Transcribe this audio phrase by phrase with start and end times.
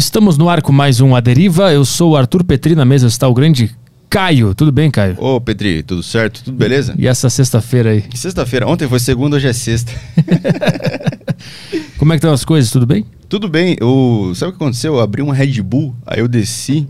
[0.00, 1.70] Estamos no ar com mais um A Deriva.
[1.74, 3.70] Eu sou o Arthur Petri, na mesa está o grande
[4.08, 4.54] Caio.
[4.54, 5.14] Tudo bem, Caio?
[5.22, 6.42] Ô, Petri, tudo certo?
[6.42, 6.94] Tudo beleza?
[6.96, 8.04] E essa sexta-feira aí?
[8.14, 8.66] Sexta-feira.
[8.66, 9.92] Ontem foi segunda, hoje é sexta.
[11.98, 12.70] Como é que estão as coisas?
[12.70, 13.04] Tudo bem?
[13.28, 13.76] Tudo bem.
[13.78, 14.94] Eu, sabe o que aconteceu?
[14.94, 16.88] Eu abri uma Red Bull, aí eu desci,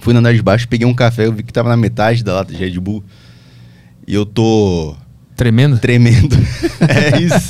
[0.00, 2.32] fui no andar de baixo, peguei um café, eu vi que tava na metade da
[2.36, 3.04] lata de Red Bull.
[4.08, 4.96] E eu tô
[5.36, 5.76] Tremendo?
[5.78, 6.34] tremendo.
[6.88, 7.48] é isso.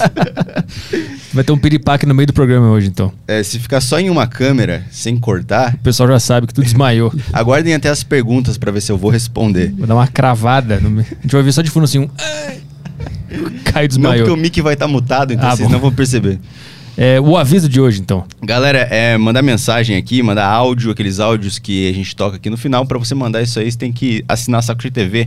[1.32, 3.12] Vai ter um piripaque no meio do programa hoje, então.
[3.27, 6.62] É, se ficar só em uma câmera, sem cortar, O pessoal já sabe que tu
[6.62, 7.13] desmaiou.
[7.32, 9.73] aguardem até as perguntas pra ver se eu vou responder.
[9.76, 10.79] Vou dar uma cravada.
[10.81, 11.07] No meio.
[11.11, 12.09] A gente vai ver só de fundo assim um...
[12.18, 12.59] "Ai".
[13.64, 14.26] Caio Não, desmaiou.
[14.26, 15.73] porque o mic vai estar mutado, então Ah, vocês bom.
[15.73, 16.39] não vão perceber.
[16.96, 18.25] É, o aviso de hoje, então.
[18.40, 22.57] Galera, é, mandar mensagem aqui, mandar áudio, aqueles áudios que a gente toca aqui no
[22.57, 22.87] final.
[22.87, 25.26] Pra você mandar isso aí, você tem que assinar Saco de TV.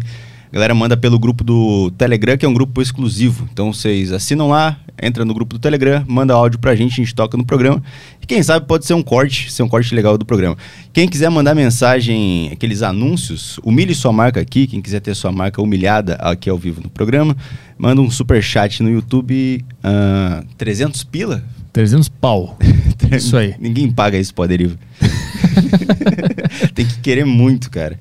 [0.51, 3.47] Galera, manda pelo grupo do Telegram, que é um grupo exclusivo.
[3.51, 7.13] Então vocês assinam lá, entra no grupo do Telegram, manda áudio pra gente, a gente
[7.13, 7.83] toca no programa.
[8.21, 10.57] E quem sabe pode ser um corte, ser um corte legal do programa.
[10.93, 14.67] Quem quiser mandar mensagem, aqueles anúncios, humilhe sua marca aqui.
[14.67, 17.35] Quem quiser ter sua marca humilhada aqui ao vivo no programa,
[17.77, 19.63] manda um super chat no YouTube.
[19.83, 21.43] ah, 300 pila?
[21.73, 22.57] 300 pau.
[23.11, 23.53] Isso aí.
[23.59, 24.77] Ninguém paga isso pro Deriva.
[26.73, 27.99] Tem que querer muito, cara.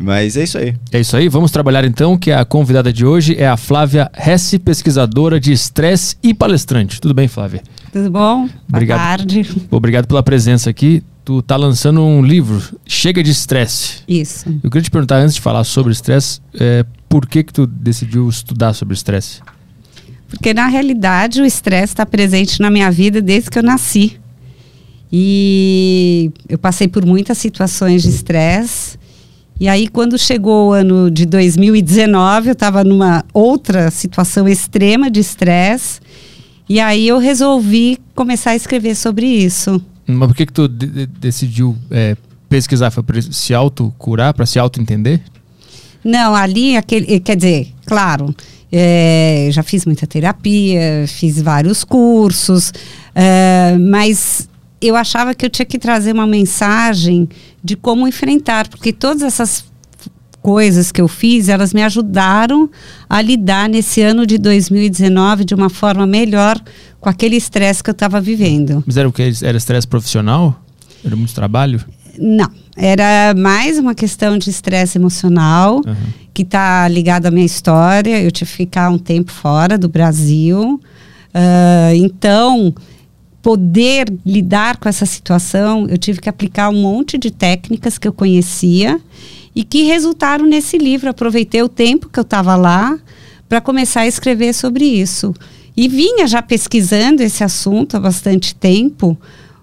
[0.00, 0.76] Mas é isso aí.
[0.92, 4.58] É isso aí, vamos trabalhar então, que a convidada de hoje é a Flávia Hesse,
[4.58, 7.00] pesquisadora de estresse e palestrante.
[7.00, 7.62] Tudo bem, Flávia?
[7.92, 8.48] Tudo bom?
[8.68, 8.98] Obrigado.
[8.98, 9.66] Boa tarde.
[9.70, 11.02] Obrigado pela presença aqui.
[11.24, 14.02] Tu tá lançando um livro, Chega de Estresse.
[14.08, 14.48] Isso.
[14.62, 18.28] Eu queria te perguntar, antes de falar sobre estresse, é, por que que tu decidiu
[18.28, 19.40] estudar sobre estresse?
[20.28, 24.18] Porque na realidade o estresse está presente na minha vida desde que eu nasci.
[25.10, 28.98] E eu passei por muitas situações de estresse.
[29.60, 35.18] E aí, quando chegou o ano de 2019, eu estava numa outra situação extrema de
[35.20, 36.00] estresse.
[36.68, 39.82] E aí eu resolvi começar a escrever sobre isso.
[40.06, 42.16] Mas por que que tu de- de- decidiu é,
[42.48, 42.90] pesquisar?
[42.90, 45.20] Foi para se autocurar, para se auto-entender?
[46.04, 48.32] Não, ali, aquele, eh, quer dizer, claro,
[48.70, 52.72] eh, já fiz muita terapia, fiz vários cursos,
[53.14, 54.48] eh, mas
[54.80, 57.28] eu achava que eu tinha que trazer uma mensagem
[57.62, 59.64] de como enfrentar, porque todas essas
[60.40, 62.70] coisas que eu fiz, elas me ajudaram
[63.08, 66.58] a lidar nesse ano de 2019 de uma forma melhor
[67.00, 68.82] com aquele estresse que eu estava vivendo.
[68.86, 69.30] Mas era o que?
[69.42, 70.62] Era estresse profissional?
[71.04, 71.84] Era muito trabalho?
[72.18, 75.96] Não, era mais uma questão de estresse emocional Aham.
[76.32, 78.20] que está ligado à minha história.
[78.20, 80.80] Eu tive que ficar um tempo fora do Brasil.
[81.32, 82.74] Ah, então,
[83.48, 88.12] poder lidar com essa situação, eu tive que aplicar um monte de técnicas que eu
[88.12, 89.00] conhecia
[89.56, 91.08] e que resultaram nesse livro.
[91.08, 92.98] Aproveitei o tempo que eu estava lá
[93.48, 95.32] para começar a escrever sobre isso.
[95.74, 99.16] E vinha já pesquisando esse assunto há bastante tempo,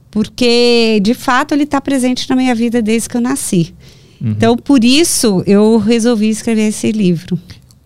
[0.09, 3.71] porque de fato ele está presente na minha vida desde que eu nasci.
[4.19, 7.37] Então, por isso, eu resolvi escrever esse livro.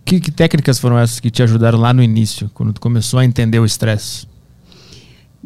[0.06, 3.26] Que, que técnicas foram essas que te ajudaram lá no início, quando tu começou a
[3.26, 4.29] entender o estresse?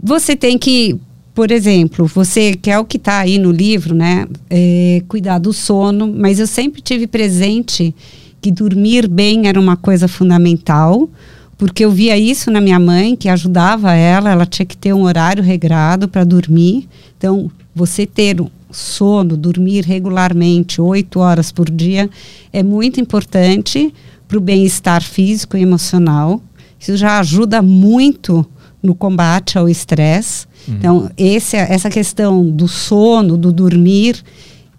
[0.01, 0.99] Você tem que,
[1.33, 4.27] por exemplo, você que é o que está aí no livro, né?
[4.49, 7.93] é, cuidar do sono, mas eu sempre tive presente
[8.41, 11.09] que dormir bem era uma coisa fundamental,
[11.57, 15.03] porque eu via isso na minha mãe, que ajudava ela, ela tinha que ter um
[15.03, 16.87] horário regrado para dormir.
[17.17, 18.35] Então, você ter
[18.69, 22.09] sono, dormir regularmente, oito horas por dia,
[22.51, 23.93] é muito importante
[24.27, 26.41] para o bem-estar físico e emocional.
[26.79, 28.45] Isso já ajuda muito
[28.83, 30.45] no combate ao estresse.
[30.67, 34.21] Então, esse, essa questão do sono, do dormir,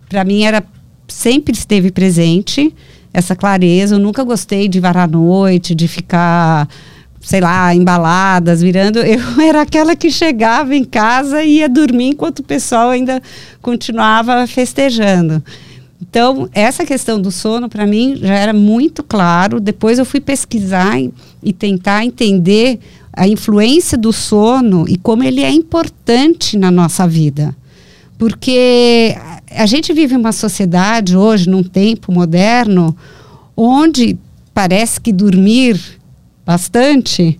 [0.08, 0.62] para mim era
[1.08, 2.72] sempre esteve presente
[3.12, 3.94] essa clareza.
[3.94, 6.68] Eu nunca gostei de varar à noite, de ficar,
[7.20, 8.98] sei lá, embaladas, virando.
[9.04, 13.22] Eu era aquela que chegava em casa e ia dormir enquanto o pessoal ainda
[13.62, 15.42] continuava festejando.
[16.00, 19.58] Então, essa questão do sono, para mim, já era muito claro.
[19.58, 22.78] Depois eu fui pesquisar e, e tentar entender
[23.16, 27.54] a influência do sono e como ele é importante na nossa vida.
[28.18, 29.16] Porque
[29.50, 32.96] a- gente vive uma sociedade hoje, num tempo moderno,
[33.56, 34.16] onde
[34.52, 35.80] parece que dormir
[36.44, 37.38] bastante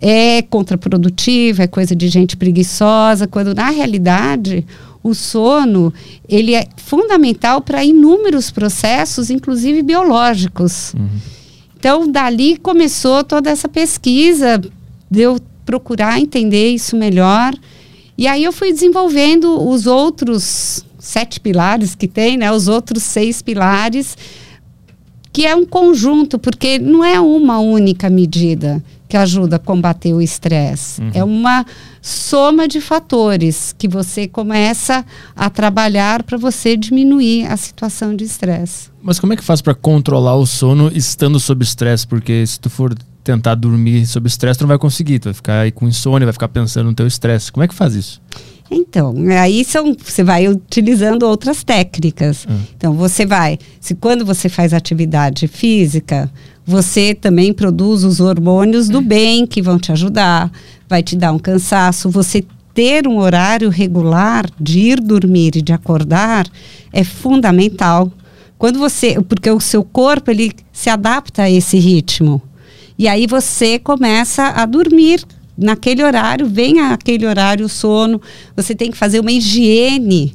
[0.00, 4.64] é contraprodutivo, é coisa de gente preguiçosa, quando na realidade
[5.02, 5.92] o sono
[6.28, 10.94] ele é fundamental para inúmeros processos, inclusive biológicos.
[11.78, 14.60] Então, dali começou toda essa pesquisa,
[15.10, 17.54] de eu procurar entender isso melhor.
[18.16, 22.50] E aí eu fui desenvolvendo os outros sete pilares que tem, né?
[22.50, 24.16] Os outros seis pilares,
[25.32, 30.20] que é um conjunto, porque não é uma única medida que ajuda a combater o
[30.20, 31.00] estresse.
[31.14, 31.64] É uma
[32.02, 35.04] soma de fatores que você começa
[35.34, 38.90] a trabalhar para você diminuir a situação de estresse.
[39.02, 42.06] Mas como é que faz para controlar o sono estando sob estresse?
[42.06, 42.94] Porque se tu for
[43.26, 46.32] tentar dormir sob estresse, tu não vai conseguir, tu vai ficar aí com insônia, vai
[46.32, 47.50] ficar pensando no teu estresse.
[47.50, 48.22] Como é que faz isso?
[48.70, 52.46] Então, aí são, você vai utilizando outras técnicas.
[52.48, 52.58] Hum.
[52.76, 56.30] Então, você vai, se quando você faz atividade física,
[56.64, 60.50] você também produz os hormônios do bem que vão te ajudar,
[60.88, 62.10] vai te dar um cansaço.
[62.10, 62.44] Você
[62.74, 66.46] ter um horário regular de ir dormir e de acordar
[66.92, 68.10] é fundamental.
[68.58, 72.42] Quando você, porque o seu corpo ele se adapta a esse ritmo.
[72.98, 75.24] E aí você começa a dormir
[75.56, 78.20] naquele horário, vem aquele horário sono,
[78.54, 80.34] você tem que fazer uma higiene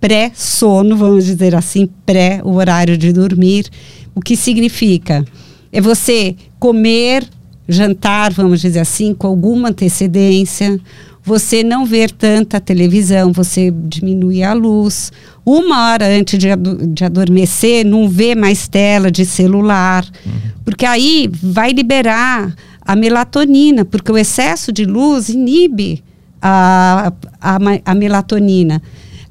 [0.00, 3.68] pré-sono, vamos dizer assim, pré o horário de dormir.
[4.14, 5.24] O que significa?
[5.72, 7.28] É você comer,
[7.68, 10.80] jantar, vamos dizer assim, com alguma antecedência,
[11.28, 15.12] você não ver tanta televisão, você diminuir a luz.
[15.44, 16.48] Uma hora antes de,
[16.88, 20.32] de adormecer, não ver mais tela de celular, uhum.
[20.64, 26.02] porque aí vai liberar a melatonina, porque o excesso de luz inibe
[26.40, 28.80] a, a, a melatonina.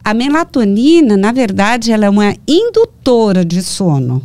[0.04, 4.22] A melatonina, na verdade, ela é uma indutora de sono.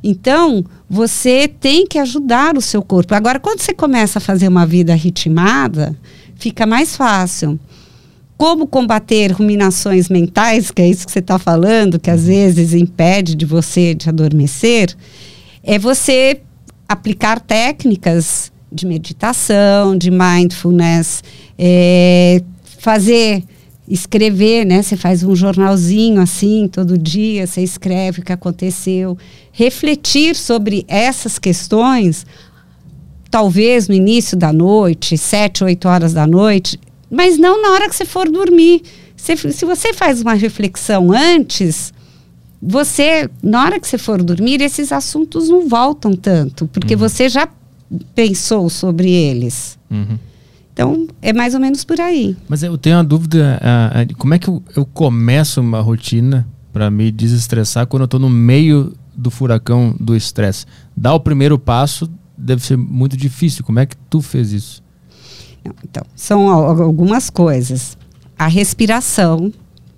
[0.00, 3.14] Então, você tem que ajudar o seu corpo.
[3.16, 5.96] Agora, quando você começa a fazer uma vida ritmada,
[6.44, 7.58] fica mais fácil.
[8.36, 13.34] Como combater ruminações mentais, que é isso que você está falando, que às vezes impede
[13.34, 14.94] de você de adormecer,
[15.62, 16.42] é você
[16.86, 21.24] aplicar técnicas de meditação, de mindfulness,
[21.58, 22.42] é,
[22.78, 23.42] fazer
[23.88, 24.82] escrever, né?
[24.82, 29.16] Você faz um jornalzinho assim, todo dia, você escreve o que aconteceu.
[29.50, 32.26] Refletir sobre essas questões,
[33.34, 36.78] talvez no início da noite, sete, oito horas da noite,
[37.10, 38.82] mas não na hora que você for dormir.
[39.16, 41.92] Se, se você faz uma reflexão antes,
[42.62, 47.00] você, na hora que você for dormir, esses assuntos não voltam tanto, porque uhum.
[47.00, 47.48] você já
[48.14, 49.76] pensou sobre eles.
[49.90, 50.16] Uhum.
[50.72, 52.36] Então, é mais ou menos por aí.
[52.48, 56.88] Mas eu tenho uma dúvida: uh, como é que eu, eu começo uma rotina para
[56.88, 60.66] me desestressar quando eu estou no meio do furacão do estresse?
[60.96, 63.64] Dar o primeiro passo deve ser muito difícil.
[63.64, 64.82] Como é que tu fez isso?
[65.82, 67.96] Então, são algumas coisas.
[68.38, 69.52] A respiração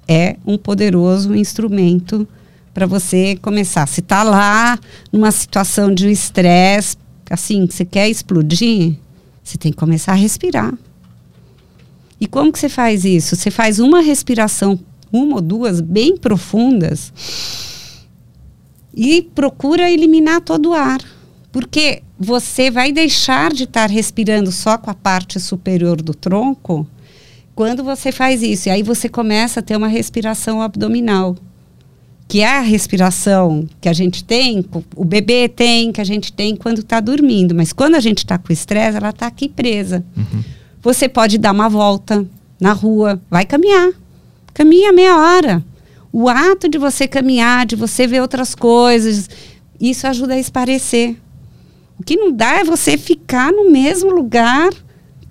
[0.07, 2.27] é um poderoso instrumento
[2.73, 3.87] para você começar.
[3.89, 4.79] Se está lá
[5.13, 6.97] numa situação de estresse,
[7.31, 8.97] assim, você quer explodir,
[9.43, 10.75] você tem que começar a respirar.
[12.21, 13.35] E como que você faz isso?
[13.35, 14.79] Você faz uma respiração,
[15.13, 17.13] uma ou duas, bem profundas,
[18.95, 21.01] e procura eliminar todo o ar.
[21.57, 26.87] Porque você vai deixar de estar respirando só com a parte superior do tronco
[27.55, 28.69] quando você faz isso.
[28.69, 31.35] E aí você começa a ter uma respiração abdominal
[32.29, 36.55] que é a respiração que a gente tem, o bebê tem, que a gente tem
[36.55, 37.55] quando está dormindo.
[37.55, 40.05] Mas quando a gente está com estresse, ela está aqui presa.
[40.15, 40.45] Uhum.
[40.83, 42.27] Você pode dar uma volta
[42.61, 43.93] na rua, vai caminhar.
[44.53, 45.65] Caminha meia hora.
[46.13, 49.31] O ato de você caminhar, de você ver outras coisas,
[49.81, 51.17] isso ajuda a esparecer.
[51.99, 54.71] O que não dá é você ficar no mesmo lugar,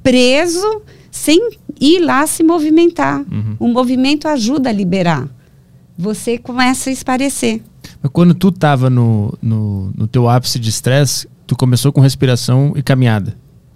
[0.02, 0.82] preso,
[1.12, 3.20] sem ir lá se movimentar.
[3.32, 3.56] Uhum.
[3.60, 5.30] O movimento ajuda a liberar
[5.98, 7.62] você começa a esparecer.
[8.02, 12.74] Mas quando tu estava no, no, no teu ápice de estresse, tu começou com respiração
[12.76, 13.36] e caminhada.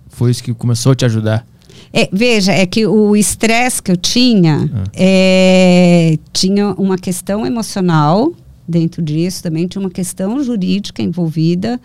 [0.10, 1.46] Foi isso que começou a te ajudar?
[1.94, 4.84] É, veja, é que o estresse que eu tinha ah.
[4.94, 8.32] é, tinha uma questão emocional
[8.68, 11.80] dentro disso, também tinha uma questão jurídica envolvida.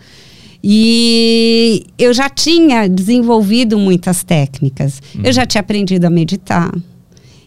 [0.67, 4.99] E eu já tinha desenvolvido muitas técnicas.
[5.13, 5.21] Uhum.
[5.23, 6.71] Eu já tinha aprendido a meditar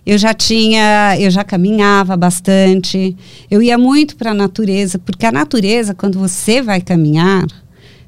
[0.08, 3.14] eu já tinha, eu já caminhava bastante.
[3.50, 7.46] Eu ia muito para a natureza, porque a natureza, quando você vai caminhar,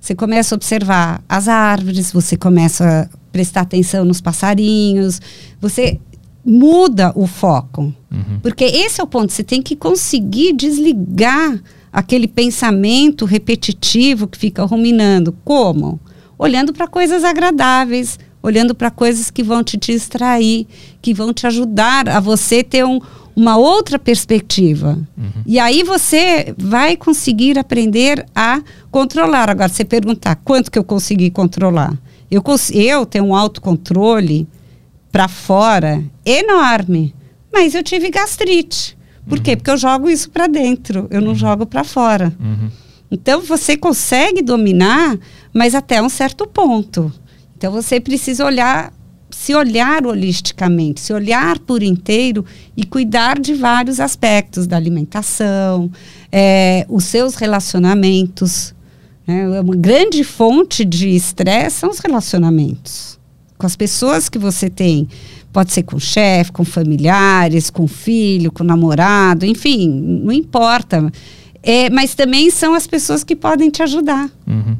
[0.00, 5.20] você começa a observar as árvores, você começa a prestar atenção nos passarinhos,
[5.60, 6.00] você
[6.42, 7.92] muda o foco.
[8.10, 8.40] Uhum.
[8.40, 14.64] Porque esse é o ponto, você tem que conseguir desligar aquele pensamento repetitivo que fica
[14.64, 15.36] ruminando.
[15.44, 16.00] Como?
[16.38, 20.66] Olhando para coisas agradáveis, olhando para coisas que vão te distrair,
[21.02, 23.00] que vão te ajudar a você ter um,
[23.34, 24.98] uma outra perspectiva.
[25.16, 25.42] Uhum.
[25.44, 29.50] E aí você vai conseguir aprender a controlar.
[29.50, 31.96] Agora, você perguntar quanto que eu consegui controlar.
[32.30, 32.42] Eu,
[32.72, 34.46] eu tenho um autocontrole
[35.10, 37.14] para fora enorme,
[37.52, 38.96] mas eu tive gastrite.
[39.30, 39.44] Por uhum.
[39.44, 39.56] quê?
[39.56, 41.34] Porque eu jogo isso para dentro, eu não uhum.
[41.36, 42.34] jogo para fora.
[42.40, 42.68] Uhum.
[43.10, 45.16] Então você consegue dominar,
[45.54, 47.12] mas até um certo ponto.
[47.56, 48.92] Então você precisa olhar
[49.30, 52.44] se olhar holisticamente, se olhar por inteiro
[52.76, 55.90] e cuidar de vários aspectos da alimentação,
[56.32, 58.74] é, os seus relacionamentos.
[59.24, 59.60] Né?
[59.60, 63.20] Uma grande fonte de estresse são os relacionamentos
[63.60, 65.06] com as pessoas que você tem.
[65.52, 71.10] Pode ser com o chefe, com familiares, com filho, com namorado, enfim, não importa.
[71.62, 74.30] É, mas também são as pessoas que podem te ajudar.
[74.46, 74.76] Uhum.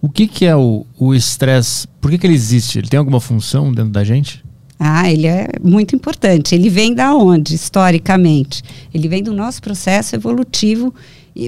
[0.00, 1.88] O que, que é o estresse?
[2.00, 2.78] Por que, que ele existe?
[2.78, 4.44] Ele tem alguma função dentro da gente?
[4.78, 6.54] Ah, ele é muito importante.
[6.54, 8.62] Ele vem da onde, historicamente?
[8.94, 10.94] Ele vem do nosso processo evolutivo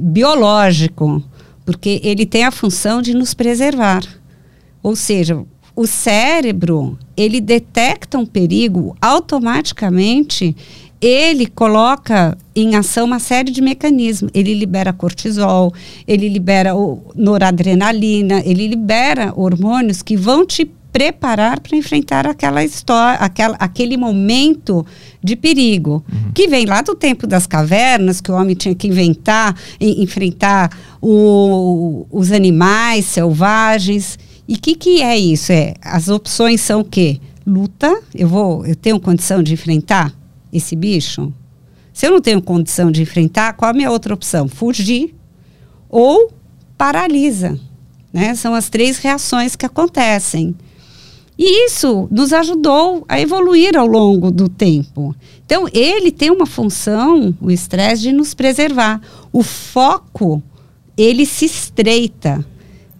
[0.02, 1.22] biológico,
[1.64, 4.02] porque ele tem a função de nos preservar.
[4.82, 5.44] Ou seja,
[5.80, 10.54] o cérebro, ele detecta um perigo automaticamente,
[11.00, 14.30] ele coloca em ação uma série de mecanismos.
[14.34, 15.72] Ele libera cortisol,
[16.06, 16.72] ele libera
[17.14, 24.84] noradrenalina, ele libera hormônios que vão te preparar para enfrentar aquela história, aquela, aquele momento
[25.24, 26.32] de perigo, uhum.
[26.34, 30.70] que vem lá do tempo das cavernas, que o homem tinha que inventar, e, enfrentar
[31.00, 34.18] o, os animais selvagens.
[34.50, 35.52] E o que, que é isso?
[35.52, 37.20] É, as opções são o quê?
[37.46, 40.12] Luta, eu vou, eu tenho condição de enfrentar
[40.52, 41.32] esse bicho?
[41.92, 44.48] Se eu não tenho condição de enfrentar, qual a minha outra opção?
[44.48, 45.14] Fugir
[45.88, 46.32] ou
[46.76, 47.60] paralisa.
[48.12, 48.34] Né?
[48.34, 50.52] São as três reações que acontecem.
[51.38, 55.14] E isso nos ajudou a evoluir ao longo do tempo.
[55.46, 59.00] Então, ele tem uma função, o estresse, de nos preservar.
[59.32, 60.42] O foco,
[60.96, 62.44] ele se estreita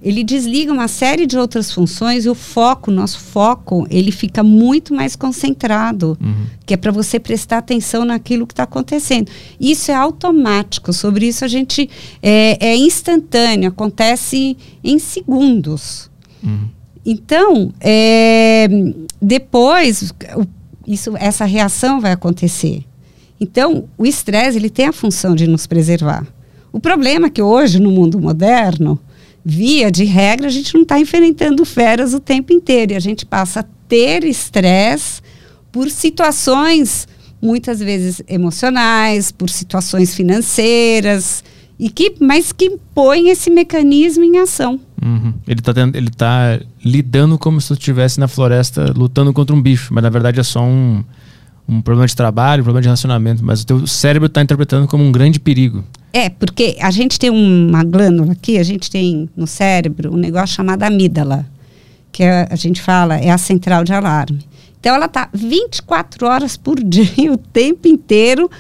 [0.03, 4.95] ele desliga uma série de outras funções e o foco, nosso foco, ele fica muito
[4.95, 6.47] mais concentrado, uhum.
[6.65, 9.31] que é para você prestar atenção naquilo que está acontecendo.
[9.61, 11.89] Isso é automático, sobre isso a gente
[12.23, 16.11] é, é instantâneo, acontece em segundos.
[16.43, 16.69] Uhum.
[17.05, 18.69] Então, é,
[19.21, 20.15] depois,
[20.87, 22.85] isso, essa reação vai acontecer.
[23.39, 26.27] Então, o estresse ele tem a função de nos preservar.
[26.73, 28.99] O problema é que hoje, no mundo moderno,
[29.45, 32.93] via de regra, a gente não está enfrentando feras o tempo inteiro.
[32.93, 35.23] E a gente passa a ter estresse
[35.73, 37.09] por situações,
[37.41, 41.43] muitas vezes emocionais, por situações financeiras,
[41.79, 44.79] e que, mas que põe esse mecanismo em ação.
[45.03, 45.33] Uhum.
[45.49, 50.03] Ele está ele tá lidando como se estivesse na floresta lutando contra um bicho, mas
[50.03, 51.03] na verdade é só um,
[51.71, 55.05] um problema de trabalho, um problema de relacionamento, mas o teu cérebro está interpretando como
[55.05, 55.85] um grande perigo.
[56.13, 60.57] É, porque a gente tem uma glândula aqui, a gente tem no cérebro um negócio
[60.57, 61.47] chamado amígdala,
[62.11, 64.41] que é, a gente fala é a central de alarme.
[64.81, 68.51] Então ela está 24 horas por dia, o tempo inteiro,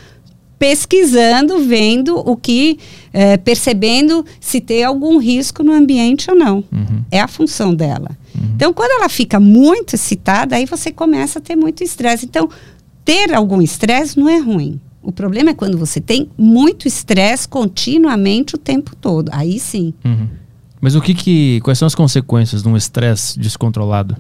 [0.56, 2.78] pesquisando, vendo o que,
[3.12, 6.58] é, percebendo se tem algum risco no ambiente ou não.
[6.70, 7.02] Uhum.
[7.10, 8.10] É a função dela.
[8.34, 8.52] Uhum.
[8.54, 12.26] Então, quando ela fica muito excitada, aí você começa a ter muito estresse.
[12.26, 12.48] Então,
[13.04, 14.80] ter algum estresse não é ruim.
[15.02, 19.30] O problema é quando você tem muito estresse continuamente o tempo todo.
[19.32, 19.94] Aí sim.
[20.04, 20.28] Uhum.
[20.80, 24.16] Mas o que, que quais são as consequências de um estresse descontrolado?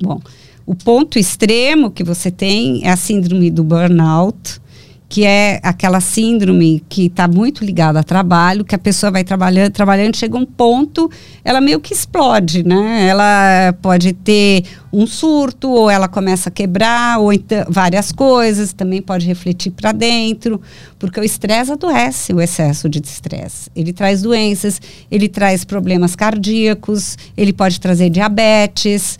[0.00, 0.20] Bom,
[0.64, 4.60] o ponto extremo que você tem é a síndrome do burnout,
[5.08, 9.70] que é aquela síndrome que está muito ligada a trabalho, que a pessoa vai trabalhando,
[9.70, 11.08] trabalhando, chega um ponto,
[11.44, 13.06] ela meio que explode, né?
[13.06, 19.00] Ela pode ter um surto, ou ela começa a quebrar, ou então várias coisas, também
[19.00, 20.60] pode refletir para dentro,
[20.98, 23.70] porque o estresse adoece, o excesso de estresse.
[23.76, 29.18] Ele traz doenças, ele traz problemas cardíacos, ele pode trazer diabetes.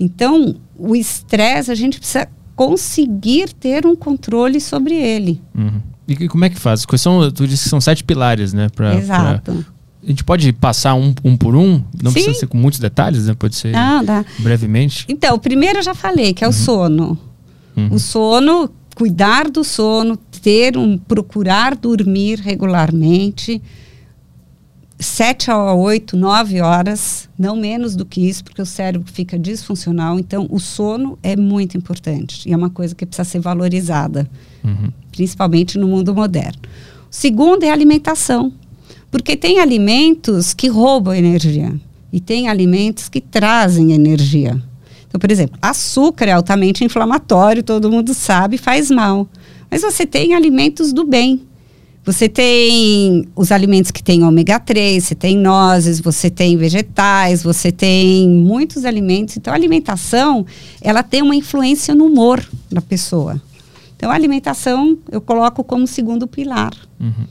[0.00, 5.40] Então, o estresse, a gente precisa conseguir ter um controle sobre ele.
[5.56, 5.80] Uhum.
[6.08, 6.84] E como é que faz?
[6.96, 8.68] São, tu disse que são sete pilares, né?
[8.74, 9.52] Pra, Exato.
[9.52, 9.62] Pra...
[10.02, 11.84] A gente pode passar um, um por um?
[12.02, 12.14] Não Sim.
[12.14, 13.36] precisa ser com muitos detalhes, né?
[13.38, 14.02] Pode ser Não,
[14.40, 15.04] brevemente.
[15.08, 16.56] Então, o primeiro eu já falei, que é o uhum.
[16.56, 17.18] sono.
[17.76, 17.94] Uhum.
[17.94, 23.62] O sono, cuidar do sono, ter um, procurar dormir regularmente
[24.98, 30.18] sete a oito, nove horas, não menos do que isso, porque o cérebro fica disfuncional.
[30.18, 34.28] Então, o sono é muito importante e é uma coisa que precisa ser valorizada,
[34.64, 34.90] uhum.
[35.12, 36.60] principalmente no mundo moderno.
[37.10, 38.52] O segundo é a alimentação,
[39.10, 41.74] porque tem alimentos que roubam energia
[42.12, 44.60] e tem alimentos que trazem energia.
[45.06, 49.28] Então, por exemplo, açúcar é altamente inflamatório, todo mundo sabe, faz mal.
[49.70, 51.42] Mas você tem alimentos do bem,
[52.08, 57.70] você tem os alimentos que têm ômega 3, você tem nozes, você tem vegetais, você
[57.70, 59.36] tem muitos alimentos.
[59.36, 60.46] Então, a alimentação,
[60.80, 63.38] ela tem uma influência no humor da pessoa.
[63.94, 66.72] Então, a alimentação eu coloco como segundo pilar.
[66.98, 67.26] Uhum.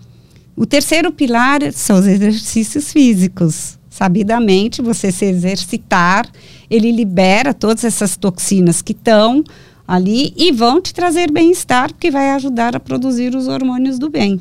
[0.56, 3.80] O terceiro pilar são os exercícios físicos.
[3.90, 6.30] sabidamente, você se exercitar,
[6.70, 9.44] ele libera todas essas toxinas que estão
[9.88, 14.40] ali e vão te trazer bem-estar, porque vai ajudar a produzir os hormônios do bem.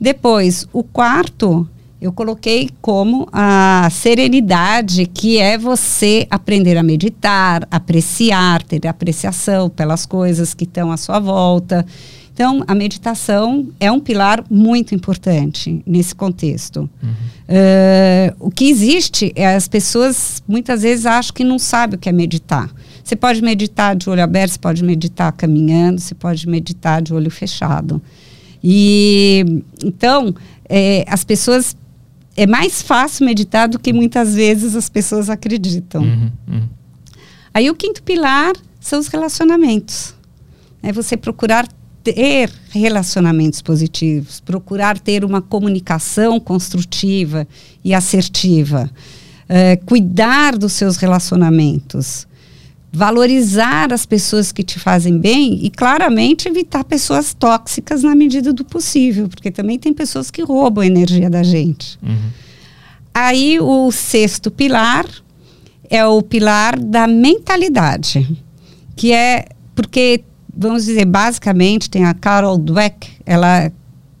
[0.00, 1.68] Depois, o quarto,
[2.00, 10.06] eu coloquei como a serenidade, que é você aprender a meditar, apreciar, ter apreciação pelas
[10.06, 11.84] coisas que estão à sua volta.
[12.32, 16.88] Então, a meditação é um pilar muito importante nesse contexto.
[17.02, 17.08] Uhum.
[17.48, 22.08] Uh, o que existe é as pessoas muitas vezes acham que não sabem o que
[22.08, 22.70] é meditar.
[23.02, 27.28] Você pode meditar de olho aberto, você pode meditar caminhando, você pode meditar de olho
[27.28, 28.00] fechado.
[28.70, 30.34] E então,
[30.68, 31.74] é, as pessoas.
[32.36, 36.02] É mais fácil meditar do que muitas vezes as pessoas acreditam.
[36.02, 36.68] Uhum, uhum.
[37.52, 40.14] Aí o quinto pilar são os relacionamentos.
[40.80, 41.66] É você procurar
[42.04, 47.48] ter relacionamentos positivos, procurar ter uma comunicação construtiva
[47.82, 48.88] e assertiva,
[49.48, 52.28] é, cuidar dos seus relacionamentos,
[52.92, 58.64] valorizar as pessoas que te fazem bem e claramente evitar pessoas tóxicas na medida do
[58.64, 61.98] possível, porque também tem pessoas que roubam a energia da gente.
[62.02, 62.30] Uhum.
[63.12, 65.06] Aí o sexto pilar
[65.90, 68.36] é o pilar da mentalidade,
[68.96, 70.24] que é porque
[70.56, 73.70] vamos dizer basicamente tem a Carol Dweck, ela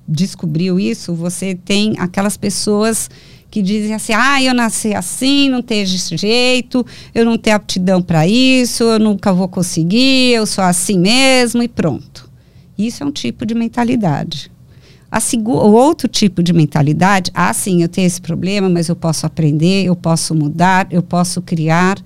[0.06, 1.14] descobriu isso.
[1.14, 3.10] Você tem aquelas pessoas
[3.50, 8.26] que dizem assim: ah, eu nasci assim, não tenho jeito, eu não tenho aptidão para
[8.26, 12.28] isso, eu nunca vou conseguir, eu sou assim mesmo e pronto.
[12.76, 14.50] Isso é um tipo de mentalidade.
[15.10, 19.24] A o outro tipo de mentalidade, ah, sim, eu tenho esse problema, mas eu posso
[19.24, 21.98] aprender, eu posso mudar, eu posso criar.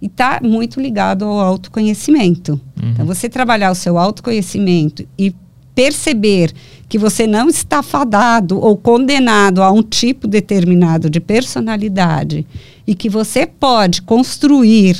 [0.00, 2.58] E está muito ligado ao autoconhecimento.
[2.82, 2.90] Uhum.
[2.90, 5.34] Então, você trabalhar o seu autoconhecimento e
[5.74, 6.52] perceber
[6.88, 12.46] que você não está fadado ou condenado a um tipo determinado de personalidade
[12.86, 14.96] e que você pode construir,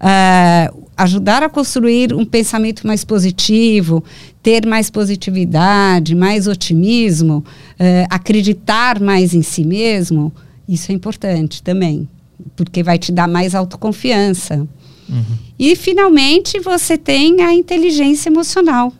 [0.00, 4.02] uh, ajudar a construir um pensamento mais positivo,
[4.42, 7.44] ter mais positividade, mais otimismo,
[7.78, 10.32] uh, acreditar mais em si mesmo,
[10.66, 12.08] isso é importante também,
[12.56, 14.66] porque vai te dar mais autoconfiança.
[15.08, 15.24] Uhum.
[15.58, 18.92] E, finalmente, você tem a inteligência emocional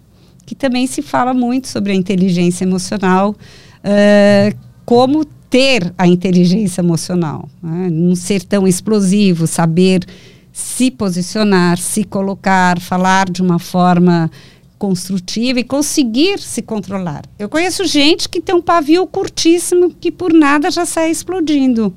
[0.48, 7.46] que também se fala muito sobre a inteligência emocional, uh, como ter a inteligência emocional,
[7.62, 7.90] né?
[7.90, 10.06] não ser tão explosivo, saber
[10.50, 14.30] se posicionar, se colocar, falar de uma forma
[14.78, 17.24] construtiva e conseguir se controlar.
[17.38, 21.92] Eu conheço gente que tem um pavio curtíssimo que por nada já sai explodindo.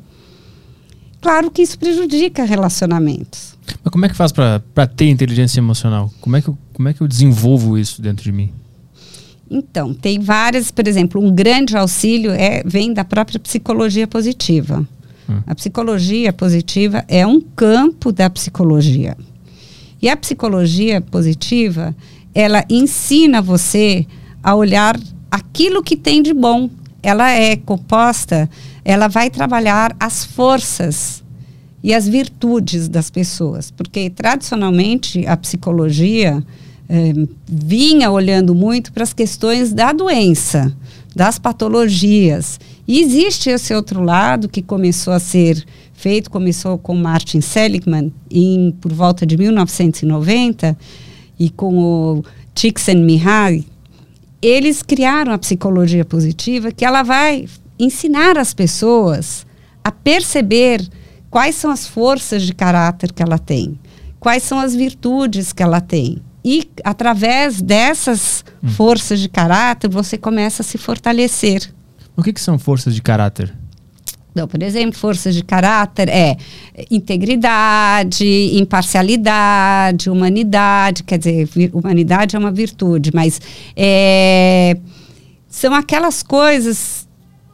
[1.22, 3.51] Claro que isso prejudica relacionamentos.
[3.84, 6.12] Mas como é que faz para ter inteligência emocional?
[6.22, 8.52] Como é, que eu, como é que eu desenvolvo isso dentro de mim?
[9.50, 14.88] Então, tem várias, por exemplo, um grande auxílio é, vem da própria psicologia positiva.
[15.30, 15.42] Hum.
[15.46, 19.18] A psicologia positiva é um campo da psicologia.
[20.02, 21.94] E a psicologia positiva,
[22.34, 24.08] ela ensina você
[24.42, 24.98] a olhar
[25.30, 26.70] aquilo que tem de bom.
[27.04, 28.50] Ela é composta,
[28.86, 31.22] ela vai trabalhar as forças
[31.84, 36.44] e as virtudes das pessoas, porque tradicionalmente a psicologia
[36.88, 37.14] eh,
[37.48, 40.76] vinha olhando muito para as questões da doença,
[41.16, 42.60] das patologias.
[42.88, 48.72] E existe esse outro lado que começou a ser feito, começou com Martin Seligman em,
[48.80, 50.78] por volta de 1990
[51.40, 53.66] e com o Csikszentmihalyi,
[54.42, 57.48] eles criaram a psicologia positiva que ela vai
[57.80, 59.46] ensinar as pessoas
[59.84, 60.82] a perceber
[61.32, 63.80] quais são as forças de caráter que ela tem,
[64.20, 66.22] quais são as virtudes que ela tem.
[66.44, 68.70] E através dessas hum.
[68.70, 71.74] forças de caráter, você começa a se fortalecer.
[72.18, 73.54] O que, que são forças de caráter?
[74.32, 76.38] Então, por exemplo, forças de caráter é
[76.90, 78.26] integridade,
[78.58, 81.04] imparcialidade, humanidade.
[81.04, 83.42] Quer dizer, humanidade é uma virtude, mas
[83.76, 84.78] é,
[85.48, 87.08] são aquelas coisas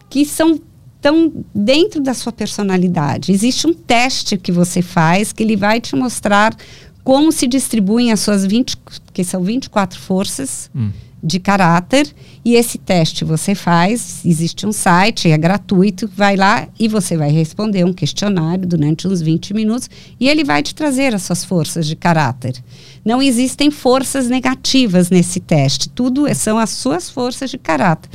[0.09, 0.59] que são
[0.97, 3.31] estão dentro da sua personalidade.
[3.31, 6.55] Existe um teste que você faz que ele vai te mostrar
[7.03, 8.75] como se distribuem as suas 20,
[9.13, 10.89] que são 24 forças hum.
[11.23, 12.05] de caráter.
[12.43, 17.31] E esse teste você faz, existe um site, é gratuito, vai lá e você vai
[17.31, 21.87] responder um questionário durante uns 20 minutos e ele vai te trazer as suas forças
[21.87, 22.61] de caráter.
[23.05, 28.09] Não existem forças negativas nesse teste, tudo são as suas forças de caráter.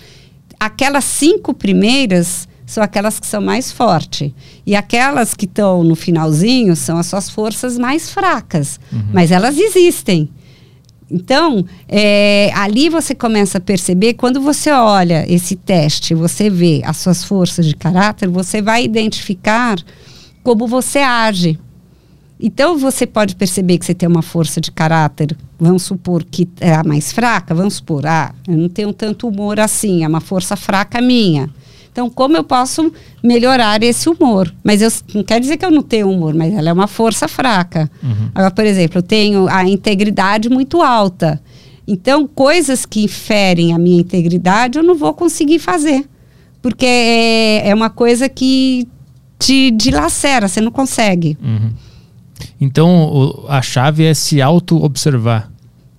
[0.61, 4.33] Aquelas cinco primeiras são aquelas que são mais fortes.
[4.67, 8.81] E aquelas que estão no finalzinho são as suas forças mais fracas.
[8.91, 9.05] Uhum.
[9.13, 10.31] Mas elas existem.
[11.11, 16.97] Então, é, ali você começa a perceber, quando você olha esse teste, você vê as
[16.97, 19.77] suas forças de caráter, você vai identificar
[20.43, 21.59] como você age.
[22.41, 26.75] Então, você pode perceber que você tem uma força de caráter, vamos supor que é
[26.75, 30.57] a mais fraca, vamos supor, ah, eu não tenho tanto humor assim, é uma força
[30.57, 31.51] fraca minha.
[31.93, 32.91] Então, como eu posso
[33.23, 34.53] melhorar esse humor?
[34.65, 37.29] Mas eu, não quer dizer que eu não tenho humor, mas ela é uma força
[37.29, 37.89] fraca.
[38.03, 38.31] Uhum.
[38.35, 41.41] Agora, por exemplo, eu tenho a integridade muito alta.
[41.87, 46.09] Então, coisas que ferem a minha integridade, eu não vou conseguir fazer.
[46.63, 48.89] Porque é, é uma coisa que
[49.39, 51.37] te dilacera, você não consegue.
[51.43, 51.73] Uhum.
[52.59, 55.53] Então, o, a chave é se auto-observar.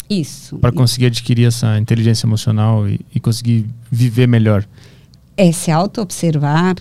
[0.09, 0.57] Isso.
[0.57, 4.65] Para conseguir adquirir essa inteligência emocional e, e conseguir viver melhor
[5.37, 6.75] é se auto-observar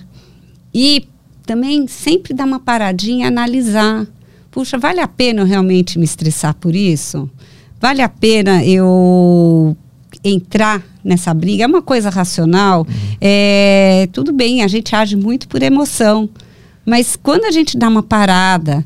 [0.74, 1.06] e
[1.44, 4.06] também sempre dar uma paradinha e analisar.
[4.50, 7.28] Puxa, vale a pena eu realmente me estressar por isso?
[7.80, 9.76] Vale a pena eu
[10.22, 11.64] entrar nessa briga?
[11.64, 12.80] É uma coisa racional.
[12.80, 13.16] Uhum.
[13.20, 16.28] É, tudo bem, a gente age muito por emoção.
[16.84, 18.84] Mas quando a gente dá uma parada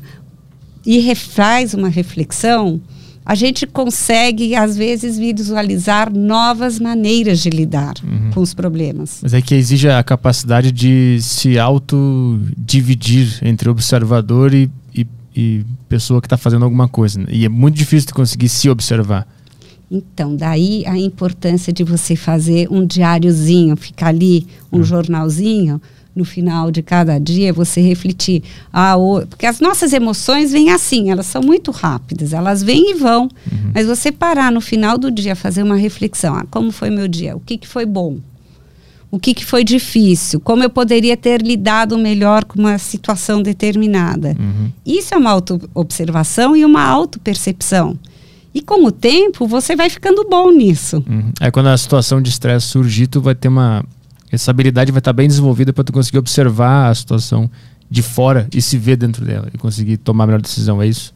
[0.85, 2.79] e refaz uma reflexão,
[3.29, 8.31] a gente consegue, às vezes, visualizar novas maneiras de lidar uhum.
[8.33, 9.19] com os problemas.
[9.21, 16.21] Mas é que exige a capacidade de se autodividir entre observador e, e, e pessoa
[16.21, 17.19] que está fazendo alguma coisa.
[17.19, 17.25] Né?
[17.29, 19.27] E é muito difícil de conseguir se observar.
[19.91, 24.83] Então, daí a importância de você fazer um diáriozinho, ficar ali, um uhum.
[24.85, 25.81] jornalzinho,
[26.17, 28.43] no final de cada dia você refletir.
[28.73, 32.93] Ah, o, porque as nossas emoções vêm assim, elas são muito rápidas, elas vêm e
[32.95, 33.23] vão.
[33.23, 33.71] Uhum.
[33.73, 36.35] Mas você parar no final do dia, fazer uma reflexão.
[36.35, 37.35] Ah, como foi meu dia?
[37.35, 38.17] O que, que foi bom?
[39.09, 40.39] O que, que foi difícil?
[40.39, 44.35] Como eu poderia ter lidado melhor com uma situação determinada?
[44.37, 44.69] Uhum.
[44.85, 47.97] Isso é uma auto-observação e uma auto-percepção.
[48.53, 51.03] E com o tempo, você vai ficando bom nisso.
[51.07, 51.31] Uhum.
[51.39, 53.85] É quando a situação de estresse surgir, tu vai ter uma
[54.31, 57.49] essa habilidade vai estar bem desenvolvida para tu conseguir observar a situação
[57.89, 61.13] de fora e se ver dentro dela e conseguir tomar a melhor decisão, é isso?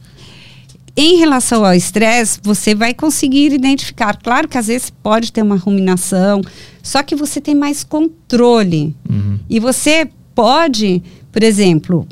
[0.96, 4.16] Em relação ao estresse, você vai conseguir identificar.
[4.16, 6.42] Claro que às vezes pode ter uma ruminação,
[6.82, 8.94] só que você tem mais controle.
[9.08, 9.38] Uhum.
[9.48, 12.06] E você pode, por exemplo,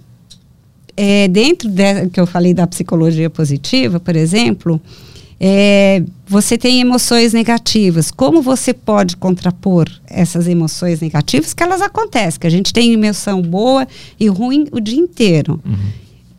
[0.96, 4.80] é, dentro de, que eu falei da psicologia positiva, por exemplo,
[5.42, 8.10] é, você tem emoções negativas.
[8.10, 11.54] Como você pode contrapor essas emoções negativas?
[11.54, 15.58] Que elas acontecem, que a gente tem emoção boa e ruim o dia inteiro.
[15.64, 15.78] Uhum.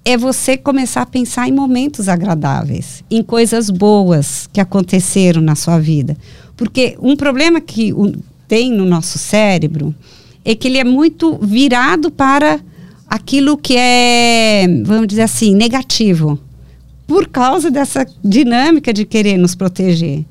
[0.05, 5.79] É você começar a pensar em momentos agradáveis, em coisas boas que aconteceram na sua
[5.79, 6.15] vida.
[6.55, 8.13] Porque um problema que o,
[8.47, 9.95] tem no nosso cérebro
[10.45, 12.59] é que ele é muito virado para
[13.07, 16.39] aquilo que é, vamos dizer assim, negativo
[17.11, 20.19] por causa dessa dinâmica de querer nos proteger.
[20.19, 20.25] Uhum.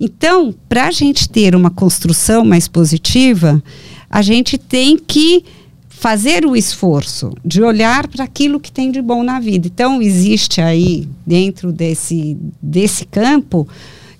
[0.00, 3.62] Então, para a gente ter uma construção mais positiva,
[4.08, 5.44] a gente tem que
[5.90, 9.66] fazer o esforço de olhar para aquilo que tem de bom na vida.
[9.66, 13.68] Então, existe aí, dentro desse, desse campo,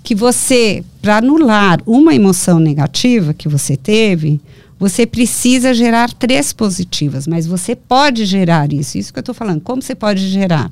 [0.03, 4.39] que você, para anular uma emoção negativa que você teve,
[4.79, 8.99] você precisa gerar três positivas, mas você pode gerar isso.
[8.99, 9.63] Isso que eu estou falando.
[9.63, 10.71] Como você pode gerar?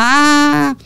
[0.00, 0.76] Ah,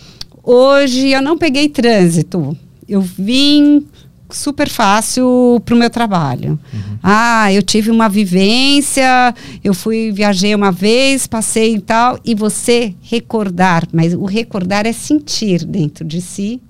[0.42, 2.56] hoje eu não peguei trânsito.
[2.88, 3.86] Eu vim
[4.30, 6.58] super fácil para o meu trabalho.
[6.72, 6.98] Uhum.
[7.02, 12.94] Ah, eu tive uma vivência, eu fui, viajei uma vez, passei e tal, e você
[13.02, 16.62] recordar, mas o recordar é sentir dentro de si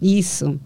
[0.00, 0.60] isso.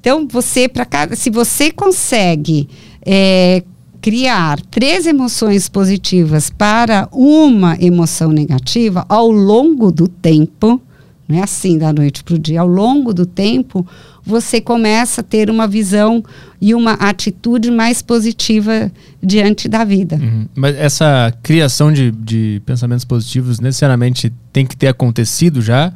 [0.00, 2.66] Então, você, para cada, se você consegue
[3.04, 3.62] é,
[4.06, 10.80] criar três emoções positivas para uma emoção negativa ao longo do tempo,
[11.26, 13.84] não é assim da noite para o dia, ao longo do tempo,
[14.24, 16.22] você começa a ter uma visão
[16.60, 20.20] e uma atitude mais positiva diante da vida.
[20.22, 20.46] Uhum.
[20.54, 25.92] Mas essa criação de, de pensamentos positivos necessariamente tem que ter acontecido já?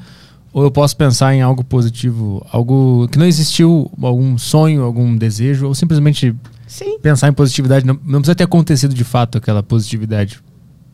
[0.53, 5.69] Ou eu posso pensar em algo positivo, algo que não existiu, algum sonho, algum desejo,
[5.69, 6.35] ou simplesmente
[6.71, 7.01] Sim.
[7.01, 10.41] Pensar em positividade não, não precisa ter acontecido de fato aquela positividade.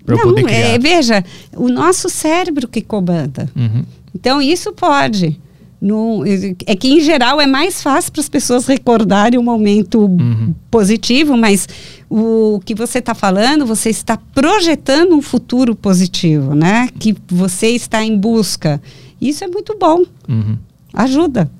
[0.06, 0.56] Não, poder criar.
[0.56, 1.22] É, veja,
[1.54, 3.46] o nosso cérebro que comanda.
[3.54, 3.84] Uhum.
[4.14, 5.38] Então, isso pode.
[5.78, 6.24] No,
[6.64, 10.54] é que, em geral, é mais fácil para as pessoas recordarem um momento uhum.
[10.70, 11.68] positivo, mas
[12.08, 16.88] o que você está falando, você está projetando um futuro positivo, né?
[16.98, 18.80] Que você está em busca.
[19.20, 20.04] Isso é muito bom.
[20.26, 20.56] Uhum.
[20.94, 21.50] Ajuda.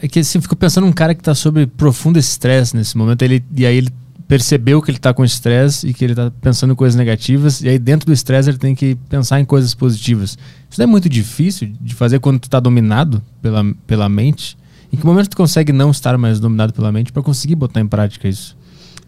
[0.00, 3.42] É que assim, fico pensando num cara que está sob profundo estresse nesse momento, ele,
[3.56, 3.90] e aí ele
[4.28, 7.68] percebeu que ele está com estresse e que ele está pensando em coisas negativas, e
[7.68, 10.38] aí dentro do estresse ele tem que pensar em coisas positivas.
[10.70, 14.56] Isso não é muito difícil de fazer quando tu está dominado pela, pela mente?
[14.92, 17.86] Em que momento tu consegue não estar mais dominado pela mente para conseguir botar em
[17.86, 18.56] prática isso?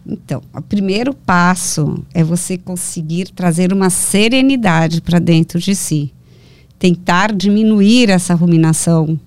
[0.05, 6.12] Então, o primeiro passo é você conseguir trazer uma serenidade para dentro de si.
[6.79, 9.19] Tentar diminuir essa ruminação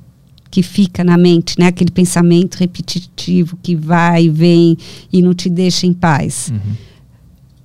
[0.52, 1.68] que fica na mente, né?
[1.68, 4.78] Aquele pensamento repetitivo que vai e vem
[5.12, 6.52] e não te deixa em paz.
[6.52, 6.76] Uhum.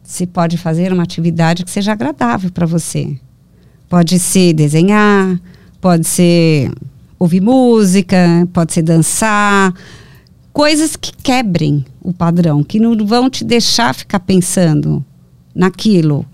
[0.03, 3.16] Você pode fazer uma atividade que seja agradável para você.
[3.88, 5.40] Pode ser desenhar,
[5.81, 6.70] pode ser
[7.18, 9.75] ouvir música, pode ser dançar,
[10.53, 15.05] coisas que quebrem o padrão, que não vão te deixar ficar pensando
[15.55, 16.27] naquilo.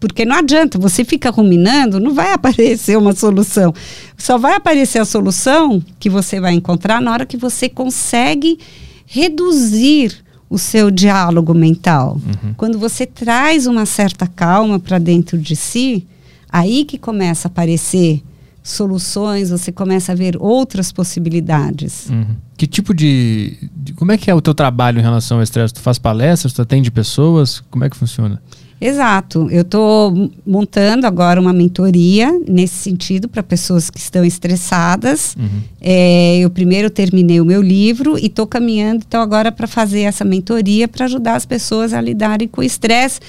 [0.00, 3.74] Porque não adianta, você fica ruminando, não vai aparecer uma solução.
[4.16, 8.58] Só vai aparecer a solução que você vai encontrar na hora que você consegue
[9.06, 12.20] reduzir o seu diálogo mental.
[12.24, 12.54] Uhum.
[12.56, 16.06] Quando você traz uma certa calma para dentro de si,
[16.50, 18.22] aí que começa a aparecer
[18.62, 22.08] soluções, você começa a ver outras possibilidades.
[22.10, 22.36] Uhum.
[22.56, 25.74] Que tipo de, de, Como é que é o teu trabalho em relação ao estresse?
[25.74, 27.62] Tu faz palestras, tu atende pessoas?
[27.70, 28.42] Como é que funciona?
[28.80, 29.48] Exato.
[29.50, 35.34] Eu estou montando agora uma mentoria nesse sentido para pessoas que estão estressadas.
[35.36, 35.62] Uhum.
[35.80, 40.24] É, eu primeiro terminei o meu livro e estou caminhando então agora para fazer essa
[40.24, 43.20] mentoria para ajudar as pessoas a lidarem com o estresse.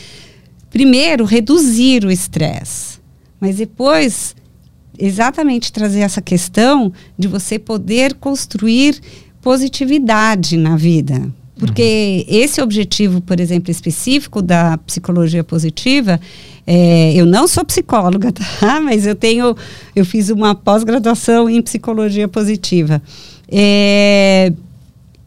[0.69, 2.99] Primeiro, reduzir o estresse,
[3.39, 4.35] mas depois
[4.99, 9.01] exatamente trazer essa questão de você poder construir
[9.41, 11.31] positividade na vida.
[11.59, 12.35] Porque uhum.
[12.37, 16.19] esse objetivo, por exemplo, específico da psicologia positiva,
[16.65, 18.79] é, eu não sou psicóloga, tá?
[18.79, 19.55] Mas eu tenho,
[19.93, 23.01] eu fiz uma pós-graduação em psicologia positiva.
[23.51, 24.53] É,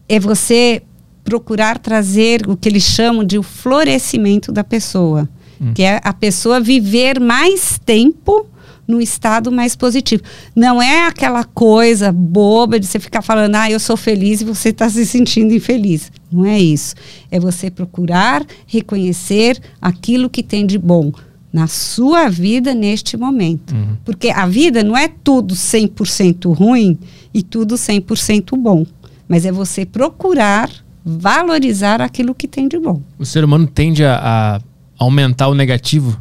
[0.09, 0.81] é você
[1.23, 5.29] procurar trazer o que eles chamam de o florescimento da pessoa,
[5.61, 5.73] uhum.
[5.73, 8.47] que é a pessoa viver mais tempo
[8.87, 10.23] no estado mais positivo.
[10.55, 14.69] Não é aquela coisa boba de você ficar falando, ah, eu sou feliz e você
[14.69, 16.11] está se sentindo infeliz.
[16.31, 16.95] Não é isso.
[17.31, 21.11] É você procurar reconhecer aquilo que tem de bom
[21.51, 23.75] na sua vida neste momento.
[23.75, 23.97] Uhum.
[24.03, 26.97] Porque a vida não é tudo 100% ruim
[27.33, 28.85] e tudo 100% bom.
[29.27, 30.69] Mas é você procurar
[31.05, 33.01] valorizar aquilo que tem de bom.
[33.19, 34.61] O ser humano tende a, a
[34.97, 36.19] aumentar o negativo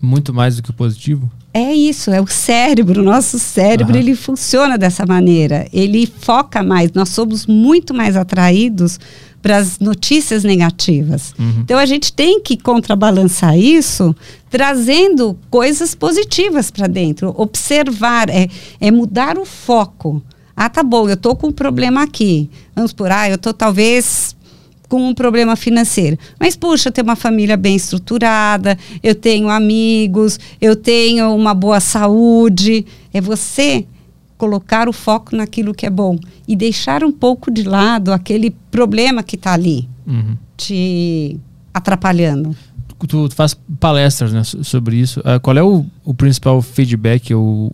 [0.00, 1.30] muito mais do que o positivo?
[1.52, 3.00] É isso, é o cérebro.
[3.00, 4.00] O nosso cérebro, uhum.
[4.00, 5.66] ele funciona dessa maneira.
[5.72, 6.92] Ele foca mais.
[6.92, 9.00] Nós somos muito mais atraídos
[9.42, 11.34] para as notícias negativas.
[11.38, 11.60] Uhum.
[11.60, 14.14] Então a gente tem que contrabalançar isso
[14.48, 17.34] trazendo coisas positivas para dentro.
[17.36, 18.48] Observar, é,
[18.80, 20.22] é mudar o foco.
[20.54, 22.50] Ah, tá bom, eu tô com um problema aqui.
[22.76, 24.36] Vamos por, ah, eu tô talvez
[24.90, 26.18] com um problema financeiro.
[26.38, 31.78] Mas, puxa, eu tenho uma família bem estruturada, eu tenho amigos, eu tenho uma boa
[31.78, 32.84] saúde.
[33.14, 33.86] É você
[34.36, 39.22] colocar o foco naquilo que é bom e deixar um pouco de lado aquele problema
[39.22, 40.36] que está ali uhum.
[40.56, 41.38] te
[41.72, 42.56] atrapalhando.
[42.98, 45.20] Tu, tu, faz palestras né, sobre isso.
[45.20, 47.70] Uh, qual é o, o principal feedback, o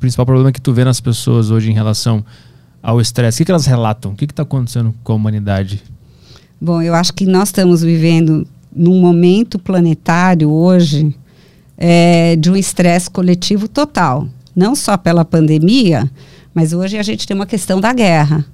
[0.00, 2.24] principal problema que tu vê nas pessoas hoje em relação
[2.82, 3.36] ao estresse?
[3.36, 4.12] O que, que elas relatam?
[4.12, 5.80] O que está acontecendo com a humanidade?
[6.60, 11.14] Bom, eu acho que nós estamos vivendo num momento planetário hoje
[11.76, 14.26] é, de um estresse coletivo total.
[14.54, 16.10] Não só pela pandemia,
[16.54, 18.44] mas hoje a gente tem uma questão da guerra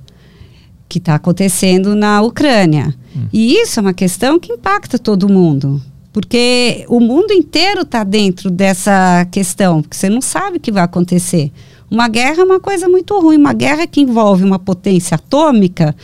[0.88, 2.94] que está acontecendo na Ucrânia.
[3.16, 3.26] Hum.
[3.32, 5.80] E isso é uma questão que impacta todo mundo.
[6.12, 10.82] Porque o mundo inteiro está dentro dessa questão, porque você não sabe o que vai
[10.82, 11.50] acontecer.
[11.90, 13.38] Uma guerra é uma coisa muito ruim.
[13.38, 15.94] Uma guerra que envolve uma potência atômica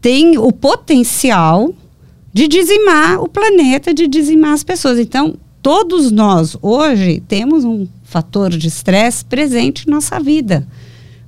[0.00, 1.74] tem o potencial
[2.32, 4.98] de dizimar o planeta, de dizimar as pessoas.
[4.98, 10.66] Então, todos nós hoje temos um fator de estresse presente em nossa vida.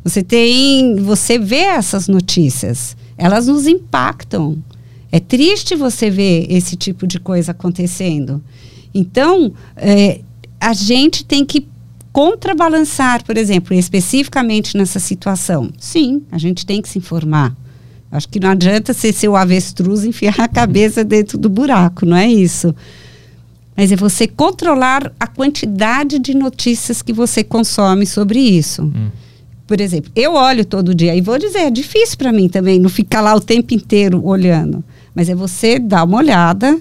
[0.04, 4.62] Você tem, você vê essas notícias, elas nos impactam.
[5.10, 8.42] É triste você ver esse tipo de coisa acontecendo.
[8.94, 10.20] Então, é,
[10.60, 11.66] a gente tem que
[12.12, 15.70] contrabalançar, por exemplo, especificamente nessa situação.
[15.78, 17.54] Sim, a gente tem que se informar.
[18.12, 22.28] Acho que não adianta ser seu avestruz enfiar a cabeça dentro do buraco, não é
[22.30, 22.74] isso.
[23.74, 28.82] Mas é você controlar a quantidade de notícias que você consome sobre isso.
[28.82, 29.08] Hum.
[29.66, 32.90] Por exemplo, eu olho todo dia e vou dizer, é difícil para mim também não
[32.90, 34.84] ficar lá o tempo inteiro olhando.
[35.14, 36.78] Mas é você dar uma olhada,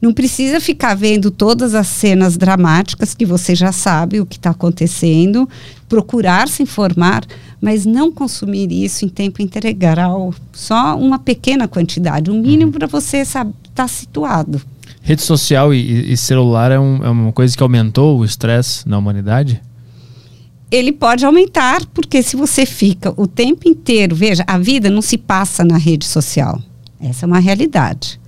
[0.00, 4.50] não precisa ficar vendo todas as cenas dramáticas que você já sabe o que está
[4.50, 5.48] acontecendo,
[5.88, 7.24] procurar se informar,
[7.60, 12.78] mas não consumir isso em tempo integral, só uma pequena quantidade, o um mínimo uhum.
[12.78, 14.60] para você estar tá situado.
[15.02, 18.98] Rede social e, e celular é, um, é, uma coisa que aumentou o estresse na
[18.98, 19.60] humanidade?
[20.70, 25.16] ele pode aumentar, porque se você fica o tempo inteiro, veja, a vida não se
[25.16, 26.60] passa na rede social.
[27.00, 28.20] Essa é uma realidade.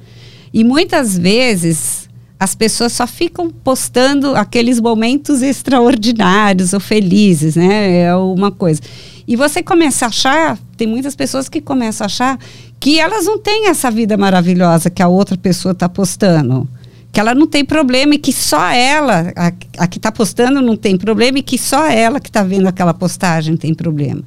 [0.52, 2.08] E muitas vezes
[2.38, 7.98] as pessoas só ficam postando aqueles momentos extraordinários ou felizes, né?
[7.98, 8.80] É uma coisa.
[9.28, 12.38] E você começa a achar, tem muitas pessoas que começam a achar
[12.80, 16.66] que elas não têm essa vida maravilhosa que a outra pessoa está postando
[17.12, 20.76] que ela não tem problema e que só ela, a, a que está postando não
[20.76, 24.22] tem problema e que só ela que está vendo aquela postagem tem problema.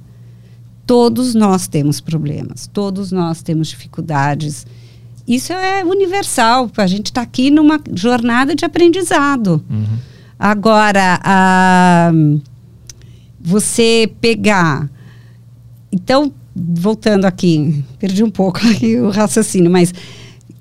[0.85, 4.67] Todos nós temos problemas, todos nós temos dificuldades.
[5.27, 9.63] Isso é universal, a gente está aqui numa jornada de aprendizado.
[9.69, 9.97] Uhum.
[10.37, 12.11] Agora, a,
[13.39, 14.89] você pegar.
[15.91, 18.59] Então, voltando aqui, perdi um pouco
[19.03, 19.93] o raciocínio, mas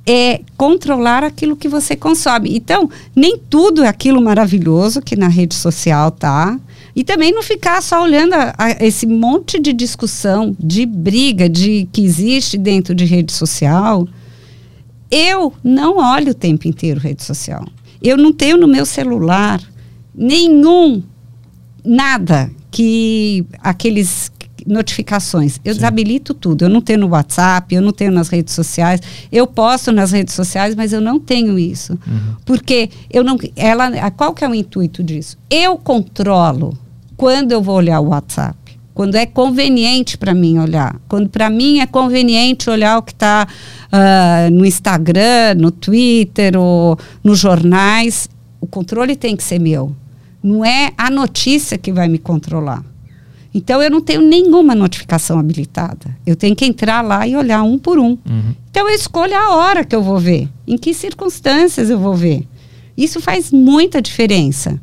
[0.07, 2.57] é controlar aquilo que você consome.
[2.57, 6.59] Então, nem tudo é aquilo maravilhoso que na rede social tá.
[6.95, 11.89] E também não ficar só olhando a, a esse monte de discussão, de briga de
[11.93, 14.07] que existe dentro de rede social.
[15.13, 17.65] Eu não olho o tempo inteiro rede social.
[18.03, 19.61] Eu não tenho no meu celular
[20.15, 21.03] nenhum
[21.85, 24.33] nada que aqueles
[24.67, 25.61] notificações.
[25.65, 25.81] Eu Sim.
[25.81, 26.65] desabilito tudo.
[26.65, 29.01] Eu não tenho no WhatsApp, eu não tenho nas redes sociais.
[29.31, 31.93] Eu posto nas redes sociais, mas eu não tenho isso.
[31.93, 32.37] Uhum.
[32.47, 33.37] Porque eu não.
[33.55, 35.37] Ela, qual que é o intuito disso?
[35.51, 36.77] Eu controlo
[37.17, 38.57] quando eu vou olhar o WhatsApp.
[38.95, 41.01] Quando é conveniente para mim olhar.
[41.09, 46.59] Quando para mim é conveniente olhar o que está uh, ah, no Instagram, no Twitter
[46.59, 48.29] ou nos jornais,
[48.61, 49.95] o controle tem que ser meu.
[50.43, 52.85] Não é a notícia que vai me controlar.
[53.55, 56.17] Então eu não tenho nenhuma notificação habilitada.
[56.27, 58.11] Eu tenho que entrar lá e olhar um por um.
[58.11, 58.55] Uhum.
[58.71, 62.47] Então eu escolho a hora que eu vou ver, em que circunstâncias eu vou ver.
[62.97, 64.81] Isso faz muita diferença.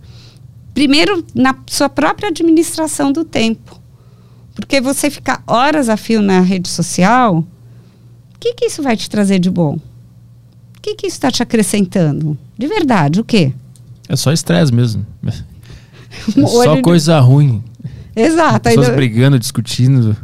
[0.74, 3.79] Primeiro, na sua própria administração do tempo.
[4.60, 9.10] Porque você ficar horas a fio na rede social, o que, que isso vai te
[9.10, 9.76] trazer de bom?
[10.78, 12.38] O que, que isso está te acrescentando?
[12.58, 13.54] De verdade, o quê?
[14.08, 15.06] É só estresse mesmo.
[16.36, 17.64] É só coisa ruim.
[18.16, 18.62] Exato.
[18.62, 18.96] Pessoas ainda...
[18.96, 20.18] brigando, discutindo.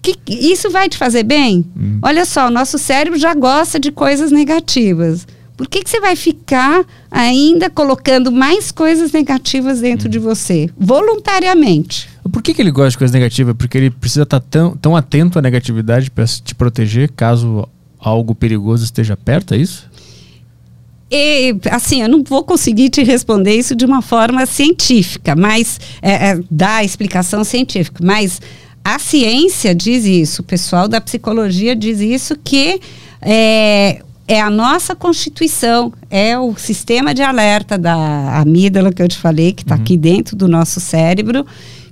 [0.00, 1.64] Que, isso vai te fazer bem?
[1.76, 1.98] Hum.
[2.00, 5.26] Olha só, o nosso cérebro já gosta de coisas negativas.
[5.56, 10.10] Por que, que você vai ficar ainda colocando mais coisas negativas dentro hum.
[10.10, 10.70] de você?
[10.78, 12.08] Voluntariamente.
[12.28, 13.54] Por que, que ele gosta de coisas negativas?
[13.56, 18.34] Porque ele precisa estar tá tão, tão atento à negatividade para te proteger caso algo
[18.34, 19.88] perigoso esteja perto, é isso?
[21.10, 26.32] E, assim, eu não vou conseguir te responder isso de uma forma científica, mas é,
[26.32, 28.40] é, explicação científica, mas
[28.84, 32.80] a ciência diz isso, o pessoal da psicologia diz isso, que
[33.20, 39.16] é, é a nossa constituição, é o sistema de alerta da amígdala que eu te
[39.16, 39.80] falei, que está uhum.
[39.82, 41.46] aqui dentro do nosso cérebro,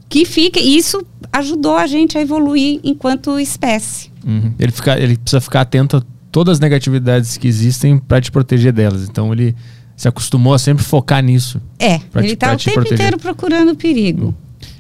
[0.09, 0.61] que fica.
[0.61, 4.11] Isso ajudou a gente a evoluir enquanto espécie.
[4.27, 4.53] Uhum.
[4.59, 8.73] Ele, fica, ele precisa ficar atento a todas as negatividades que existem para te proteger
[8.73, 9.09] delas.
[9.09, 9.55] Então ele
[9.97, 11.61] se acostumou a sempre focar nisso.
[11.79, 12.95] É, ele está o tempo proteger.
[12.95, 14.29] inteiro procurando perigo.
[14.29, 14.35] Hum.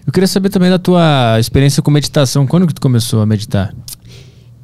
[0.07, 2.47] Eu queria saber também da tua experiência com meditação.
[2.47, 3.75] Quando que tu começou a meditar?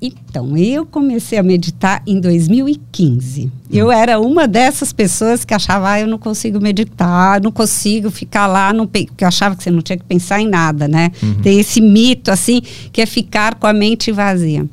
[0.03, 3.45] Então, eu comecei a meditar em 2015.
[3.45, 3.51] Hum.
[3.71, 8.47] Eu era uma dessas pessoas que achava, ah, eu não consigo meditar, não consigo ficar
[8.47, 11.13] lá, não porque eu achava que você não tinha que pensar em nada, né?
[11.23, 11.43] Uhum.
[11.43, 14.67] Tem esse mito, assim, que é ficar com a mente vazia.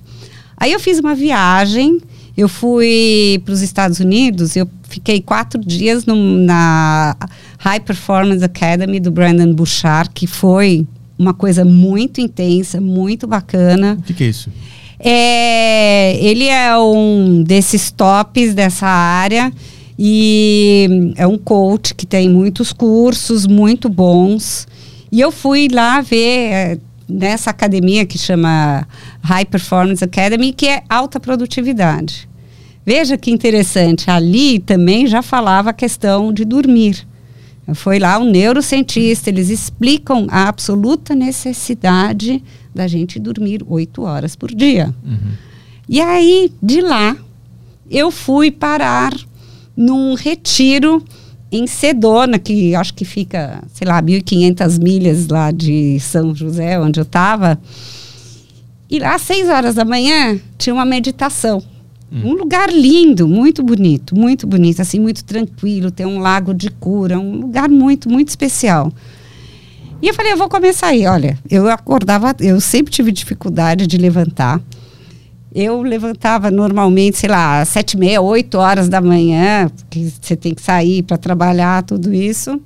[0.55, 1.99] Aí eu fiz uma viagem,
[2.37, 7.15] eu fui para os Estados Unidos, eu fiquei quatro dias no, na
[7.59, 10.87] High Performance Academy do Brandon Bouchard, que foi
[11.19, 13.97] uma coisa muito intensa, muito bacana.
[13.99, 14.49] O que, que é isso?
[14.99, 19.53] É, ele é um desses tops dessa área
[19.97, 24.67] e é um coach que tem muitos cursos muito bons.
[25.11, 28.87] E eu fui lá ver, é, nessa academia que chama
[29.21, 32.27] High Performance Academy, que é alta produtividade.
[32.85, 37.05] Veja que interessante, ali também já falava a questão de dormir.
[37.73, 42.41] Foi lá um neurocientista, eles explicam a absoluta necessidade
[42.77, 44.93] da gente dormir oito horas por dia.
[45.03, 45.31] Uhum.
[45.89, 47.17] E aí, de lá,
[47.89, 49.13] eu fui parar
[49.75, 51.03] num retiro
[51.51, 56.99] em Sedona, que acho que fica, sei lá, 1.500 milhas lá de São José, onde
[56.99, 57.59] eu estava.
[58.89, 61.63] E lá, às seis horas da manhã, tinha uma meditação.
[62.11, 62.31] Hum.
[62.31, 65.89] Um lugar lindo, muito bonito, muito bonito, assim, muito tranquilo.
[65.89, 68.91] Tem um lago de cura, um lugar muito, muito especial.
[70.01, 71.05] E eu falei, eu vou começar aí.
[71.07, 74.61] Olha, eu acordava, eu sempre tive dificuldade de levantar.
[75.53, 80.53] Eu levantava normalmente, sei lá, sete e meia, oito horas da manhã, porque você tem
[80.53, 82.61] que sair para trabalhar, tudo isso.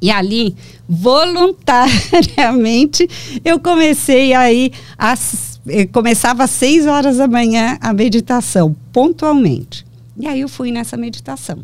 [0.00, 0.56] E ali,
[0.88, 3.06] voluntariamente,
[3.44, 5.60] eu comecei aí, às,
[5.92, 9.84] começava às seis horas da manhã a meditação, pontualmente.
[10.18, 11.58] E aí eu fui nessa meditação,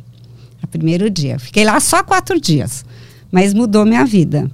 [0.61, 1.39] no primeiro dia.
[1.39, 2.85] Fiquei lá só quatro dias,
[3.31, 4.51] mas mudou minha vida.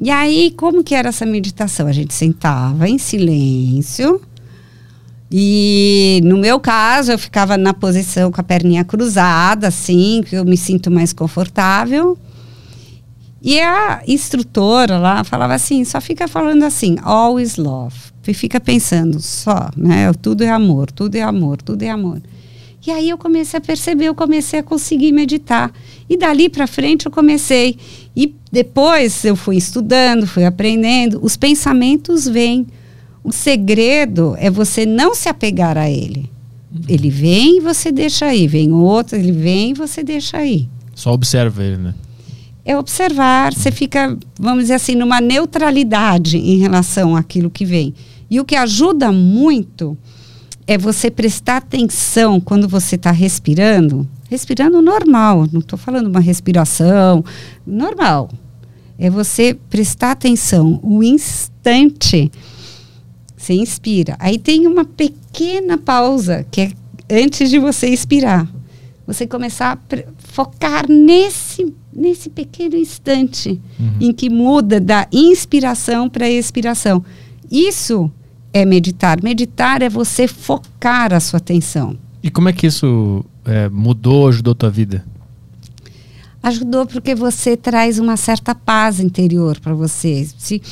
[0.00, 1.86] E aí, como que era essa meditação?
[1.86, 4.20] A gente sentava em silêncio,
[5.30, 10.44] e no meu caso, eu ficava na posição com a perninha cruzada, assim, que eu
[10.44, 12.16] me sinto mais confortável.
[13.42, 17.94] E a instrutora lá falava assim, só fica falando assim, always love.
[18.26, 20.12] E fica pensando só, né?
[20.20, 22.20] Tudo é amor, tudo é amor, tudo é amor.
[22.86, 25.72] E aí eu comecei a perceber, eu comecei a conseguir meditar.
[26.08, 27.76] E dali para frente eu comecei.
[28.16, 31.18] E depois eu fui estudando, fui aprendendo.
[31.22, 32.66] Os pensamentos vêm.
[33.22, 36.30] O segredo é você não se apegar a ele.
[36.88, 38.46] Ele vem e você deixa aí.
[38.46, 40.68] Vem outro, ele vem e você deixa aí.
[40.94, 41.94] Só observa ele, né?
[42.68, 47.94] é observar, você fica, vamos dizer assim, numa neutralidade em relação àquilo que vem.
[48.30, 49.96] E o que ajuda muito
[50.68, 57.24] é você prestar atenção quando você está respirando, respirando normal, não estou falando uma respiração
[57.66, 58.28] normal.
[58.98, 62.30] É você prestar atenção, o instante.
[63.34, 64.14] Você inspira.
[64.18, 66.72] Aí tem uma pequena pausa, que é
[67.10, 68.46] antes de você expirar.
[69.06, 73.96] Você começar a focar nesse nesse pequeno instante uhum.
[74.00, 77.02] em que muda da inspiração para a expiração.
[77.50, 78.12] Isso
[78.52, 79.22] é meditar.
[79.22, 81.96] Meditar é você focar a sua atenção.
[82.22, 85.04] E como é que isso é, mudou, ajudou a tua vida?
[86.42, 90.26] Ajudou porque você traz uma certa paz interior para você.
[90.38, 90.62] Se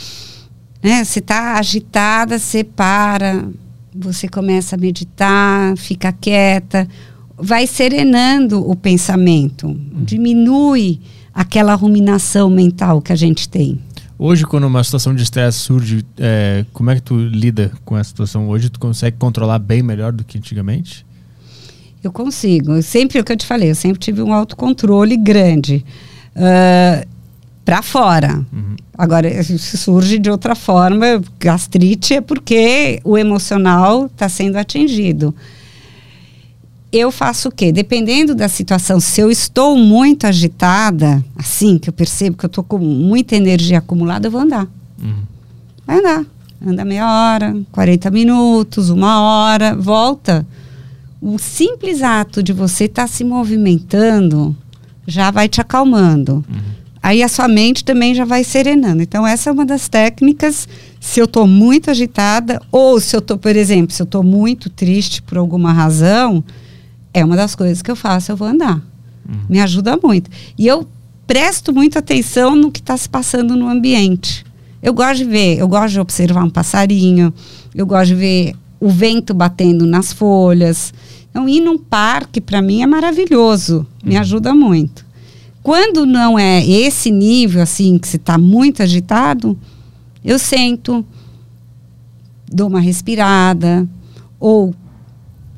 [0.82, 3.48] né, você está agitada, você para,
[3.94, 6.88] você começa a meditar, fica quieta,
[7.36, 10.04] vai serenando o pensamento, uhum.
[10.04, 11.00] diminui
[11.34, 13.78] aquela ruminação mental que a gente tem.
[14.18, 18.08] Hoje, quando uma situação de estresse surge, é, como é que tu lida com essa
[18.08, 18.48] situação?
[18.48, 21.04] Hoje, tu consegue controlar bem melhor do que antigamente?
[22.02, 22.72] Eu consigo.
[22.72, 25.84] Eu sempre, o que eu te falei, eu sempre tive um autocontrole grande.
[26.34, 27.06] Uh,
[27.64, 28.46] para fora.
[28.52, 28.76] Uhum.
[28.96, 35.34] Agora, se surge de outra forma, gastrite é porque o emocional está sendo atingido
[36.92, 37.72] eu faço o quê?
[37.72, 42.64] Dependendo da situação, se eu estou muito agitada, assim, que eu percebo que eu estou
[42.64, 44.66] com muita energia acumulada, eu vou andar.
[45.02, 45.22] Uhum.
[45.86, 46.24] Vai andar.
[46.64, 50.46] Anda meia hora, 40 minutos, uma hora, volta.
[51.20, 54.56] O simples ato de você estar tá se movimentando
[55.06, 56.44] já vai te acalmando.
[56.48, 56.76] Uhum.
[57.02, 59.00] Aí a sua mente também já vai serenando.
[59.00, 60.68] Então, essa é uma das técnicas.
[60.98, 64.68] Se eu estou muito agitada, ou se eu estou, por exemplo, se eu estou muito
[64.68, 66.42] triste por alguma razão,
[67.16, 68.74] é uma das coisas que eu faço, eu vou andar.
[69.26, 69.40] Uhum.
[69.48, 70.30] Me ajuda muito.
[70.58, 70.86] E eu
[71.26, 74.44] presto muita atenção no que está se passando no ambiente.
[74.82, 77.32] Eu gosto de ver, eu gosto de observar um passarinho,
[77.74, 80.92] eu gosto de ver o vento batendo nas folhas.
[81.30, 84.20] Então, ir num parque, para mim, é maravilhoso, me uhum.
[84.20, 85.06] ajuda muito.
[85.62, 89.58] Quando não é esse nível, assim, que você está muito agitado,
[90.22, 91.02] eu sento,
[92.46, 93.88] dou uma respirada,
[94.38, 94.74] ou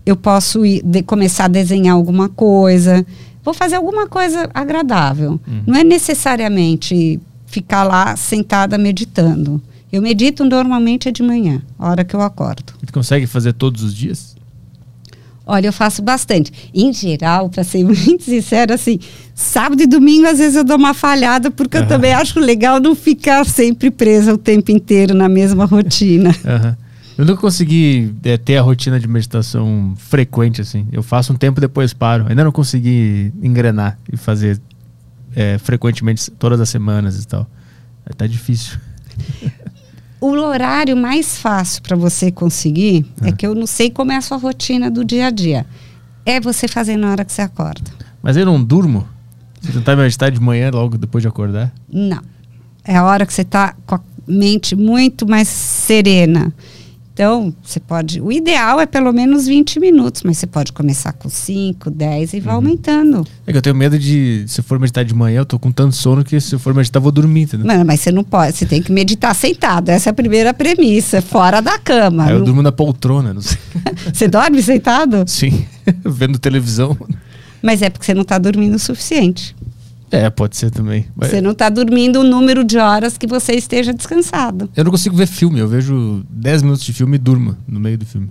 [0.09, 3.05] eu posso ir, de, começar a desenhar alguma coisa.
[3.45, 5.33] Vou fazer alguma coisa agradável.
[5.47, 5.63] Uhum.
[5.67, 9.61] Não é necessariamente ficar lá sentada meditando.
[9.93, 12.73] Eu medito normalmente é de manhã, a hora que eu acordo.
[12.83, 14.35] E tu consegue fazer todos os dias?
[15.47, 16.53] Olha, eu faço bastante.
[16.75, 18.99] Em geral, para ser muito sincera, assim,
[19.35, 21.83] sábado e domingo às vezes eu dou uma falhada, porque uhum.
[21.83, 26.31] eu também acho legal não ficar sempre presa o tempo inteiro na mesma rotina.
[26.31, 26.88] Uhum.
[27.19, 30.87] Eu nunca consegui é, ter a rotina de meditação frequente, assim.
[30.93, 32.27] Eu faço um tempo depois paro.
[32.29, 34.61] Ainda não consegui engrenar e fazer
[35.35, 37.45] é, frequentemente todas as semanas e tal.
[38.07, 38.79] É, tá difícil.
[40.21, 43.31] o horário mais fácil para você conseguir é.
[43.31, 45.67] é que eu não sei como é a sua rotina do dia a dia.
[46.25, 47.91] É você fazer na hora que você acorda.
[48.23, 49.09] Mas eu não durmo?
[49.61, 51.73] Você tentar meditar de manhã logo depois de acordar?
[51.93, 52.23] Não.
[52.85, 56.55] É a hora que você está com a mente muito mais serena.
[57.19, 58.21] Então, você pode.
[58.21, 62.39] O ideal é pelo menos 20 minutos, mas você pode começar com 5, 10 e
[62.39, 62.59] vai uhum.
[62.61, 63.27] aumentando.
[63.45, 65.73] É que eu tenho medo de, se eu for meditar de manhã, eu tô com
[65.73, 67.67] tanto sono que se eu for meditar, eu vou dormir, entendeu?
[67.67, 69.89] Não, mas você não pode, você tem que meditar sentado.
[69.89, 72.27] Essa é a primeira premissa, fora da cama.
[72.27, 72.45] Aí eu não...
[72.45, 73.59] durmo na poltrona, não sei.
[74.15, 75.25] você dorme sentado?
[75.27, 75.67] Sim,
[76.07, 76.97] vendo televisão.
[77.61, 79.57] Mas é porque você não está dormindo o suficiente.
[80.11, 81.07] É, pode ser também.
[81.17, 84.71] Você não está dormindo o número de horas que você esteja descansado.
[84.75, 87.99] Eu não consigo ver filme, eu vejo 10 minutos de filme e durmo no meio
[87.99, 88.31] do filme.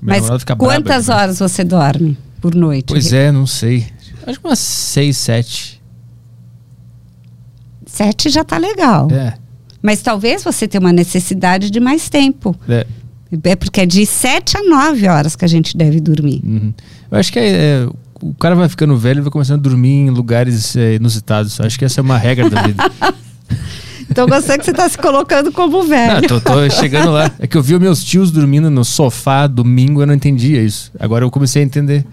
[0.00, 2.86] Minha Mas quantas braba, horas você dorme por noite?
[2.86, 3.86] Pois é, não sei.
[4.26, 5.82] Acho que umas 6, 7.
[7.86, 9.08] Sete já tá legal.
[9.10, 9.34] É.
[9.82, 12.54] Mas talvez você tenha uma necessidade de mais tempo.
[12.68, 12.86] é.
[13.44, 16.40] É porque é de sete a nove horas que a gente deve dormir.
[16.42, 16.72] Uhum.
[17.10, 17.88] Eu acho que é, é,
[18.20, 21.60] o cara vai ficando velho e vai começando a dormir em lugares é, inusitados.
[21.60, 22.82] Acho que essa é uma regra da vida.
[24.10, 26.26] Então gostei que você está se colocando como Não, velho.
[26.26, 27.30] tô, tô chegando lá.
[27.38, 30.90] É que eu vi meus tios dormindo no sofá domingo, eu não entendia isso.
[30.98, 32.06] Agora eu comecei a entender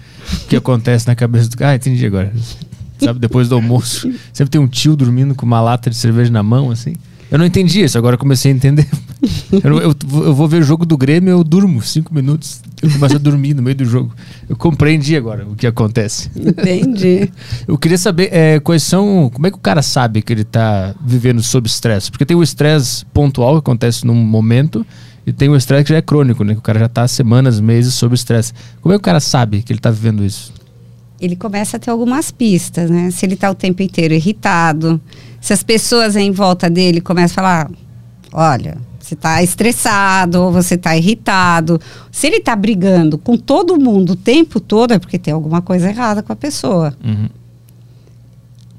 [0.43, 1.71] o que acontece na cabeça do cara.
[1.71, 2.33] Ah, entendi agora.
[2.99, 6.43] Sabe, depois do almoço, sempre tem um tio dormindo com uma lata de cerveja na
[6.43, 6.95] mão, assim.
[7.31, 8.87] Eu não entendi isso, agora comecei a entender.
[9.63, 9.95] Eu, eu-
[10.25, 12.61] eu vou ver o jogo do Grêmio, eu durmo cinco minutos.
[12.81, 14.13] Eu começo a dormir no meio do jogo.
[14.47, 16.29] Eu compreendi agora o que acontece.
[16.35, 17.31] Entendi.
[17.67, 19.31] Eu queria saber é, quais são.
[19.33, 22.11] Como é que o cara sabe que ele está vivendo sob estresse?
[22.11, 24.85] Porque tem o estresse pontual que acontece num momento
[25.25, 26.53] e tem o estresse que já é crônico, né?
[26.53, 28.53] Que o cara já está semanas, meses sob estresse.
[28.81, 30.53] Como é que o cara sabe que ele está vivendo isso?
[31.19, 33.09] Ele começa a ter algumas pistas, né?
[33.11, 34.99] Se ele está o tempo inteiro irritado,
[35.39, 37.71] se as pessoas em volta dele começam a falar:
[38.33, 41.79] olha, você está estressado ou você está irritado.
[42.11, 45.89] Se ele está brigando com todo mundo o tempo todo, é porque tem alguma coisa
[45.89, 46.97] errada com a pessoa.
[47.03, 47.29] Uhum.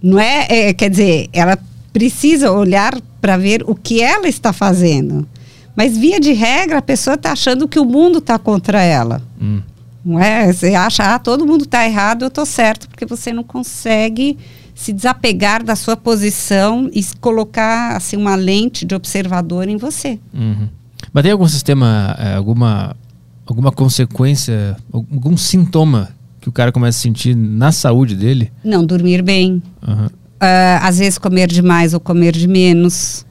[0.02, 1.58] Não é, é, quer dizer, ela
[1.92, 5.26] precisa olhar para ver o que ela está fazendo.
[5.74, 9.22] Mas via de regra, a pessoa está achando que o mundo está contra ela.
[9.40, 9.60] Hum.
[10.06, 10.52] Não é?
[10.52, 14.38] Você acha, ah, todo mundo está errado, eu estou certo, porque você não consegue
[14.72, 20.20] se desapegar da sua posição e colocar assim uma lente de observador em você.
[20.32, 20.68] Uhum.
[21.12, 22.94] Mas tem algum sistema, é, alguma,
[23.44, 28.52] alguma consequência, algum sintoma que o cara começa a sentir na saúde dele?
[28.62, 30.08] Não dormir bem, Aham.
[30.38, 33.25] ah, às vezes comer demais ou comer de menos.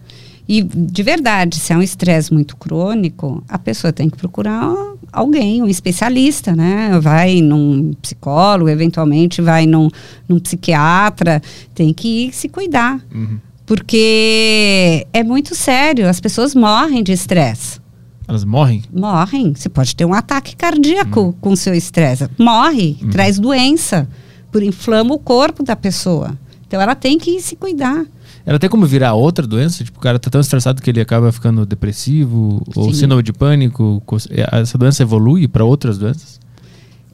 [0.47, 4.73] E de verdade, se é um estresse muito crônico, a pessoa tem que procurar
[5.11, 6.99] alguém, um especialista, né?
[6.99, 9.89] Vai num psicólogo, eventualmente vai num,
[10.27, 11.41] num psiquiatra,
[11.73, 12.99] tem que ir se cuidar.
[13.13, 13.39] Uhum.
[13.65, 17.79] Porque é muito sério, as pessoas morrem de estresse.
[18.27, 18.83] Elas morrem?
[18.91, 19.53] Morrem.
[19.55, 22.27] Você pode ter um ataque cardíaco com o seu estresse.
[22.37, 24.07] Morre, traz doença,
[24.51, 26.37] por inflama o corpo da pessoa.
[26.67, 28.05] Então ela tem que se cuidar.
[28.45, 29.83] Ela tem como virar outra doença?
[29.83, 33.01] Tipo, o cara tá tão estressado que ele acaba ficando depressivo ou Sim.
[33.01, 34.03] síndrome de pânico.
[34.29, 36.39] é, Essa doença evolui para outras doenças?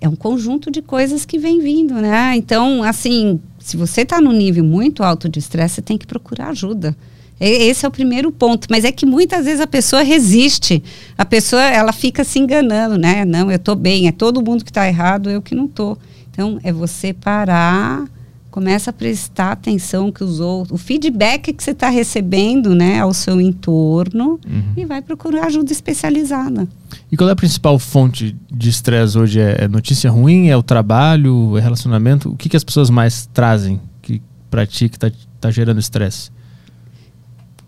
[0.01, 2.35] É um conjunto de coisas que vem vindo, né?
[2.35, 6.49] Então, assim, se você está num nível muito alto de estresse, você tem que procurar
[6.49, 6.95] ajuda.
[7.39, 8.67] Esse é o primeiro ponto.
[8.69, 10.83] Mas é que muitas vezes a pessoa resiste.
[11.17, 13.25] A pessoa, ela fica se enganando, né?
[13.25, 14.07] Não, eu tô bem.
[14.07, 15.97] É todo mundo que está errado, eu que não tô.
[16.31, 18.05] Então, é você parar,
[18.51, 23.13] começa a prestar atenção que os outros, o feedback que você está recebendo, né, ao
[23.13, 24.73] seu entorno Uhum.
[24.75, 26.67] e vai procurar ajuda especializada.
[27.09, 29.39] E qual é a principal fonte de estresse hoje?
[29.39, 30.49] É, é notícia ruim?
[30.49, 31.57] É o trabalho?
[31.57, 32.29] É relacionamento?
[32.29, 36.29] O que, que as pessoas mais trazem que para ti que tá, tá gerando estresse?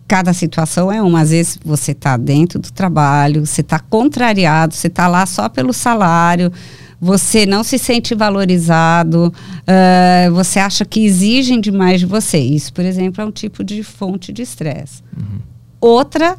[0.05, 1.21] cada situação é uma.
[1.21, 5.73] Às vezes você está dentro do trabalho, você está contrariado, você está lá só pelo
[5.73, 6.51] salário,
[7.03, 9.33] você não se sente valorizado,
[9.67, 12.39] ah, você acha que exigem demais de você.
[12.39, 15.03] Isso, por exemplo, é um tipo de fonte de estresse.
[15.81, 16.37] Outra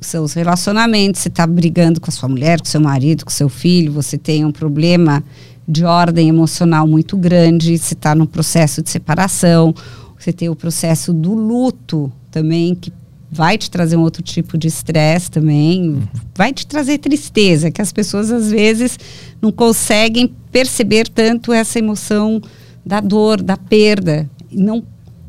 [0.00, 1.20] são os relacionamentos.
[1.20, 4.44] Você está brigando com a sua mulher, com seu marido, com seu filho, você tem
[4.44, 5.22] um problema
[5.68, 9.72] de ordem emocional muito grande, você está num processo de separação,
[10.18, 12.92] você tem o processo do luto também, que
[13.34, 16.06] vai te trazer um outro tipo de estresse também,
[16.36, 18.98] vai te trazer tristeza, que as pessoas às vezes
[19.40, 22.42] não conseguem perceber tanto essa emoção
[22.84, 24.84] da dor, da perda, não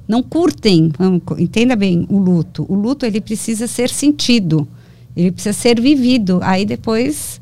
[0.05, 0.91] não curtem,
[1.39, 2.65] entenda bem o luto.
[2.67, 4.67] O luto ele precisa ser sentido,
[5.15, 6.39] ele precisa ser vivido.
[6.43, 7.39] Aí depois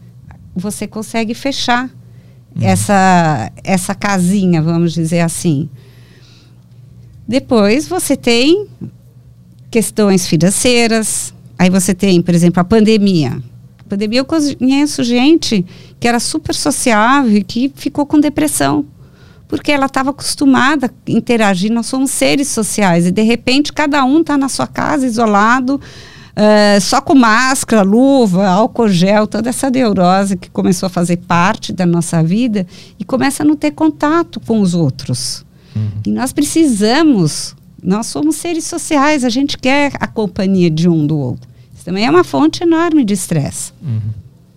[0.56, 1.90] você consegue fechar
[2.62, 5.68] essa essa casinha, vamos dizer assim.
[7.28, 8.68] Depois você tem
[9.72, 11.34] questões financeiras.
[11.58, 13.42] Aí você tem, por exemplo, a pandemia.
[13.80, 15.66] A pandemia eu conheço gente
[16.00, 18.86] que era super sociável e que ficou com depressão.
[19.48, 24.22] Porque ela estava acostumada a interagir, nós somos seres sociais e de repente cada um
[24.22, 25.80] está na sua casa, isolado,
[26.36, 31.74] eh, só com máscara, luva, álcool gel, toda essa neurose que começou a fazer parte
[31.74, 32.66] da nossa vida
[32.98, 35.46] e começa a não ter contato com os outros.
[36.06, 41.18] E nós precisamos, nós somos seres sociais, a gente quer a companhia de um do
[41.18, 41.50] outro.
[41.74, 43.74] Isso também é uma fonte enorme de estresse.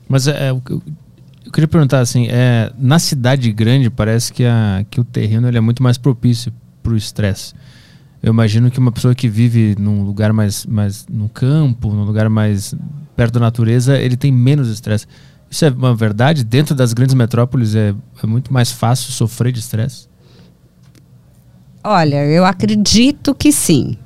[0.09, 4.85] Mas é, é, eu, eu queria perguntar assim, é, na cidade grande parece que, a,
[4.91, 6.53] que o terreno ele é muito mais propício
[6.83, 7.55] para o estresse.
[8.23, 12.29] Eu imagino que uma pessoa que vive num lugar mais, mais no campo, num lugar
[12.29, 12.75] mais
[13.15, 15.07] perto da natureza, ele tem menos estresse.
[15.51, 16.43] Isso é uma verdade?
[16.43, 20.09] Dentro das grandes metrópoles é, é muito mais fácil sofrer de estresse?
[21.87, 23.97] Olha, eu acredito que sim.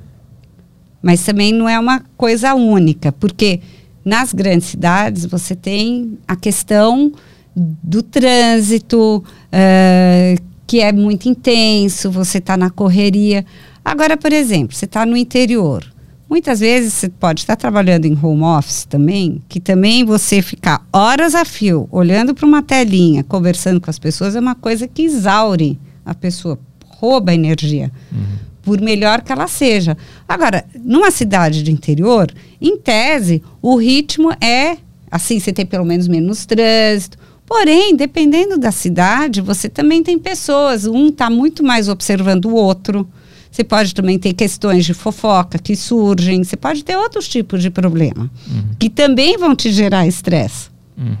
[1.01, 3.61] Mas também não é uma coisa única, porque
[4.03, 7.13] nas grandes cidades você tem a questão
[7.55, 13.45] do trânsito, uh, que é muito intenso, você está na correria.
[13.83, 15.85] Agora, por exemplo, você está no interior.
[16.29, 21.33] Muitas vezes você pode estar trabalhando em home office também, que também você ficar horas
[21.33, 25.79] a fio olhando para uma telinha, conversando com as pessoas, é uma coisa que exaure
[26.05, 26.59] a pessoa,
[26.99, 27.91] rouba a energia.
[28.11, 29.97] Uhum por melhor que ela seja.
[30.27, 32.31] Agora, numa cidade de interior,
[32.61, 34.77] em tese, o ritmo é
[35.09, 37.17] assim, você tem pelo menos menos trânsito.
[37.45, 43.09] Porém, dependendo da cidade, você também tem pessoas, um está muito mais observando o outro.
[43.49, 47.71] Você pode também ter questões de fofoca que surgem, você pode ter outros tipos de
[47.71, 48.75] problema uhum.
[48.77, 50.69] que também vão te gerar estresse.
[50.95, 51.17] Uhum.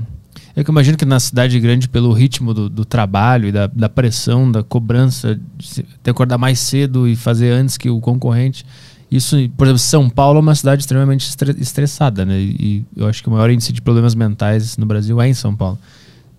[0.59, 4.51] Eu imagino que na cidade grande, pelo ritmo do, do trabalho e da, da, pressão,
[4.51, 8.65] da cobrança, de ter acordar mais cedo e fazer antes que o concorrente.
[9.09, 12.37] Isso, por exemplo, São Paulo é uma cidade extremamente estressada, né?
[12.37, 15.55] E eu acho que o maior índice de problemas mentais no Brasil é em São
[15.55, 15.79] Paulo.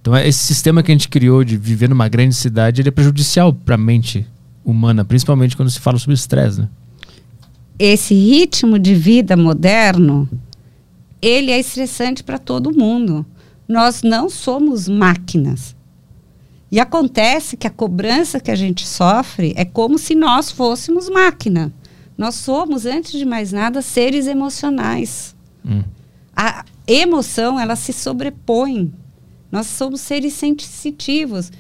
[0.02, 2.92] Então, é, esse sistema que a gente criou de viver numa grande cidade, ele é
[2.92, 4.26] prejudicial para a mente
[4.62, 6.68] humana, principalmente quando se fala sobre estresse, né?
[7.78, 10.28] Esse ritmo de vida moderno,
[11.22, 13.24] ele é estressante para todo mundo.
[13.70, 15.76] Nós não somos máquinas.
[16.72, 21.72] E acontece que a cobrança que a gente sofre é como se nós fôssemos máquina.
[22.18, 25.36] Nós somos, antes de mais nada, seres emocionais.
[25.64, 25.84] Hum.
[26.34, 28.92] A emoção, ela se sobrepõe.
[29.52, 31.52] Nós somos seres sensitivos.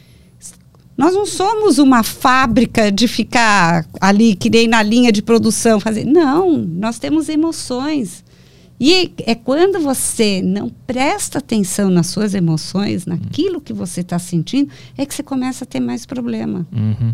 [0.96, 6.04] Nós não somos uma fábrica de ficar ali, que nem na linha de produção, fazer.
[6.04, 8.24] Não, nós temos emoções.
[8.80, 14.70] E é quando você não presta atenção nas suas emoções, naquilo que você está sentindo,
[14.96, 16.66] é que você começa a ter mais problema.
[16.72, 17.12] Uhum.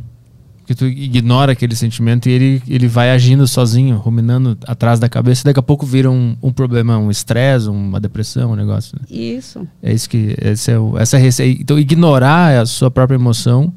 [0.58, 5.42] Porque tu ignora aquele sentimento e ele, ele vai agindo sozinho, ruminando atrás da cabeça,
[5.42, 8.96] e daqui a pouco vira um, um problema, um estresse, uma depressão, um negócio.
[9.00, 9.06] Né?
[9.10, 9.66] Isso.
[9.82, 10.36] É isso que.
[10.40, 11.62] Esse é o, essa receita.
[11.62, 13.72] Então, ignorar a sua própria emoção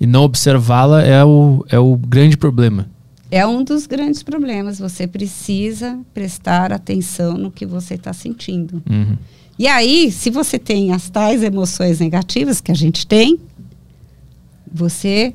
[0.00, 2.97] e não observá-la é o, é o grande problema
[3.30, 4.78] é um dos grandes problemas.
[4.78, 8.82] Você precisa prestar atenção no que você está sentindo.
[8.88, 9.16] Uhum.
[9.58, 13.38] E aí, se você tem as tais emoções negativas que a gente tem,
[14.72, 15.34] você,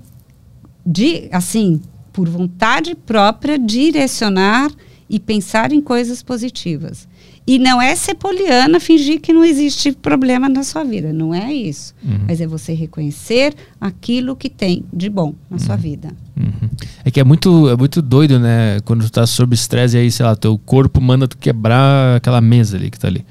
[0.85, 1.81] de, assim,
[2.13, 4.71] por vontade própria, direcionar
[5.09, 7.07] e pensar em coisas positivas.
[7.45, 11.11] E não é ser poliana, fingir que não existe problema na sua vida.
[11.11, 11.93] Não é isso.
[12.01, 12.21] Uhum.
[12.25, 15.59] Mas é você reconhecer aquilo que tem de bom na uhum.
[15.59, 16.09] sua vida.
[16.37, 16.69] Uhum.
[17.03, 18.79] É que é muito, é muito doido, né?
[18.85, 22.39] Quando tu tá sob estresse e aí, sei lá, teu corpo manda tu quebrar aquela
[22.39, 23.25] mesa ali que tá ali.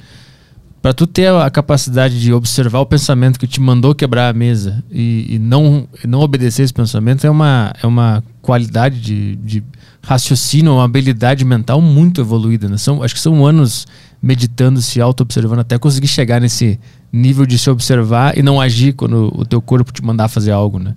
[0.83, 4.85] Para tu ter a capacidade de observar o pensamento que te mandou quebrar a mesa
[4.91, 9.65] e, e não, não obedecer esse pensamento é uma, é uma qualidade de, de
[10.03, 12.69] raciocínio, uma habilidade mental muito evoluída.
[12.69, 12.77] Né?
[12.77, 13.87] São, acho que são anos
[14.21, 16.79] meditando, se auto-observando, até conseguir chegar nesse
[17.13, 20.79] nível de se observar e não agir quando o teu corpo te mandar fazer algo,
[20.79, 20.95] né?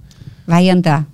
[0.47, 1.05] Vai andar.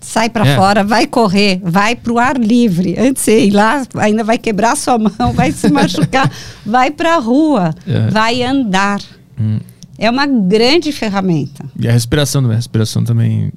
[0.00, 0.56] Sai para é.
[0.56, 2.94] fora, vai correr, vai para o ar livre.
[2.98, 6.30] Antes de ir lá, ainda vai quebrar sua mão, vai se machucar.
[6.64, 8.08] vai para a rua, é.
[8.10, 9.00] vai andar.
[9.40, 9.58] Hum.
[9.98, 11.64] É uma grande ferramenta.
[11.78, 12.52] E a respiração, né?
[12.52, 13.50] A respiração também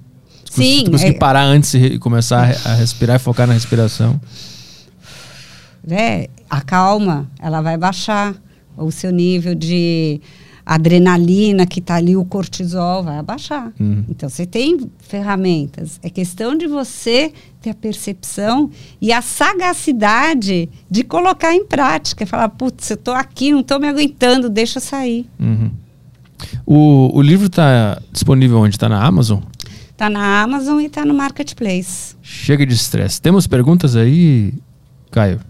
[0.49, 0.83] Sim.
[0.85, 1.19] Tu conseguir é...
[1.19, 4.19] parar antes e começar a respirar e focar na respiração.
[5.89, 8.35] É, a calma, ela vai baixar.
[8.77, 10.21] O seu nível de
[10.65, 13.73] adrenalina que está ali, o cortisol, vai abaixar.
[13.79, 14.05] Uhum.
[14.07, 15.99] Então, você tem ferramentas.
[16.03, 18.69] É questão de você ter a percepção
[19.01, 22.25] e a sagacidade de colocar em prática.
[22.25, 25.27] Falar, putz, eu estou aqui, não estou me aguentando, deixa eu sair.
[25.39, 25.71] Uhum.
[26.65, 28.75] O, o livro está disponível onde?
[28.75, 29.39] Está na Amazon?
[29.99, 32.15] Está na Amazon e está no Marketplace.
[32.23, 33.21] Chega de estresse.
[33.21, 34.53] Temos perguntas aí,
[35.11, 35.41] Caio?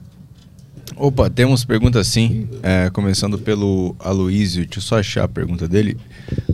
[0.95, 2.47] Opa, temos perguntas sim.
[2.63, 4.65] É, começando pelo Aloísio.
[4.65, 5.95] Deixa eu só achar a pergunta dele.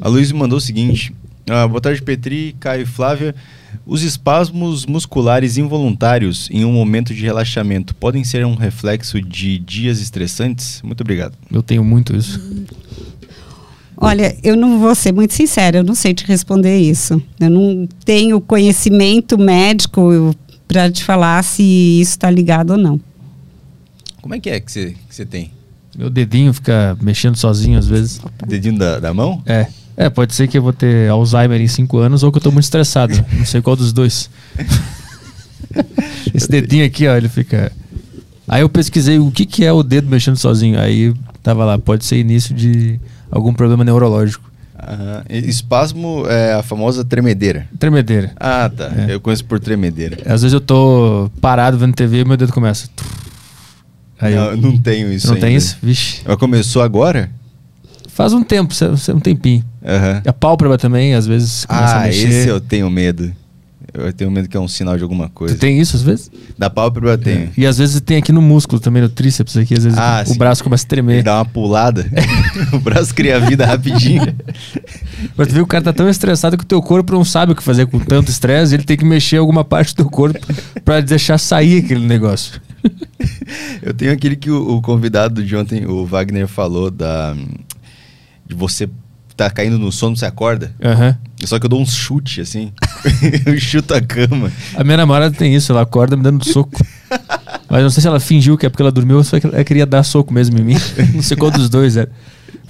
[0.01, 1.15] Aloísio mandou o seguinte.
[1.49, 3.33] Ah, boa tarde, Petri, Caio e Flávia.
[3.85, 10.01] Os espasmos musculares involuntários em um momento de relaxamento podem ser um reflexo de dias
[10.01, 10.81] estressantes?
[10.83, 11.37] Muito obrigado.
[11.49, 12.41] Eu tenho muito isso.
[13.97, 17.21] Olha, eu não vou ser muito sincera, eu não sei te responder isso.
[17.39, 20.35] Eu não tenho conhecimento médico
[20.67, 21.63] para te falar se
[22.01, 22.99] isso está ligado ou não.
[24.21, 25.51] Como é que é que você que tem?
[25.97, 28.19] Meu dedinho fica mexendo sozinho às vezes.
[28.19, 28.45] Opa.
[28.45, 29.41] Dedinho da, da mão?
[29.45, 29.67] É.
[29.97, 32.51] É, pode ser que eu vou ter Alzheimer em 5 anos ou que eu estou
[32.51, 33.13] muito estressado.
[33.31, 34.29] não sei qual dos dois.
[36.33, 37.71] Esse dedinho aqui, ó, ele fica.
[38.45, 40.77] Aí eu pesquisei o que, que é o dedo mexendo sozinho.
[40.77, 42.99] Aí tava lá, pode ser início de
[43.31, 44.49] algum problema neurológico.
[44.75, 45.23] Uhum.
[45.47, 47.67] Espasmo é a famosa tremedeira.
[47.79, 48.31] Tremedeira.
[48.35, 48.91] Ah, tá.
[49.07, 49.13] É.
[49.15, 50.17] Eu conheço por tremedeira.
[50.25, 52.87] Às vezes eu tô parado vendo TV e meu dedo começa.
[54.19, 55.47] Aí, não, não tenho isso não ainda.
[55.47, 55.77] tem isso?
[55.81, 56.21] Vixe.
[56.25, 57.29] Mas começou agora?
[58.09, 58.73] Faz um tempo,
[59.13, 59.63] um tempinho.
[60.23, 62.27] E a pálpebra também, às vezes, começa a Ah, mexer.
[62.27, 63.33] esse eu tenho medo.
[63.97, 65.55] Eu tenho medo que é um sinal de alguma coisa.
[65.55, 66.29] Tu tem isso às vezes?
[66.57, 67.49] Da pálpebra eu tenho.
[67.57, 70.35] E às vezes tem aqui no músculo também, no tríceps aqui, às vezes Ah, o
[70.35, 71.23] braço começa a Ele tremer.
[71.23, 72.05] dá uma pulada,
[72.73, 74.35] o braço cria vida rapidinho.
[75.37, 77.53] Mas tu vê que o cara tá tão estressado que o teu corpo não sabe
[77.53, 80.39] o que fazer com tanto estresse, ele tem que mexer alguma parte do teu corpo
[80.83, 82.59] pra deixar sair aquele negócio.
[83.81, 87.35] Eu tenho aquele que o, o convidado de ontem, o Wagner, falou da
[88.47, 88.87] de você
[89.35, 90.73] tá caindo no sono, você acorda.
[90.83, 91.17] Aham.
[91.43, 92.71] Só que eu dou um chute, assim.
[93.45, 94.51] eu chuto a cama.
[94.75, 96.83] A minha namorada tem isso, ela acorda me dando soco.
[97.69, 99.85] Mas não sei se ela fingiu que é porque ela dormiu ou se ela queria
[99.85, 100.75] dar soco mesmo em mim.
[101.13, 102.09] Não sei qual dos dois era.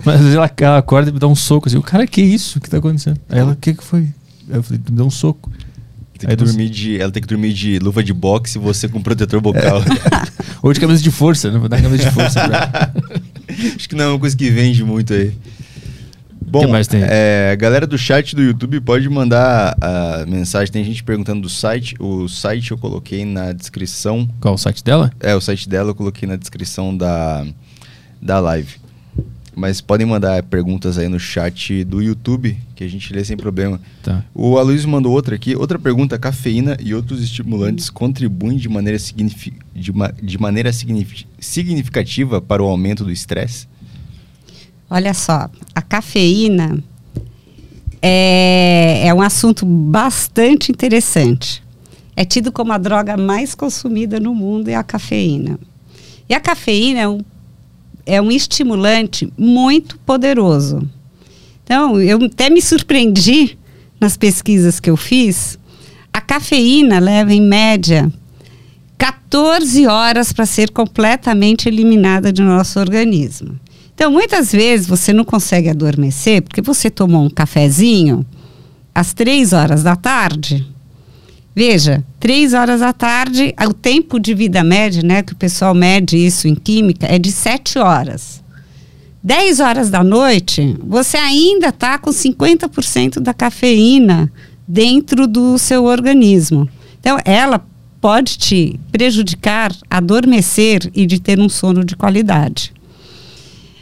[0.03, 1.77] Mas às vezes ela, ela acorda e me dá um soco assim.
[1.77, 2.57] O cara, que isso?
[2.57, 3.19] O que tá acontecendo?
[3.29, 4.01] Aí ela, o que que foi?
[4.49, 5.51] Aí eu falei, me deu um soco.
[6.17, 9.01] Tem que dormir de, ela tem que dormir de luva de boxe e você com
[9.01, 9.83] protetor bucal.
[10.63, 11.59] Ou de camisa de força, né?
[11.59, 12.93] Vou dar camisa de força pra ela.
[13.75, 15.33] Acho que não é uma coisa que vende muito aí.
[16.41, 17.01] Bom, que mais tem?
[17.03, 20.71] é, a galera do chat do YouTube pode mandar a mensagem.
[20.71, 21.95] Tem gente perguntando do site.
[21.99, 24.27] O site eu coloquei na descrição.
[24.39, 25.11] Qual o site dela?
[25.19, 27.45] É, o site dela eu coloquei na descrição da,
[28.21, 28.75] da live.
[29.57, 33.79] Mas podem mandar perguntas aí no chat do YouTube, que a gente lê sem problema.
[34.03, 34.21] Tá.
[34.33, 35.55] O Aloysio mandou outra aqui.
[35.55, 41.25] Outra pergunta: cafeína e outros estimulantes contribuem de maneira, signifi de ma- de maneira signifi-
[41.39, 43.65] significativa para o aumento do estresse?
[44.89, 46.77] Olha só, a cafeína
[48.01, 51.63] é, é um assunto bastante interessante.
[52.15, 55.59] É tido como a droga mais consumida no mundo é a cafeína.
[56.29, 57.19] E a cafeína é um,
[58.05, 60.87] é um estimulante muito poderoso.
[61.63, 63.57] Então, eu até me surpreendi
[63.99, 65.57] nas pesquisas que eu fiz.
[66.13, 68.11] A cafeína leva, em média,
[68.97, 73.59] 14 horas para ser completamente eliminada do nosso organismo.
[73.95, 78.25] Então, muitas vezes você não consegue adormecer porque você tomou um cafezinho
[78.93, 80.67] às três horas da tarde.
[81.55, 86.17] Veja, três horas da tarde, o tempo de vida média, né, que o pessoal mede
[86.17, 88.43] isso em química, é de sete horas.
[89.25, 94.31] 10 horas da noite, você ainda está com 50% da cafeína
[94.67, 96.69] dentro do seu organismo.
[96.99, 97.65] Então, ela
[97.99, 102.71] pode te prejudicar, adormecer e de ter um sono de qualidade.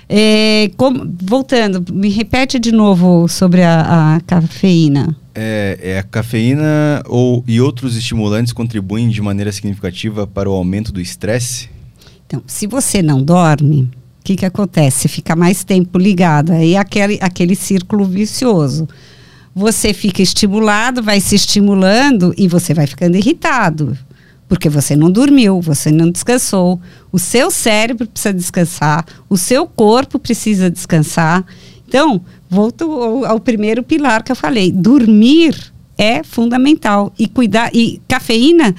[0.10, 5.16] É, como- voltando, me repete de novo sobre a, a cafeína.
[5.34, 10.91] É, é a cafeína ou, e outros estimulantes contribuem de maneira significativa para o aumento
[10.91, 11.70] do estresse?
[12.28, 15.01] Então, se você não dorme, o que, que acontece?
[15.01, 18.88] Você fica mais tempo ligado, aí é aquele, aquele círculo vicioso.
[19.56, 23.97] Você fica estimulado, vai se estimulando e você vai ficando irritado.
[24.54, 26.80] Porque você não dormiu, você não descansou.
[27.12, 31.43] O seu cérebro precisa descansar, o seu corpo precisa descansar.
[31.88, 37.12] Então, volto ao, ao primeiro pilar que eu falei: dormir é fundamental.
[37.18, 37.72] E cuidar.
[37.74, 38.76] E cafeína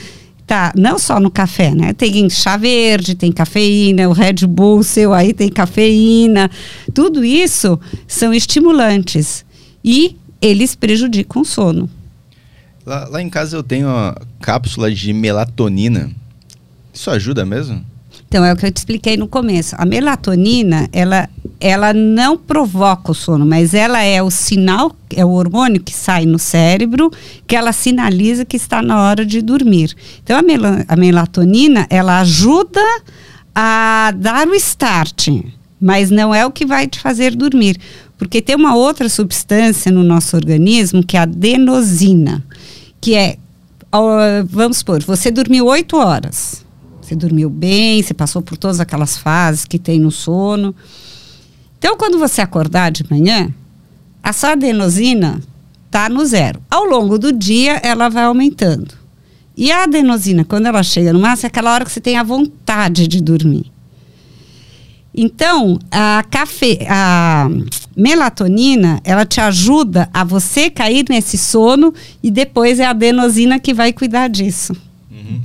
[0.47, 1.93] tá não só no café, né?
[1.93, 6.49] Tem chá verde, tem cafeína, o Red Bull seu aí tem cafeína.
[6.95, 9.45] Tudo isso são estimulantes.
[9.85, 11.91] E eles prejudicam o sono.
[12.85, 16.11] Lá, lá em casa eu tenho a cápsula de melatonina.
[16.93, 17.85] Isso ajuda mesmo?
[18.29, 19.75] Então, é o que eu te expliquei no começo.
[19.79, 21.29] A melatonina, ela,
[21.61, 26.27] ela não provoca o sono, mas ela é o sinal, é o hormônio que sai
[26.27, 27.11] no cérebro,
[27.47, 29.95] que ela sinaliza que está na hora de dormir.
[30.23, 32.81] Então, a, mela- a melatonina, ela ajuda
[33.55, 35.29] a dar o start,
[35.81, 37.79] mas não é o que vai te fazer dormir.
[38.19, 42.45] Porque tem uma outra substância no nosso organismo, que é a adenosina,
[43.05, 43.37] que é,
[44.49, 46.65] vamos supor, você dormiu oito horas.
[47.03, 50.75] Você dormiu bem, você passou por todas aquelas fases que tem no sono.
[51.79, 53.53] Então, quando você acordar de manhã,
[54.23, 55.39] a sua adenosina
[55.85, 56.63] está no zero.
[56.71, 58.95] Ao longo do dia, ela vai aumentando.
[59.55, 62.23] E a adenosina, quando ela chega no máximo, é aquela hora que você tem a
[62.23, 63.71] vontade de dormir.
[65.15, 67.51] Então, a, cafe, a
[67.97, 71.93] melatonina, ela te ajuda a você cair nesse sono
[72.23, 74.75] e depois é a adenosina que vai cuidar disso.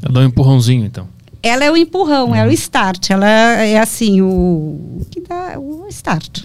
[0.02, 1.08] Eu dou um empurrãozinho, então.
[1.42, 3.10] Ela é o empurrão, é o start.
[3.12, 6.44] Ela é assim, o, o que dá o start.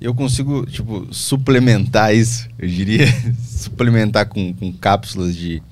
[0.00, 3.06] Eu consigo, tipo, suplementar isso, eu diria.
[3.48, 5.62] suplementar com, com cápsulas de,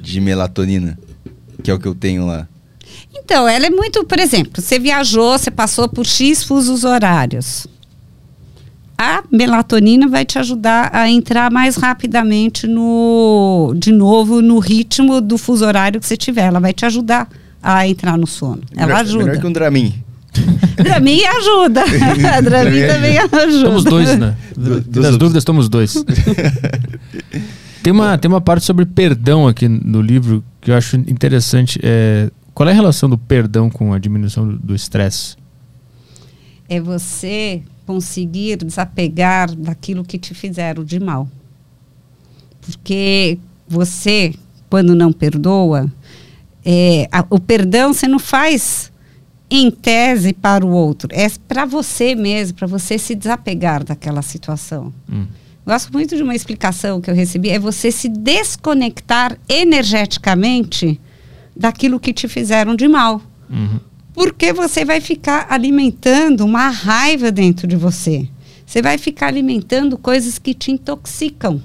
[0.00, 0.98] de melatonina,
[1.62, 2.46] que é o que eu tenho lá.
[3.14, 7.66] Então, ela é muito, por exemplo, você viajou, você passou por X fusos horários.
[9.04, 15.36] A melatonina vai te ajudar a entrar mais rapidamente no, de novo, no ritmo do
[15.36, 16.42] fuso horário que você tiver.
[16.44, 17.28] Ela vai te ajudar
[17.60, 18.62] a entrar no sono.
[18.76, 19.24] Ela Melhor- ajuda.
[19.24, 19.94] Melhor que um Dramin.
[20.76, 21.82] Dramin ajuda.
[22.44, 23.66] Dramin também ajuda.
[23.66, 24.36] Somos dois, né?
[24.56, 25.94] Du- Das duas dúvidas, somos dois.
[27.82, 31.78] tem, uma, tem uma parte sobre perdão aqui no livro que eu acho interessante.
[31.82, 35.34] É, qual é a relação do perdão com a diminuição do- do estresse?
[36.68, 37.62] É você
[37.92, 41.28] conseguir desapegar daquilo que te fizeram de mal.
[42.60, 43.38] Porque
[43.68, 44.34] você,
[44.70, 45.92] quando não perdoa,
[46.64, 48.90] é, a- o perdão você não faz
[49.50, 54.92] em tese para o outro, é para você mesmo, para você se desapegar daquela situação.
[55.10, 55.26] Hum.
[55.66, 60.98] Gosto muito de uma explicação que eu recebi, é você se desconectar energeticamente
[61.54, 63.20] daquilo que te fizeram de mal.
[63.50, 63.78] Uhum.
[64.14, 68.28] Porque você vai ficar alimentando uma raiva dentro de você.
[68.66, 71.60] Você vai ficar alimentando coisas que te intoxicam.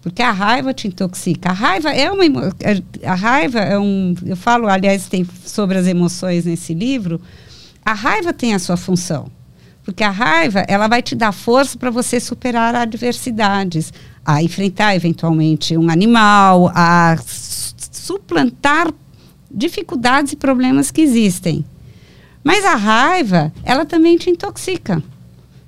[0.00, 1.50] Porque a raiva te intoxica.
[1.50, 2.24] A raiva é uma
[2.60, 7.20] é- a raiva é um, eu falo, aliás, tem sobre as emoções nesse livro.
[7.84, 9.28] A raiva tem a sua função.
[9.84, 13.92] Porque a raiva, ela vai te dar força para você superar adversidades,
[14.24, 17.16] a enfrentar eventualmente um animal, a
[17.92, 18.92] suplantar
[19.50, 21.64] dificuldades e problemas que existem.
[22.42, 25.02] Mas a raiva, ela também te intoxica.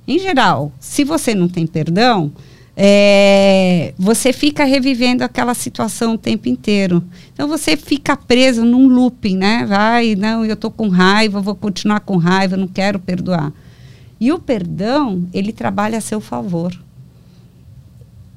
[0.07, 2.33] Em geral, se você não tem perdão,
[2.76, 7.03] é, você fica revivendo aquela situação o tempo inteiro.
[7.35, 9.66] Então você fica preso num looping, né?
[9.66, 13.53] Vai, não, eu tô com raiva, vou continuar com raiva, não quero perdoar.
[14.20, 16.72] E o perdão, ele trabalha a seu favor.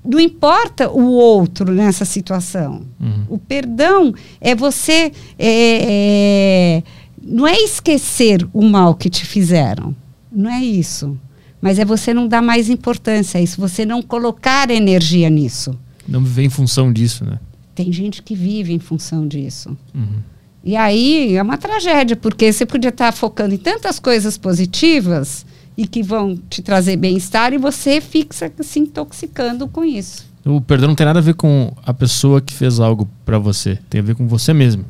[0.03, 2.81] Não importa o outro nessa situação.
[2.99, 3.25] Uhum.
[3.29, 5.11] O perdão é você.
[5.37, 6.83] é, é,
[7.23, 9.95] não é esquecer o mal que te fizeram.
[10.31, 11.17] Não é isso.
[11.61, 15.77] Mas é você não dar mais importância a isso, você não colocar energia nisso.
[16.07, 17.39] Não viver em função disso, né?
[17.75, 19.77] Tem gente que vive em função disso.
[19.93, 20.19] Uhum.
[20.63, 25.45] E aí é uma tragédia, porque você podia estar focando em tantas coisas positivas
[25.77, 30.25] e que vão te trazer bem-estar e você fica se intoxicando com isso.
[30.45, 33.77] O perdão não tem nada a ver com a pessoa que fez algo pra você.
[33.89, 34.85] Tem a ver com você mesmo.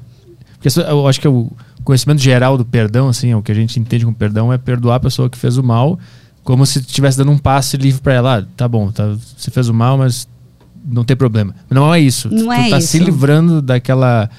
[0.53, 1.51] Porque eu acho que é o
[1.83, 4.95] conhecimento geral do perdão, assim, é o que a gente entende com perdão é perdoar
[4.95, 5.99] a pessoa que fez o mal,
[6.43, 8.39] como se estivesse dando um passe livre pra ela.
[8.39, 10.27] Ah, tá bom, tá, você fez o mal, mas
[10.85, 11.55] não tem problema.
[11.69, 12.29] Não é isso.
[12.29, 13.05] Não tu é tá se isso.
[13.05, 14.29] livrando daquela,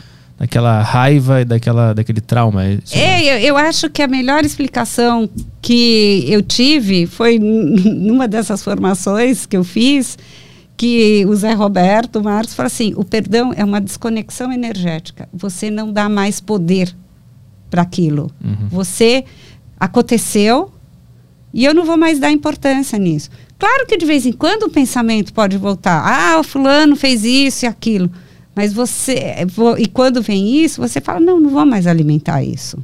[0.42, 2.64] daquela raiva e daquela, daquele trauma.
[2.64, 2.78] É?
[2.90, 5.30] É, eu, eu acho que a melhor explicação
[5.60, 10.18] que eu tive foi numa dessas formações que eu fiz,
[10.76, 15.28] que o Zé Roberto, o Marcos, fala assim: o perdão é uma desconexão energética.
[15.32, 16.92] Você não dá mais poder
[17.70, 18.28] para aquilo.
[18.44, 18.66] Uhum.
[18.68, 19.24] Você
[19.78, 20.72] aconteceu
[21.54, 23.30] e eu não vou mais dar importância nisso.
[23.56, 26.02] Claro que de vez em quando o pensamento pode voltar.
[26.04, 28.10] Ah, o fulano fez isso e aquilo.
[28.54, 29.46] Mas você.
[29.46, 32.78] vo- E quando vem isso, você fala: não, não vou mais alimentar isso.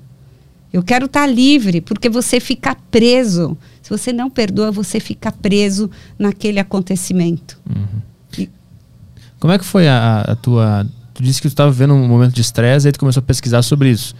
[0.73, 3.57] Eu quero estar livre, porque você fica preso.
[3.83, 7.59] Se você não perdoa, você fica preso naquele acontecimento.
[8.39, 8.51] E-
[9.41, 10.87] Como é que foi a, a tua.
[11.14, 13.62] Tu disse que tu estava vivendo um momento de estresse, aí tu começou a pesquisar
[13.62, 14.14] sobre isso.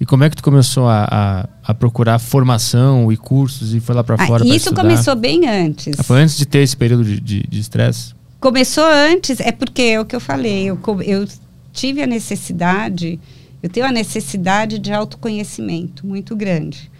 [0.00, 3.94] E como é que tu começou a, a, a procurar formação e cursos e foi
[3.94, 5.94] lá para Ah, fora pra isso começou bem antes.
[5.98, 8.12] Ah, foi antes de ter esse período de- de de estresse?
[8.44, 11.26] Começou antes, é porque é o que eu falei, eu, eu
[11.72, 13.18] tive a necessidade,
[13.62, 16.90] eu tenho a necessidade de autoconhecimento muito grande.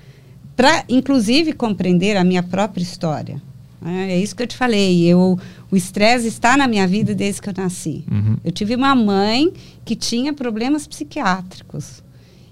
[0.56, 3.42] Para, inclusive, compreender a minha própria história.
[3.78, 4.12] né?
[4.12, 5.04] É isso que eu te falei.
[5.04, 5.38] Eu,
[5.70, 8.06] o estresse está na minha vida desde que eu nasci.
[8.10, 8.38] Uhum.
[8.42, 9.52] Eu tive uma mãe
[9.84, 12.02] que tinha problemas psiquiátricos.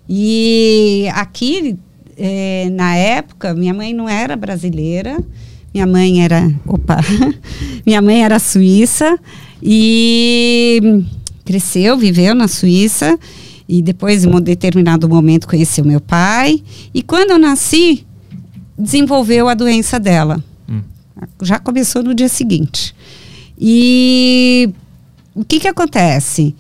[0.07, 1.78] E aqui,
[2.18, 5.16] eh, na época, minha mãe não era brasileira,
[5.72, 6.52] minha mãe era.
[6.66, 6.98] Opa!
[7.86, 9.18] minha mãe era suíça
[9.62, 11.02] e
[11.44, 13.18] cresceu, viveu na Suíça.
[13.68, 16.62] E depois, em um determinado momento, conheceu meu pai.
[16.92, 18.04] E quando eu nasci,
[18.76, 20.42] desenvolveu a doença dela.
[20.68, 20.82] Hum.
[21.42, 22.94] Já começou no dia seguinte.
[23.58, 24.68] E
[25.34, 26.54] o que que acontece?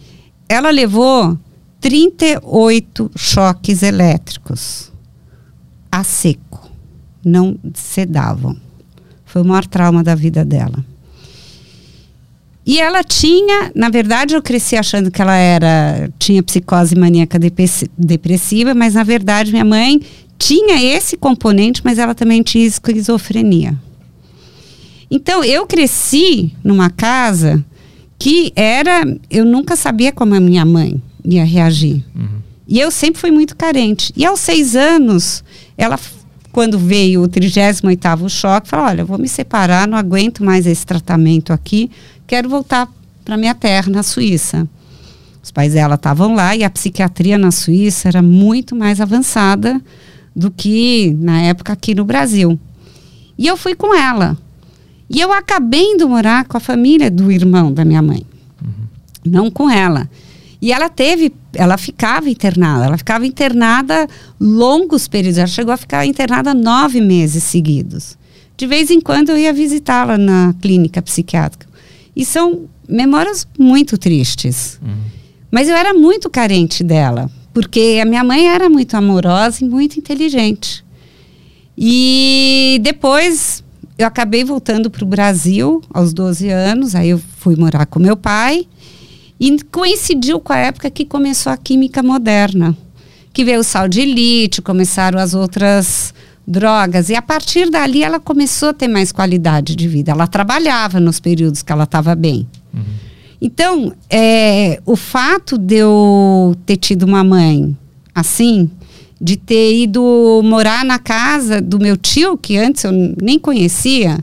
[0.48, 1.36] Ela levou
[1.80, 4.92] 38 choques elétricos
[5.90, 6.70] a seco.
[7.24, 8.56] Não sedavam.
[9.32, 10.84] Foi o maior trauma da vida dela.
[12.66, 17.38] E ela tinha, na verdade, eu cresci achando que ela era tinha psicose maníaca
[17.96, 20.02] depressiva, mas na verdade minha mãe
[20.38, 23.74] tinha esse componente, mas ela também tinha esquizofrenia.
[25.10, 27.64] Então eu cresci numa casa
[28.18, 32.04] que era, eu nunca sabia como a minha mãe ia reagir.
[32.14, 32.42] Uhum.
[32.68, 34.12] E eu sempre fui muito carente.
[34.14, 35.42] E aos seis anos,
[35.76, 35.98] ela,
[36.52, 41.52] quando veio o 38º choque, falou, olha, vou me separar, não aguento mais esse tratamento
[41.52, 41.90] aqui,
[42.26, 42.88] quero voltar
[43.24, 44.68] para minha terra, na Suíça.
[45.42, 49.80] Os pais dela estavam lá e a psiquiatria na Suíça era muito mais avançada
[50.36, 52.58] do que na época aqui no Brasil.
[53.36, 54.36] E eu fui com ela.
[55.10, 58.24] E eu acabei indo morar com a família do irmão da minha mãe,
[58.62, 58.70] uhum.
[59.24, 60.08] não com ela.
[60.60, 64.08] E ela teve, ela ficava internada, ela ficava internada
[64.40, 68.16] longos períodos, ela chegou a ficar internada nove meses seguidos.
[68.56, 71.66] De vez em quando eu ia visitá-la na clínica psiquiátrica.
[72.14, 74.78] E são memórias muito tristes.
[74.82, 74.94] Uhum.
[75.50, 79.98] Mas eu era muito carente dela, porque a minha mãe era muito amorosa e muito
[79.98, 80.84] inteligente.
[81.76, 83.62] E depois
[83.98, 88.16] eu acabei voltando para o Brasil aos 12 anos, aí eu fui morar com meu
[88.16, 88.66] pai.
[89.38, 92.76] E coincidiu com a época que começou a química moderna,
[93.32, 96.14] que veio o sal de lítio, começaram as outras
[96.46, 97.08] drogas.
[97.08, 100.12] E a partir dali ela começou a ter mais qualidade de vida.
[100.12, 102.46] Ela trabalhava nos períodos que ela estava bem.
[102.72, 102.82] Uhum.
[103.40, 107.76] Então, é, o fato de eu ter tido uma mãe
[108.14, 108.70] assim,
[109.20, 114.18] de ter ido morar na casa do meu tio, que antes eu nem conhecia,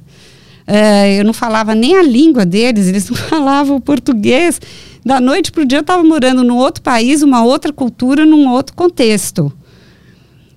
[0.68, 4.60] é, eu não falava nem a língua deles, eles não falavam português
[5.06, 8.50] da noite para o dia eu estava morando num outro país, uma outra cultura, num
[8.50, 9.52] outro contexto.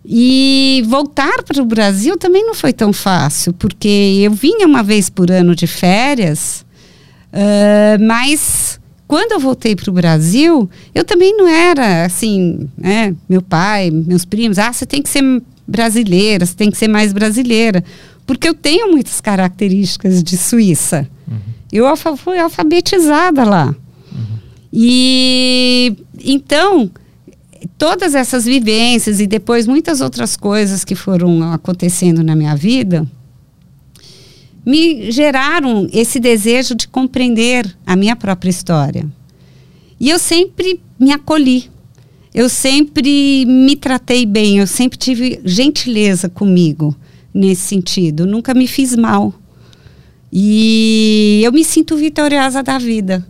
[0.05, 5.09] E voltar para o Brasil também não foi tão fácil, porque eu vinha uma vez
[5.09, 6.67] por ano de férias,
[7.33, 13.43] uh, mas quando eu voltei para o Brasil, eu também não era assim, né, meu
[13.43, 15.23] pai, meus primos, ah, você tem que ser
[15.69, 17.85] brasileira, você tem que ser mais brasileira,
[18.27, 21.09] porque eu tenho muitas características de Suíça.
[21.29, 21.37] Uhum.
[21.73, 23.75] Eu fui alfabetizada lá.
[24.73, 25.95] E
[26.25, 26.91] então,
[27.77, 33.07] todas essas vivências e depois muitas outras coisas que foram acontecendo na minha vida
[34.65, 39.07] me geraram esse desejo de compreender a minha própria história.
[39.99, 41.71] E eu sempre me acolhi.
[42.35, 46.97] Eu sempre me tratei bem, eu sempre tive gentileza comigo
[47.35, 49.35] nesse sentido, nunca me fiz mal.
[50.33, 53.27] E eu me sinto vitoriosa da vida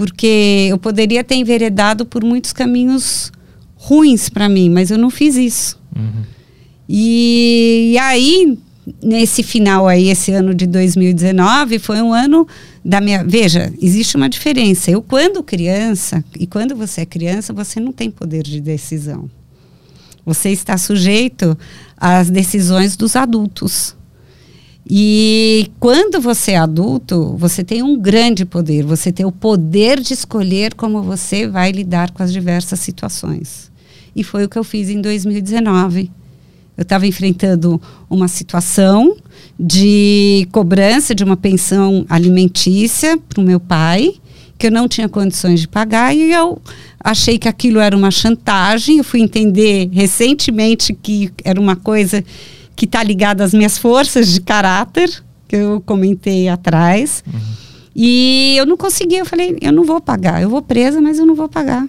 [0.00, 3.30] porque eu poderia ter enveredado por muitos caminhos
[3.74, 5.78] ruins para mim, mas eu não fiz isso.
[5.94, 6.22] Uhum.
[6.88, 8.58] E, e, aí,
[9.02, 12.48] nesse final aí, esse ano de 2019, foi um ano
[12.82, 13.22] da minha.
[13.22, 14.90] Veja, existe uma diferença.
[14.90, 19.28] Eu, quando criança, e quando você é criança, você não tem poder de decisão.
[20.24, 21.58] Você está sujeito
[21.94, 23.94] às decisões dos adultos.
[24.88, 28.84] E quando você é adulto, você tem um grande poder.
[28.84, 33.70] Você tem o poder de escolher como você vai lidar com as diversas situações.
[34.14, 36.10] E foi o que eu fiz em 2019.
[36.76, 39.16] Eu estava enfrentando uma situação
[39.58, 44.14] de cobrança de uma pensão alimentícia para o meu pai,
[44.58, 46.60] que eu não tinha condições de pagar, e eu
[46.98, 48.98] achei que aquilo era uma chantagem.
[48.98, 52.24] Eu fui entender recentemente que era uma coisa
[52.80, 57.22] que está ligado às minhas forças de caráter, que eu comentei atrás.
[57.26, 57.38] Uhum.
[57.94, 61.26] E eu não consegui, eu falei, eu não vou pagar, eu vou presa, mas eu
[61.26, 61.86] não vou pagar.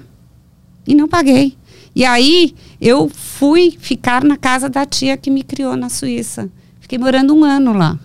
[0.86, 1.56] E não paguei.
[1.96, 6.52] E aí eu fui ficar na casa da tia que me criou na Suíça.
[6.82, 7.98] Fiquei morando um ano lá.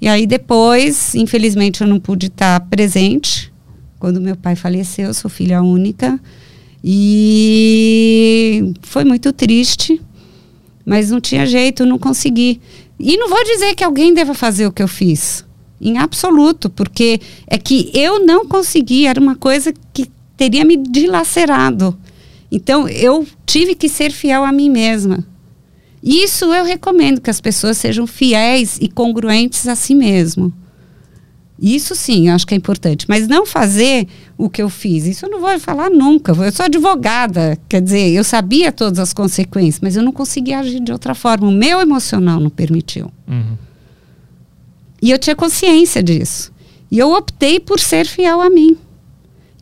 [0.00, 3.52] E aí depois, infelizmente, eu não pude estar presente
[3.98, 6.20] quando meu pai faleceu, eu sou filha única.
[6.84, 10.00] E foi muito triste,
[10.84, 12.60] mas não tinha jeito, não consegui.
[12.98, 15.44] E não vou dizer que alguém deva fazer o que eu fiz,
[15.80, 21.98] em absoluto, porque é que eu não consegui, era uma coisa que teria me dilacerado.
[22.50, 25.24] Então eu tive que ser fiel a mim mesma.
[26.02, 30.52] Isso eu recomendo que as pessoas sejam fiéis e congruentes a si mesmo.
[31.60, 33.04] Isso sim, eu acho que é importante.
[33.06, 34.08] Mas não fazer
[34.38, 36.32] o que eu fiz, isso eu não vou falar nunca.
[36.32, 40.80] Eu sou advogada, quer dizer, eu sabia todas as consequências, mas eu não conseguia agir
[40.80, 41.46] de outra forma.
[41.46, 43.12] O meu emocional não permitiu.
[43.28, 43.58] Uhum.
[45.02, 46.50] E eu tinha consciência disso.
[46.90, 48.76] E eu optei por ser fiel a mim.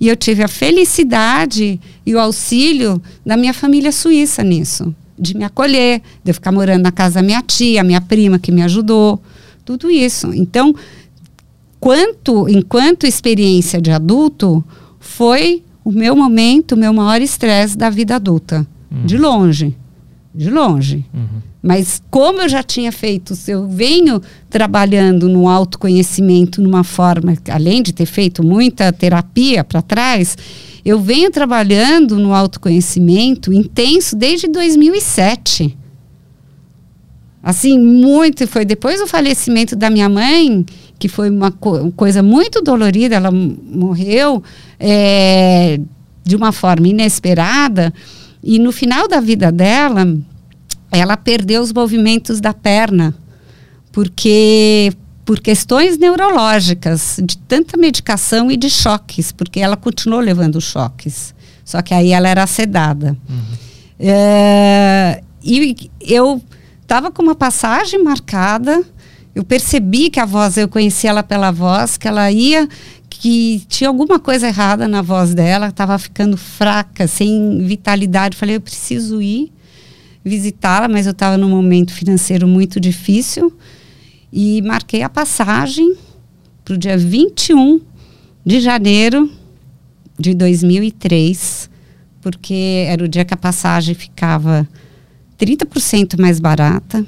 [0.01, 4.95] E eu tive a felicidade e o auxílio da minha família suíça nisso.
[5.19, 8.53] De me acolher, de eu ficar morando na casa da minha tia, minha prima que
[8.53, 9.21] me ajudou.
[9.65, 10.33] Tudo isso.
[10.33, 10.75] Então,
[11.81, 14.65] quanto, enquanto experiência de adulto,
[14.99, 18.67] foi o meu momento, o meu maior estresse da vida adulta.
[18.91, 19.07] Uhum.
[19.07, 19.77] De longe.
[20.35, 21.05] De longe.
[21.15, 21.49] Uhum.
[21.63, 27.93] Mas como eu já tinha feito, eu venho trabalhando no autoconhecimento numa forma, além de
[27.93, 30.37] ter feito muita terapia para trás,
[30.85, 35.77] eu venho trabalhando no autoconhecimento intenso desde 2007.
[37.43, 38.47] Assim, muito.
[38.47, 40.65] Foi depois do falecimento da minha mãe
[40.99, 43.15] que foi uma co coisa muito dolorida.
[43.15, 44.43] Ela morreu
[44.79, 45.81] é,
[46.25, 47.93] de uma forma inesperada.
[48.43, 50.17] E no final da vida dela,
[50.91, 53.15] ela perdeu os movimentos da perna,
[53.93, 54.93] porque
[55.25, 61.35] por questões neurológicas, de tanta medicação e de choques, porque ela continuou levando choques.
[61.63, 63.15] Só que aí ela era sedada.
[63.29, 63.37] Uhum.
[64.01, 66.41] É, e eu
[66.81, 68.83] estava com uma passagem marcada,
[69.35, 72.69] eu percebi que a voz, eu conhecia ela pela voz, que ela ia,
[73.09, 78.37] que tinha alguma coisa errada na voz dela, estava ficando fraca, sem vitalidade.
[78.37, 79.53] Falei, eu preciso ir
[80.25, 83.53] visitá-la, mas eu estava num momento financeiro muito difícil
[84.33, 85.97] e marquei a passagem
[86.65, 87.81] para o dia 21
[88.45, 89.31] de janeiro
[90.19, 91.71] de 2003,
[92.21, 94.69] porque era o dia que a passagem ficava
[95.39, 97.07] 30% mais barata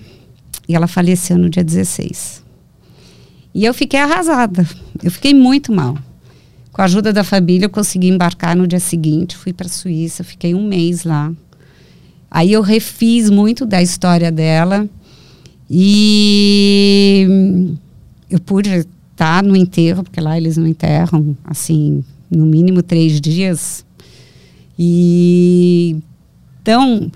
[0.71, 2.45] e ela faleceu no dia 16.
[3.53, 4.64] E eu fiquei arrasada,
[5.03, 5.99] eu fiquei muito mal.
[6.73, 10.23] Com a ajuda da família, eu consegui embarcar no dia seguinte, fui para a Suíça,
[10.23, 11.33] fiquei um mês lá.
[12.31, 14.89] Aí eu refiz muito da história dela
[15.68, 17.77] e
[18.31, 23.85] eu pude estar no enterro, porque lá eles não enterram, assim, no mínimo três dias.
[24.79, 25.97] E
[26.62, 27.11] então,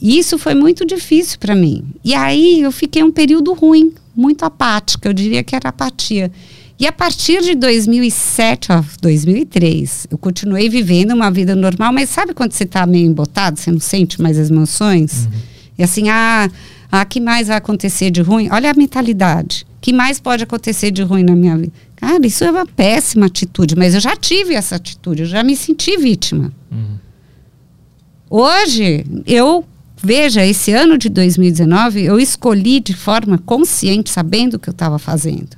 [0.00, 1.84] isso foi muito difícil para mim.
[2.04, 6.30] E aí eu fiquei um período ruim, muito apática, eu diria que era apatia.
[6.78, 12.32] E a partir de 2007, ó, 2003, eu continuei vivendo uma vida normal, mas sabe
[12.32, 15.26] quando você está meio embotado, você não sente mais as emoções?
[15.26, 15.40] Uhum.
[15.78, 16.50] E assim, ah,
[16.90, 18.48] ah, que mais vai acontecer de ruim?
[18.50, 19.66] Olha a mentalidade.
[19.80, 21.72] que mais pode acontecer de ruim na minha vida?
[21.96, 25.56] Cara, isso é uma péssima atitude, mas eu já tive essa atitude, eu já me
[25.56, 26.50] senti vítima.
[26.70, 26.96] Uhum.
[28.30, 29.64] Hoje, eu
[30.02, 34.98] veja, esse ano de 2019, eu escolhi de forma consciente, sabendo o que eu estava
[34.98, 35.56] fazendo.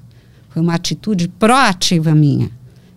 [0.50, 2.50] Foi uma atitude proativa minha.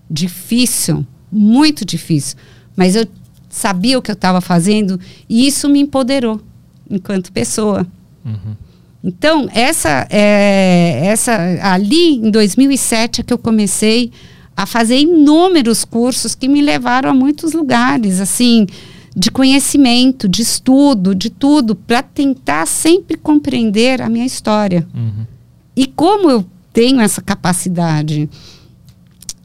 [0.10, 2.38] Difícil, muito difícil.
[2.76, 3.08] Mas eu
[3.50, 6.42] sabia o que eu estava fazendo e isso me empoderou
[6.90, 7.88] enquanto pessoa.
[8.26, 8.56] Uhum.
[9.04, 14.12] Então, essa, é, essa ali em 2007 é que eu comecei
[14.58, 18.66] a fazer inúmeros cursos que me levaram a muitos lugares, assim,
[19.16, 24.86] de conhecimento, de estudo, de tudo, para tentar sempre compreender a minha história.
[24.94, 25.26] Uhum.
[25.76, 28.30] E como eu tenho essa capacidade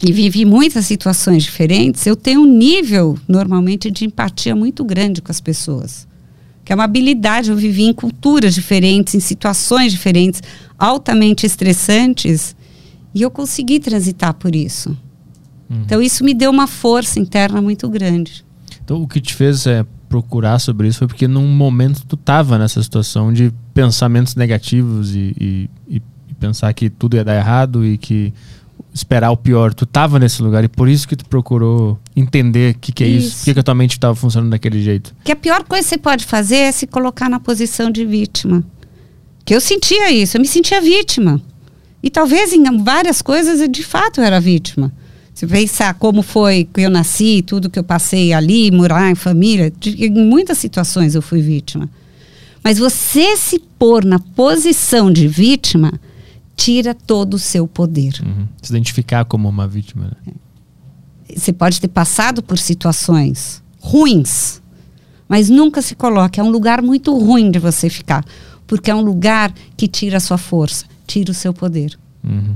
[0.02, 5.30] e vivi muitas situações diferentes, eu tenho um nível, normalmente, de empatia muito grande com
[5.30, 6.08] as pessoas
[6.70, 7.50] que é uma habilidade.
[7.50, 10.40] Eu vivi em culturas diferentes, em situações diferentes,
[10.78, 12.54] altamente estressantes,
[13.12, 14.90] e eu consegui transitar por isso.
[15.68, 15.82] Uhum.
[15.84, 18.44] Então, isso me deu uma força interna muito grande.
[18.90, 22.58] Então, o que te fez é, procurar sobre isso foi porque, num momento, tu estava
[22.58, 26.02] nessa situação de pensamentos negativos e, e, e
[26.40, 28.34] pensar que tudo ia dar errado e que
[28.92, 29.72] esperar o pior.
[29.72, 33.06] Tu estava nesse lugar e por isso que tu procurou entender o que, que é
[33.06, 33.38] isso, isso.
[33.38, 35.14] por que, que a tua mente estava funcionando daquele jeito.
[35.22, 38.64] Que a pior coisa que você pode fazer é se colocar na posição de vítima.
[39.44, 41.40] Que eu sentia isso, eu me sentia vítima.
[42.02, 44.92] E talvez em várias coisas eu de fato era vítima.
[45.34, 49.72] Se pensar como foi que eu nasci, tudo que eu passei ali, morar em família,
[49.78, 51.88] de, em muitas situações eu fui vítima.
[52.62, 55.92] Mas você se pôr na posição de vítima
[56.60, 58.20] tira todo o seu poder.
[58.22, 58.46] Uhum.
[58.60, 60.12] Se identificar como uma vítima.
[60.26, 60.34] Né?
[61.34, 64.60] Você pode ter passado por situações ruins,
[65.26, 66.38] mas nunca se coloque.
[66.38, 68.22] É um lugar muito ruim de você ficar,
[68.66, 71.98] porque é um lugar que tira a sua força, tira o seu poder.
[72.22, 72.54] Uhum.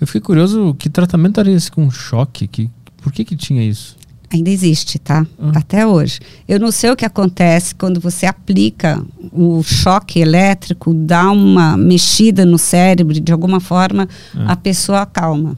[0.00, 2.46] Eu fiquei curioso, que tratamento era esse com choque?
[2.46, 2.70] Que,
[3.02, 3.96] por que que tinha isso?
[4.36, 5.26] ainda existe, tá?
[5.38, 5.52] Uhum.
[5.54, 6.20] Até hoje.
[6.46, 9.02] Eu não sei o que acontece quando você aplica
[9.32, 14.44] o choque elétrico, dá uma mexida no cérebro, de alguma forma uhum.
[14.48, 15.56] a pessoa acalma.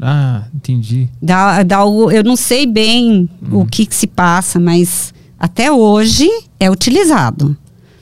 [0.00, 1.08] Ah, entendi.
[1.22, 6.28] Dá, dá o, eu não sei bem o que, que se passa, mas até hoje
[6.60, 7.56] é utilizado.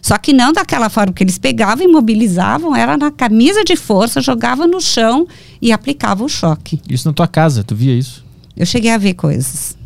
[0.04, 4.66] Só que não daquela forma que eles pegavam, imobilizavam, era na camisa de força, jogava
[4.66, 5.26] no chão
[5.62, 6.78] e aplicava o choque.
[6.86, 8.22] Isso na tua casa, tu via isso?
[8.54, 9.78] Eu cheguei a ver coisas.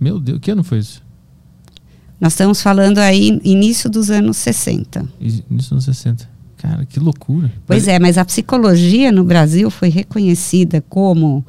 [0.00, 1.00] Meu Deus, que ano foi isso?
[2.20, 5.06] Nós estamos falando aí início dos anos 60.
[5.20, 6.28] Início dos anos 60.
[6.56, 7.52] Cara, que loucura.
[7.68, 11.46] Pois é, mas a psicologia no Brasil foi reconhecida como.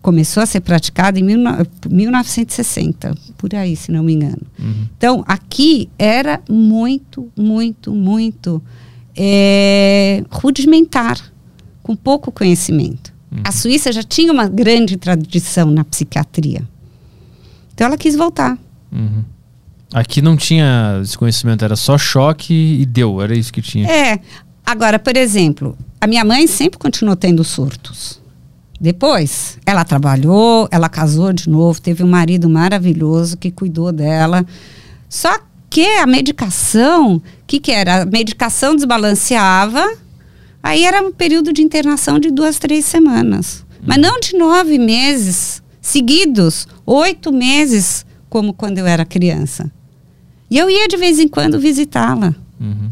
[0.00, 1.38] Começou a ser praticada em mil,
[1.86, 4.42] 1960, por aí, se não me engano.
[4.58, 4.86] Uhum.
[4.98, 8.62] Então, aqui era muito, muito, muito
[9.16, 11.18] é, rudimentar,
[11.82, 13.14] com pouco conhecimento.
[13.32, 13.40] Uhum.
[13.42, 16.62] A Suíça já tinha uma grande tradição na psiquiatria.
[17.72, 18.58] Então ela quis voltar.
[18.92, 19.24] Uhum.
[19.94, 23.90] Aqui não tinha esse conhecimento, era só choque e deu, era isso que tinha.
[23.90, 24.20] É.
[24.66, 28.20] Agora, por exemplo, a minha mãe sempre continuou tendo surtos.
[28.80, 34.46] Depois, ela trabalhou, ela casou de novo, teve um marido maravilhoso que cuidou dela.
[35.08, 35.38] Só
[35.70, 38.02] Porque a medicação, o que, que era?
[38.02, 39.88] A medicação desbalanceava,
[40.60, 43.64] aí era um período de internação de duas, três semanas.
[43.80, 49.70] Mas não de nove meses seguidos, oito meses, como quando eu era criança.
[50.50, 52.34] E eu ia de vez em quando visitá-la.
[52.60, 52.90] Uhum.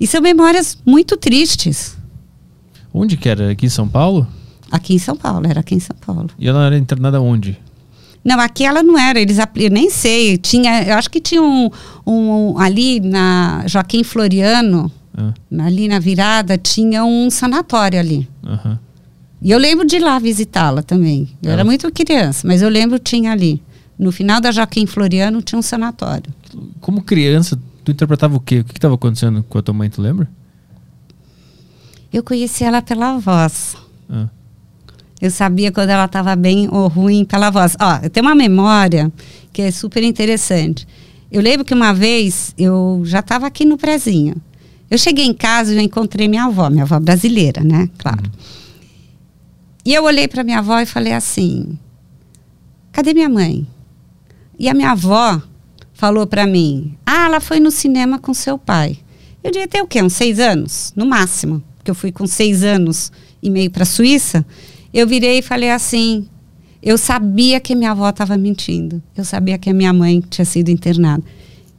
[0.00, 1.96] E são memórias muito tristes.
[2.92, 3.52] Onde que era?
[3.52, 4.26] Aqui em São Paulo?
[4.72, 6.30] Aqui em São Paulo, era aqui em São Paulo.
[6.38, 7.58] E ela era internada onde?
[8.24, 10.38] Não, aqui ela não era, eles eu nem sei.
[10.38, 11.68] Tinha, eu acho que tinha um,
[12.06, 15.32] um- ali na Joaquim Floriano, Ah,
[15.66, 18.26] ali na virada, tinha um sanatório ali.
[18.44, 18.78] aham.
[19.44, 21.28] E eu lembro de ir lá visitá-la também.
[21.42, 23.60] Eu era muito criança, mas eu lembro tinha ali.
[23.98, 26.32] No final da Joaquim Floriano tinha um sanatório.
[26.80, 28.60] Como criança, tu interpretava o quê?
[28.60, 30.30] O que estava acontecendo com a tua mãe, tu lembra?
[32.12, 33.76] Eu conheci ela pela voz.
[34.08, 34.28] Ah,
[35.22, 37.76] Eu sabia quando ela estava bem ou ruim pela voz.
[37.80, 39.12] Ó, eu tenho uma memória
[39.52, 40.84] que é super interessante.
[41.30, 44.34] Eu lembro que uma vez eu já estava aqui no prezinho.
[44.90, 47.88] Eu cheguei em casa e encontrei minha avó, minha avó brasileira, né?
[47.98, 48.28] Claro.
[49.84, 51.78] E eu olhei para minha avó e falei assim:
[52.90, 53.64] cadê minha mãe?
[54.58, 55.40] E a minha avó
[55.94, 58.98] falou para mim: ah, ela foi no cinema com seu pai.
[59.44, 60.02] Eu devia ter o quê?
[60.02, 61.62] Uns seis anos, no máximo.
[61.76, 64.44] Porque eu fui com seis anos e meio para a Suíça.
[64.92, 66.26] Eu virei e falei assim:
[66.82, 69.00] eu sabia que minha avó estava mentindo.
[69.16, 71.22] Eu sabia que a minha mãe tinha sido internada.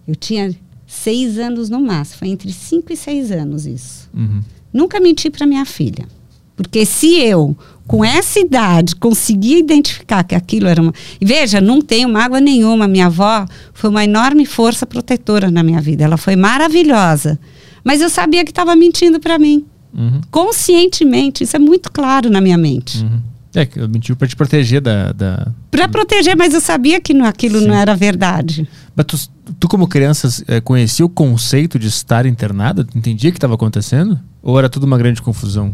[0.07, 0.55] Eu tinha
[0.87, 2.19] seis anos no máximo.
[2.19, 4.09] Foi entre cinco e seis anos isso.
[4.13, 4.41] uhum.
[4.71, 6.07] Nunca menti para minha filha.
[6.55, 10.93] Porque se eu, com essa idade, conseguir identificar que aquilo era uma.
[11.19, 12.87] E veja, não tenho mágoa nenhuma.
[12.87, 16.03] Minha avó foi uma enorme força protetora na minha vida.
[16.03, 17.39] Ela foi maravilhosa.
[17.83, 19.65] Mas eu sabia que estava mentindo para mim.
[19.93, 20.21] Uhum.
[20.31, 21.43] Conscientemente.
[21.43, 23.03] Isso é muito claro na minha mente.
[23.03, 23.19] Uhum.
[23.55, 25.11] É, que eu mentiu pra te proteger da.
[25.11, 25.47] da...
[25.69, 27.67] Para proteger, mas eu sabia que não- aquilo Sim.
[27.67, 28.67] não era verdade.
[28.95, 29.19] Mas tu,
[29.59, 32.83] tu, como criança, eh, conhecia o conceito de estar internada?
[32.83, 34.19] Tu entendia o que estava acontecendo?
[34.41, 35.71] Ou era tudo uma grande confusão?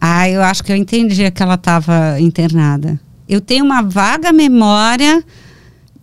[0.00, 2.98] Ah, eu acho que eu entendi que ela estava internada.
[3.28, 5.22] Eu tenho uma vaga memória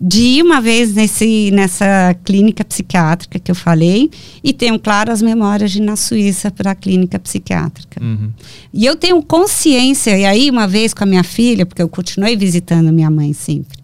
[0.04, 4.10] de ir uma vez nesse, nessa clínica psiquiátrica que eu falei
[4.44, 8.04] e tenho, claro, as memórias de ir na Suíça para a clínica psiquiátrica.
[8.04, 8.32] Uhum.
[8.74, 12.36] E eu tenho consciência, e aí uma vez com a minha filha, porque eu continuei
[12.36, 13.78] visitando minha mãe sempre,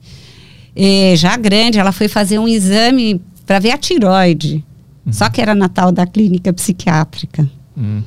[0.75, 4.65] eh, já grande, ela foi fazer um exame para ver a tiroide,
[5.11, 7.47] só que era Natal da clínica psiquiátrica.
[7.75, 8.01] Uhum.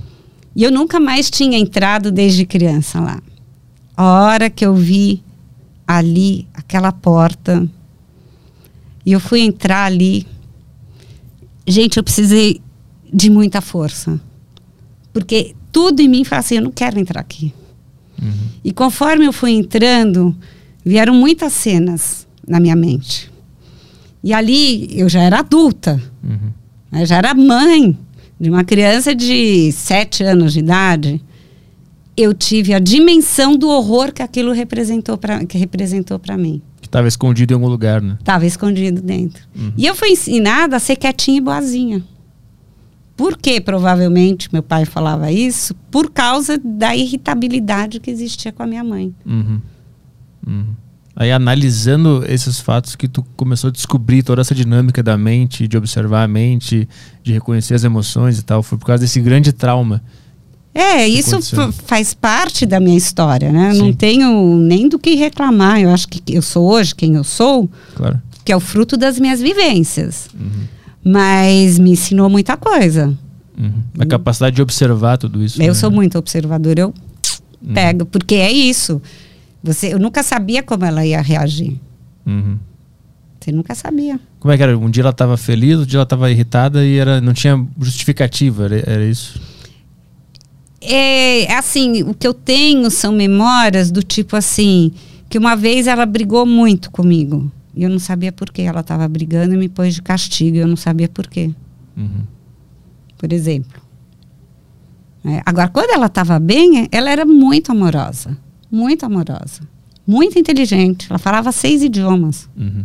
[0.55, 3.23] E eu nunca mais tinha entrado desde criança lá.
[3.97, 5.23] A hora que eu vi
[5.87, 7.69] ali aquela porta
[9.05, 10.27] e eu fui entrar ali,
[11.67, 12.61] gente, eu precisei
[13.13, 14.21] de muita força.
[15.13, 17.53] Porque tudo em mim falava assim, eu não quero entrar aqui.
[18.21, 18.33] Uhum.
[18.63, 20.37] E conforme eu fui entrando,
[20.85, 23.31] vieram muitas cenas na minha mente.
[24.23, 27.01] E ali eu já era adulta, Uhum.
[27.01, 27.97] eu já era mãe
[28.39, 31.23] de uma criança de sete anos de idade.
[32.17, 36.61] Eu tive a dimensão do horror que aquilo representou para que representou para mim.
[36.91, 38.17] Estava escondido em algum lugar, né?
[38.19, 39.47] Estava escondido dentro.
[39.57, 39.73] Uhum.
[39.77, 42.03] E eu fui ensinada a ser quietinha e boazinha.
[43.17, 45.73] Por que provavelmente meu pai falava isso?
[45.89, 49.15] Por causa da irritabilidade que existia com a minha mãe.
[49.25, 49.61] Uhum.
[50.45, 50.67] Uhum.
[51.15, 55.77] Aí analisando esses fatos que tu começou a descobrir toda essa dinâmica da mente, de
[55.77, 56.89] observar a mente,
[57.23, 60.03] de reconhecer as emoções e tal, foi por causa desse grande trauma.
[60.73, 61.73] É, isso aconteceu?
[61.87, 63.73] faz parte da minha história, né?
[63.75, 65.81] Não tenho nem do que reclamar.
[65.81, 68.21] Eu acho que eu sou hoje quem eu sou, Claro.
[68.45, 70.29] que é o fruto das minhas vivências.
[70.39, 70.65] Uhum.
[71.05, 73.17] Mas me ensinou muita coisa.
[73.59, 73.73] Uhum.
[73.99, 75.61] A capacidade de observar tudo isso.
[75.61, 75.75] Eu né?
[75.75, 76.95] sou muito observadora, eu
[77.63, 77.75] Uhum.
[77.75, 79.03] pego, porque é isso.
[79.63, 81.79] Você, eu nunca sabia como ela ia reagir.
[82.25, 82.57] Uhum.
[83.39, 84.21] Você nunca sabia.
[84.39, 84.79] Como é que era?
[84.79, 88.65] Um dia ela estava feliz, outro dia ela estava irritada e era, não tinha justificativa,
[88.67, 89.41] era, era isso?
[90.81, 94.93] É assim, o que eu tenho são memórias do tipo assim,
[95.29, 97.51] que uma vez ela brigou muito comigo.
[97.75, 100.57] E eu não sabia por que ela estava brigando e me pôs de castigo.
[100.57, 101.51] e Eu não sabia por quê,
[101.97, 102.25] Uhum.
[103.19, 103.81] por exemplo.
[105.25, 108.37] É, agora, quando ela estava bem, ela era muito amorosa.
[108.71, 109.61] Muito amorosa.
[110.07, 111.07] Muito inteligente.
[111.11, 112.49] Ela falava seis idiomas.
[112.57, 112.85] Uhum.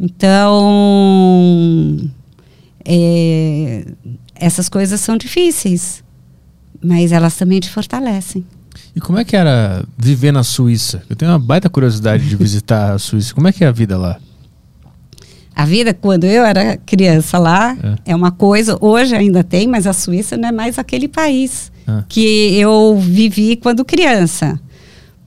[0.00, 2.08] Então,
[2.84, 3.84] é,
[4.40, 6.02] essas coisas são difíceis,
[6.82, 8.44] mas elas também te fortalecem.
[8.94, 11.02] E como é que era viver na Suíça?
[11.08, 13.34] Eu tenho uma baita curiosidade de visitar a Suíça.
[13.34, 14.18] Como é que é a vida lá?
[15.54, 18.12] A vida, quando eu era criança lá, É.
[18.12, 22.04] é, uma coisa, hoje ainda tem, mas a Suíça não é mais aquele país Ah.
[22.08, 22.20] que
[22.56, 24.58] eu vivi quando criança.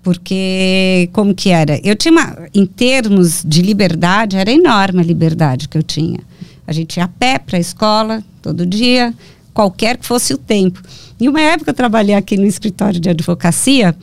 [0.04, 1.80] Porque, como que era?
[1.84, 6.20] Eu tinha, uma, em termos de liberdade, era enorme a liberdade que eu tinha.
[6.66, 9.14] A gente ia a pé para a escola, todo dia,
[9.54, 10.82] qualquer que fosse o tempo.
[11.20, 13.96] Em uma época, eu trabalhei aqui no escritório de advocacia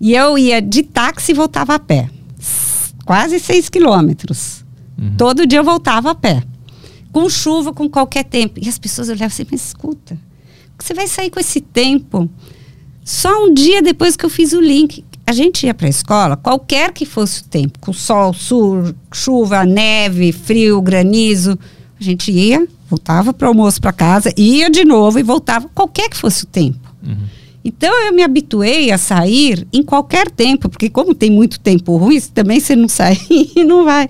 [0.00, 2.08] e eu ia de táxi e voltava a pé.
[3.04, 4.64] Quase seis quilômetros.
[4.98, 5.16] Uhum.
[5.16, 6.42] Todo dia eu voltava a pé.
[7.12, 8.60] Com chuva, com qualquer tempo.
[8.62, 10.18] E as pessoas olhavam assim, mas escuta,
[10.78, 12.28] você vai sair com esse tempo?
[13.04, 16.36] Só um dia depois que eu fiz o link a gente ia para a escola,
[16.36, 21.58] qualquer que fosse o tempo, com sol, sur, chuva, neve, frio, granizo,
[22.02, 26.08] a gente ia, voltava para o almoço para casa, ia de novo e voltava, qualquer
[26.08, 26.78] que fosse o tempo.
[27.02, 27.16] Uhum.
[27.64, 32.20] Então eu me habituei a sair em qualquer tempo, porque como tem muito tempo ruim,
[32.20, 34.08] também você não sai e não vai.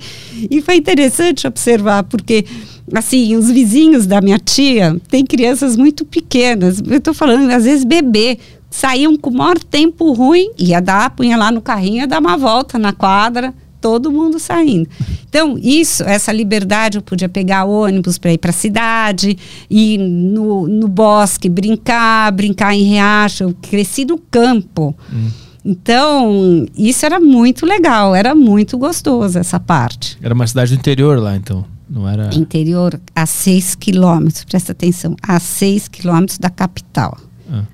[0.51, 2.47] E foi interessante observar, porque
[2.94, 6.82] assim, os vizinhos da minha tia têm crianças muito pequenas.
[6.85, 8.39] Eu estou falando, às vezes, bebê
[8.70, 12.39] saíam com o maior tempo ruim, ia dar, punha lá no carrinho, ia dar uma
[12.39, 13.52] volta na quadra,
[13.82, 14.88] todo mundo saindo.
[15.28, 19.36] Então, isso, essa liberdade, eu podia pegar ônibus para ir para a cidade,
[19.68, 24.96] ir no, no bosque, brincar, brincar em riacho, eu cresci no campo.
[25.12, 25.28] Hum.
[25.64, 30.16] Então, isso era muito legal, era muito gostoso essa parte.
[30.22, 31.64] Era uma cidade do interior lá, então?
[31.88, 32.34] Não era...
[32.34, 37.18] Interior, a seis quilômetros, presta atenção, a seis quilômetros da capital.
[37.53, 37.65] Ah.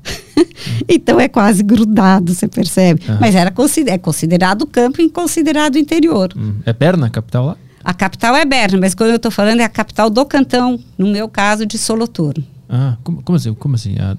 [0.88, 3.02] então é quase grudado, você percebe.
[3.08, 3.18] Ah.
[3.20, 6.32] Mas era consider é considerado campo e considerado interior.
[6.36, 6.56] Hum.
[6.66, 7.56] É Berna a capital lá?
[7.84, 11.06] A capital é Berna, mas quando eu estou falando é a capital do cantão, no
[11.06, 12.44] meu caso, de Soloturno.
[12.68, 13.54] Ah, como, como assim?
[13.54, 13.94] Como assim?
[13.98, 14.16] A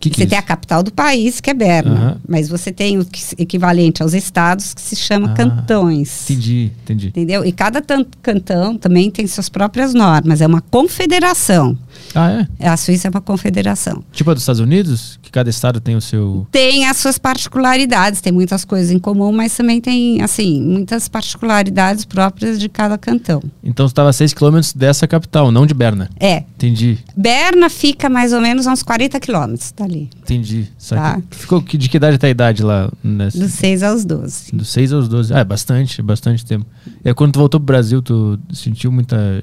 [0.00, 2.20] que que você é tem a capital do país, que é Berna, uhum.
[2.26, 3.06] mas você tem o
[3.36, 6.28] equivalente aos estados que se chama ah, cantões.
[6.30, 7.08] Entendi, entendi.
[7.08, 7.44] Entendeu?
[7.44, 7.82] E cada
[8.22, 11.76] cantão também tem suas próprias normas, é uma confederação.
[12.14, 12.68] Ah, é?
[12.68, 14.02] A Suíça é uma confederação.
[14.10, 15.18] Tipo a dos Estados Unidos?
[15.22, 16.46] Que cada estado tem o seu.
[16.50, 22.04] Tem as suas particularidades, tem muitas coisas em comum, mas também tem, assim, muitas particularidades
[22.04, 23.42] próprias de cada cantão.
[23.62, 26.08] Então você estava a 6 quilômetros dessa capital, não de Berna?
[26.18, 26.44] É.
[26.56, 26.98] Entendi.
[27.16, 30.08] Berna fica mais ou menos a uns 40 quilômetros dali.
[30.22, 30.68] Entendi.
[30.88, 31.20] Tá.
[31.28, 32.90] Que, ficou de que idade até a idade lá?
[33.02, 33.38] Nessa?
[33.38, 34.52] Dos 6 aos 12.
[34.52, 35.34] Dos 6 aos 12.
[35.34, 36.64] Ah, é bastante, bastante tempo.
[37.04, 39.42] E aí, quando tu voltou pro Brasil, tu sentiu muita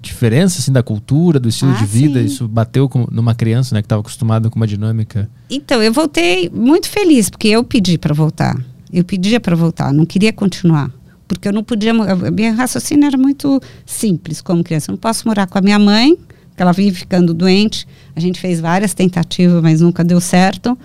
[0.00, 2.20] diferença assim da cultura, do estilo ah, de vida?
[2.20, 2.26] Sim.
[2.26, 5.28] Isso bateu com, numa criança, né, que estava acostumada com uma dinâmica?
[5.50, 8.56] Então, eu voltei muito feliz porque eu pedi para voltar.
[8.92, 10.90] Eu pedia para voltar, não queria continuar.
[11.26, 11.92] Porque eu não podia.
[11.92, 14.90] Minha raciocínio era muito simples como criança.
[14.90, 16.16] Eu não posso morar com a minha mãe,
[16.50, 17.84] porque ela vive ficando doente.
[18.16, 20.76] A gente fez várias tentativas, mas nunca deu certo.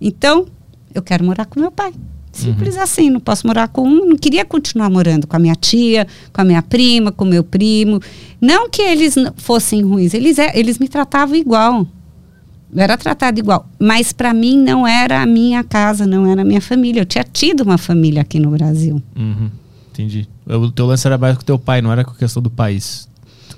[0.00, 0.46] Então,
[0.94, 1.92] eu quero morar com meu pai.
[2.32, 2.82] Simples uhum.
[2.82, 6.40] assim, não posso morar com um, não queria continuar morando com a minha tia, com
[6.40, 8.00] a minha prima, com o meu primo.
[8.40, 11.86] Não que eles fossem ruins, eles, é, eles me tratavam igual.
[12.74, 13.68] Eu era tratado igual.
[13.78, 17.02] Mas para mim não era a minha casa, não era a minha família.
[17.02, 19.02] Eu tinha tido uma família aqui no Brasil.
[19.14, 19.50] Uhum.
[19.90, 20.26] Entendi.
[20.46, 22.48] O teu lance era mais com o teu pai, não era com a questão do
[22.48, 23.06] país.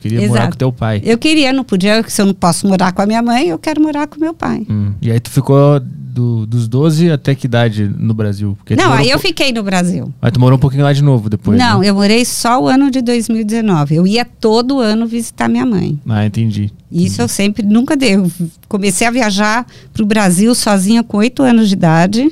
[0.04, 0.32] Queria Exato.
[0.34, 1.00] morar com teu pai.
[1.02, 3.80] Eu queria, não podia, se eu não posso morar com a minha mãe, eu quero
[3.80, 4.66] morar com meu pai.
[4.68, 4.92] Hum.
[5.00, 8.54] E aí tu ficou do, dos 12 até que idade no Brasil?
[8.58, 10.12] Porque não, aí eu fiquei no Brasil.
[10.20, 11.58] Mas tu morou um pouquinho lá de novo depois?
[11.58, 11.88] Não, né?
[11.88, 13.94] eu morei só o ano de 2019.
[13.94, 15.98] Eu ia todo ano visitar minha mãe.
[16.06, 16.70] Ah, entendi.
[16.92, 18.16] Isso eu sempre, nunca dei.
[18.16, 18.30] Eu
[18.68, 22.30] comecei a viajar para o Brasil sozinha com oito anos de idade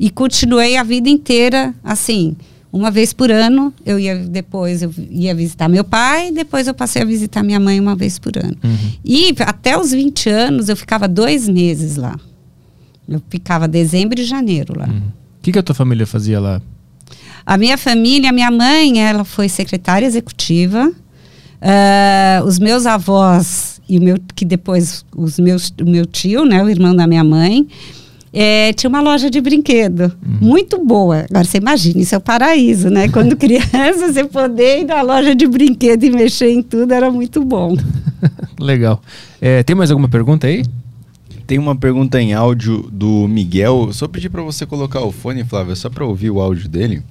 [0.00, 2.34] e continuei a vida inteira assim.
[2.76, 7.00] Uma vez por ano, eu ia depois eu ia visitar meu pai, depois eu passei
[7.00, 8.56] a visitar minha mãe uma vez por ano.
[8.62, 8.92] Uhum.
[9.02, 12.18] E até os 20 anos eu ficava dois meses lá.
[13.08, 14.86] Eu ficava dezembro e janeiro lá.
[14.86, 15.02] O uhum.
[15.40, 16.60] que, que a tua família fazia lá?
[17.46, 20.90] A minha família, a minha mãe, ela foi secretária executiva.
[20.90, 26.62] Uh, os meus avós e o meu que depois os meus o meu tio, né,
[26.62, 27.66] o irmão da minha mãe,
[28.32, 30.38] é, tinha uma loja de brinquedo uhum.
[30.40, 31.26] muito boa.
[31.30, 33.08] Agora você imagina, isso é o paraíso, né?
[33.08, 37.42] Quando criança, você poder ir na loja de brinquedo e mexer em tudo era muito
[37.42, 37.76] bom.
[38.60, 39.00] Legal.
[39.40, 40.64] É, tem mais alguma pergunta aí?
[41.46, 43.90] Tem uma pergunta em áudio do Miguel.
[43.92, 47.02] Só pedir para você colocar o fone, Flávio, só para ouvir o áudio dele.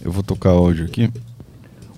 [0.00, 1.10] Eu vou tocar o áudio aqui.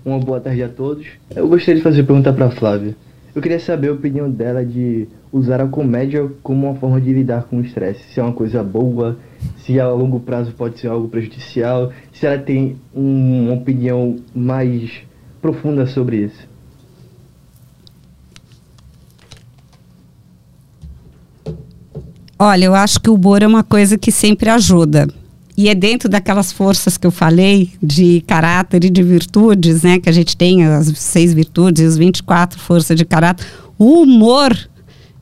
[0.04, 1.06] Uma boa tarde a todos.
[1.34, 2.96] Eu gostaria de fazer pergunta para Flávia.
[3.34, 7.44] Eu queria saber a opinião dela de usar a comédia como uma forma de lidar
[7.44, 8.04] com o estresse.
[8.12, 9.18] Se é uma coisa boa,
[9.58, 15.02] se a longo prazo pode ser algo prejudicial, se ela tem um, uma opinião mais
[15.42, 16.48] profunda sobre isso.
[22.38, 25.08] Olha, eu acho que o humor é uma coisa que sempre ajuda.
[25.56, 29.98] E é dentro daquelas forças que eu falei, de caráter e de virtudes, né?
[29.98, 33.46] Que a gente tem as seis virtudes e as 24 forças de caráter.
[33.78, 34.56] O humor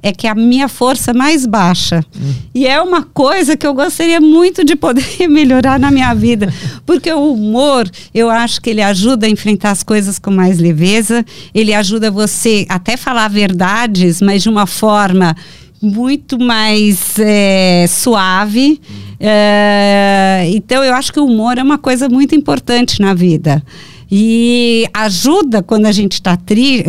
[0.03, 2.05] é que é a minha força mais baixa.
[2.17, 2.33] Hum.
[2.53, 6.53] E é uma coisa que eu gostaria muito de poder melhorar na minha vida.
[6.85, 11.25] Porque o humor, eu acho que ele ajuda a enfrentar as coisas com mais leveza,
[11.55, 15.37] ele ajuda você até falar verdades, mas de uma forma
[15.83, 18.81] muito mais é, suave.
[19.19, 23.63] É, então, eu acho que o humor é uma coisa muito importante na vida.
[24.11, 26.85] E ajuda quando a gente está tri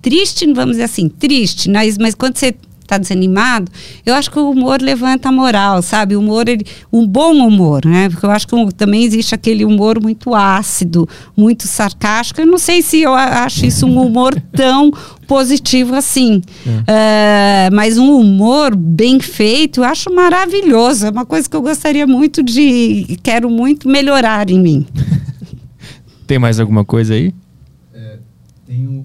[0.00, 2.54] triste, vamos dizer assim, triste, mas, mas quando você
[2.84, 3.70] está desanimado,
[4.04, 6.16] eu acho que o humor levanta a moral, sabe?
[6.16, 8.08] O humor, ele, um bom humor, né?
[8.08, 12.40] Porque eu acho que também existe aquele humor muito ácido, muito sarcástico.
[12.40, 14.92] Eu não sei se eu acho isso um humor tão
[15.26, 16.42] positivo assim.
[16.86, 17.68] É.
[17.70, 21.06] Uh, mas um humor bem feito, eu acho maravilhoso.
[21.06, 23.18] É uma coisa que eu gostaria muito de.
[23.22, 24.86] Quero muito melhorar em mim.
[26.26, 27.34] Tem mais alguma coisa aí?
[27.92, 28.18] É,
[28.66, 29.04] tem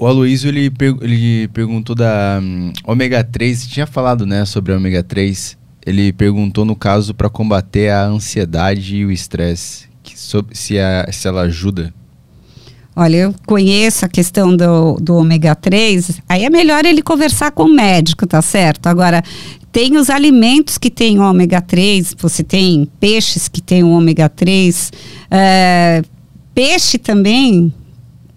[0.00, 0.06] o...
[0.06, 5.02] Aloysio, ele, ele perguntou da um, ômega 3, você tinha falado, né, sobre a ômega
[5.02, 5.58] 3.
[5.84, 11.92] Ele perguntou, no caso, para combater a ansiedade e o estresse, se, se ela ajuda.
[12.94, 17.64] Olha, eu conheço a questão do, do ômega 3, aí é melhor ele conversar com
[17.64, 18.88] o médico, tá certo?
[18.88, 19.22] Agora,
[19.72, 24.92] tem os alimentos que têm ômega 3, você tem peixes que têm ômega 3,
[25.30, 26.02] é,
[26.54, 27.72] Peixe também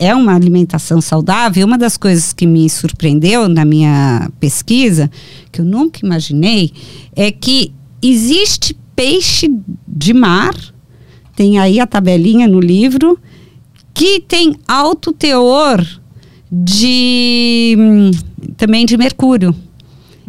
[0.03, 1.65] é uma alimentação saudável.
[1.65, 5.09] Uma das coisas que me surpreendeu na minha pesquisa,
[5.51, 6.73] que eu nunca imaginei,
[7.15, 7.71] é que
[8.01, 9.49] existe peixe
[9.87, 10.53] de mar,
[11.35, 13.17] tem aí a tabelinha no livro,
[13.93, 15.81] que tem alto teor
[16.51, 18.11] de hum,
[18.57, 19.55] também de mercúrio.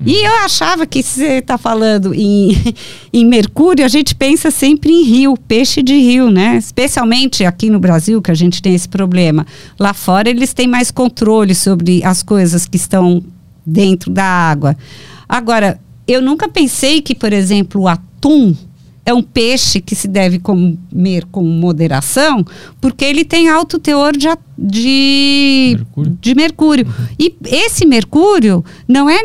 [0.05, 2.75] E eu achava que você está falando em,
[3.13, 6.57] em mercúrio, a gente pensa sempre em rio, peixe de rio, né?
[6.57, 9.47] Especialmente aqui no Brasil, que a gente tem esse problema.
[9.79, 13.23] Lá fora eles têm mais controle sobre as coisas que estão
[13.65, 14.77] dentro da água.
[15.29, 18.55] Agora, eu nunca pensei que, por exemplo, o atum
[19.07, 22.45] é um peixe que se deve comer com moderação,
[22.81, 26.19] porque ele tem alto teor de, de mercúrio.
[26.21, 26.87] De mercúrio.
[26.87, 27.07] Uhum.
[27.19, 29.21] E esse mercúrio não é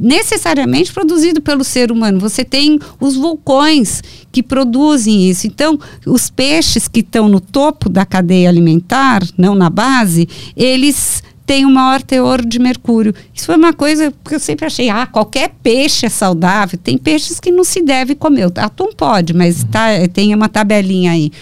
[0.00, 2.18] necessariamente produzido pelo ser humano.
[2.18, 4.02] Você tem os vulcões
[4.32, 5.46] que produzem isso.
[5.46, 11.66] Então, os peixes que estão no topo da cadeia alimentar, não na base, eles têm
[11.66, 13.14] um maior teor de mercúrio.
[13.34, 16.78] Isso foi uma coisa que eu sempre achei, ah, qualquer peixe é saudável.
[16.82, 18.50] Tem peixes que não se deve comer.
[18.56, 21.32] Atum pode, mas tá, tem uma tabelinha aí.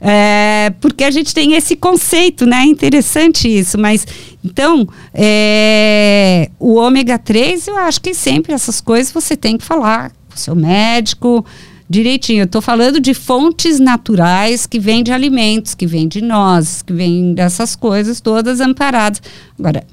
[0.00, 2.58] É, porque a gente tem esse conceito, né?
[2.58, 4.06] É interessante isso, mas
[4.44, 10.10] então é, o ômega 3, eu acho que sempre essas coisas você tem que falar
[10.10, 11.44] com o seu médico
[11.90, 12.42] direitinho.
[12.42, 16.92] Eu estou falando de fontes naturais que vêm de alimentos, que vêm de nozes, que
[16.92, 19.20] vêm dessas coisas todas amparadas.
[19.58, 19.84] Agora,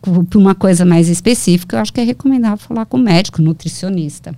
[0.00, 4.34] para uma coisa mais específica, eu acho que é recomendável falar com o médico, nutricionista.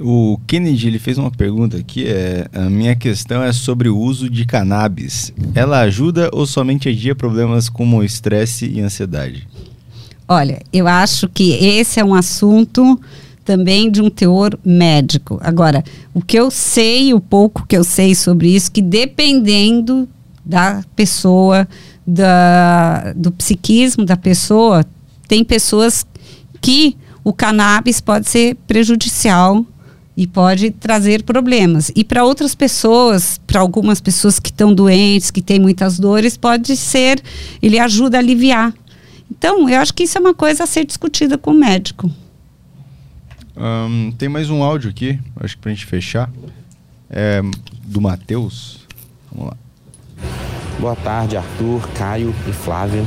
[0.00, 2.06] O Kennedy ele fez uma pergunta aqui.
[2.06, 5.32] É, a minha questão é sobre o uso de cannabis.
[5.54, 9.48] Ela ajuda ou somente adia problemas como estresse e ansiedade?
[10.28, 13.00] Olha, eu acho que esse é um assunto
[13.44, 15.38] também de um teor médico.
[15.40, 15.82] Agora,
[16.12, 20.08] o que eu sei, o pouco que eu sei sobre isso, que dependendo
[20.44, 21.66] da pessoa,
[22.06, 24.84] da, do psiquismo da pessoa,
[25.28, 26.04] tem pessoas
[26.60, 29.64] que o cannabis pode ser prejudicial
[30.16, 31.92] e pode trazer problemas.
[31.94, 36.76] E para outras pessoas, para algumas pessoas que estão doentes, que têm muitas dores, pode
[36.76, 37.20] ser,
[37.60, 38.72] ele ajuda a aliviar.
[39.30, 42.10] Então, eu acho que isso é uma coisa a ser discutida com o médico.
[43.56, 46.30] Um, tem mais um áudio aqui, acho que para a gente fechar,
[47.10, 47.42] é
[47.84, 48.80] do Matheus.
[49.32, 49.56] Vamos lá.
[50.78, 53.02] Boa tarde, Arthur, Caio e Flávia.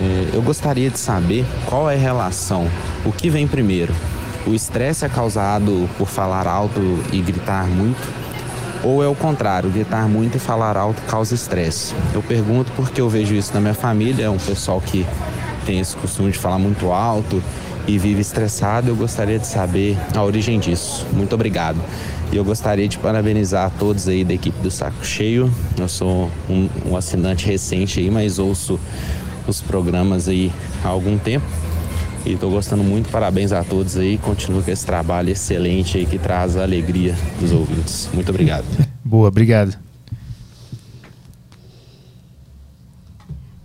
[0.00, 2.68] É, eu gostaria de saber qual é a relação,
[3.04, 3.94] o que vem primeiro,
[4.46, 6.80] o estresse é causado por falar alto
[7.12, 8.24] e gritar muito?
[8.82, 11.94] Ou é o contrário, gritar muito e falar alto causa estresse?
[12.12, 15.06] Eu pergunto porque eu vejo isso na minha família, é um pessoal que
[15.64, 17.42] tem esse costume de falar muito alto
[17.86, 18.88] e vive estressado.
[18.88, 21.06] Eu gostaria de saber a origem disso.
[21.12, 21.80] Muito obrigado.
[22.32, 25.50] E eu gostaria de parabenizar a todos aí da equipe do Saco Cheio.
[25.78, 28.78] Eu sou um, um assinante recente aí, mas ouço
[29.46, 30.52] os programas aí
[30.84, 31.46] há algum tempo.
[32.26, 34.16] E estou gostando muito, parabéns a todos aí.
[34.16, 38.08] Continua com esse trabalho excelente aí que traz a alegria dos ouvintes.
[38.14, 38.64] Muito obrigado.
[39.04, 39.76] Boa, obrigado.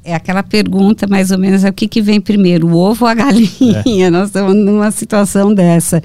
[0.04, 3.10] É aquela pergunta, mais ou menos, é o que, que vem primeiro, o ovo ou
[3.10, 3.84] a galinha?
[3.86, 4.10] É.
[4.12, 6.02] Nós estamos numa situação dessa.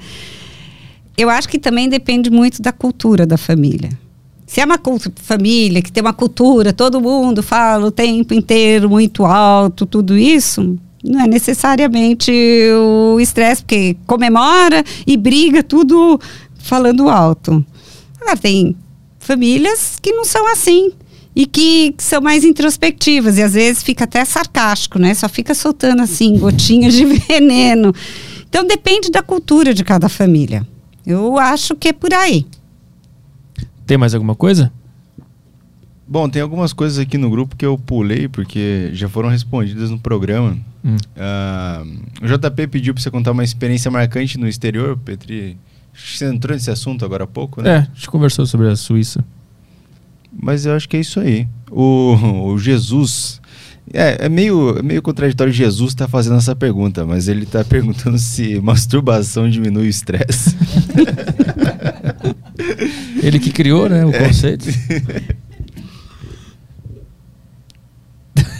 [1.17, 3.89] Eu acho que também depende muito da cultura da família.
[4.45, 4.79] Se é uma
[5.15, 10.77] família que tem uma cultura, todo mundo fala o tempo inteiro muito alto, tudo isso,
[11.05, 12.31] não é necessariamente
[12.73, 16.19] o estresse, porque comemora e briga tudo
[16.57, 17.63] falando alto.
[18.19, 18.75] Agora, tem
[19.19, 20.91] famílias que não são assim
[21.35, 25.13] e que são mais introspectivas e às vezes fica até sarcástico, né?
[25.13, 27.93] Só fica soltando assim gotinhas de veneno.
[28.47, 30.65] Então depende da cultura de cada família.
[31.05, 32.45] Eu acho que é por aí.
[33.85, 34.71] Tem mais alguma coisa?
[36.07, 39.97] Bom, tem algumas coisas aqui no grupo que eu pulei porque já foram respondidas no
[39.97, 40.55] programa.
[40.83, 40.97] Hum.
[41.15, 45.57] Uh, o JP pediu para você contar uma experiência marcante no exterior, Petri.
[45.95, 47.69] Você entrou nesse assunto agora há pouco, né?
[47.69, 49.25] É, a gente conversou sobre a Suíça.
[50.31, 51.47] Mas eu acho que é isso aí.
[51.71, 52.15] O,
[52.53, 53.41] o Jesus.
[53.93, 57.63] É, é, meio, é meio contraditório Jesus estar tá fazendo essa pergunta, mas ele está
[57.65, 60.55] perguntando se masturbação diminui o estresse.
[63.23, 64.25] ele que criou, né, o é.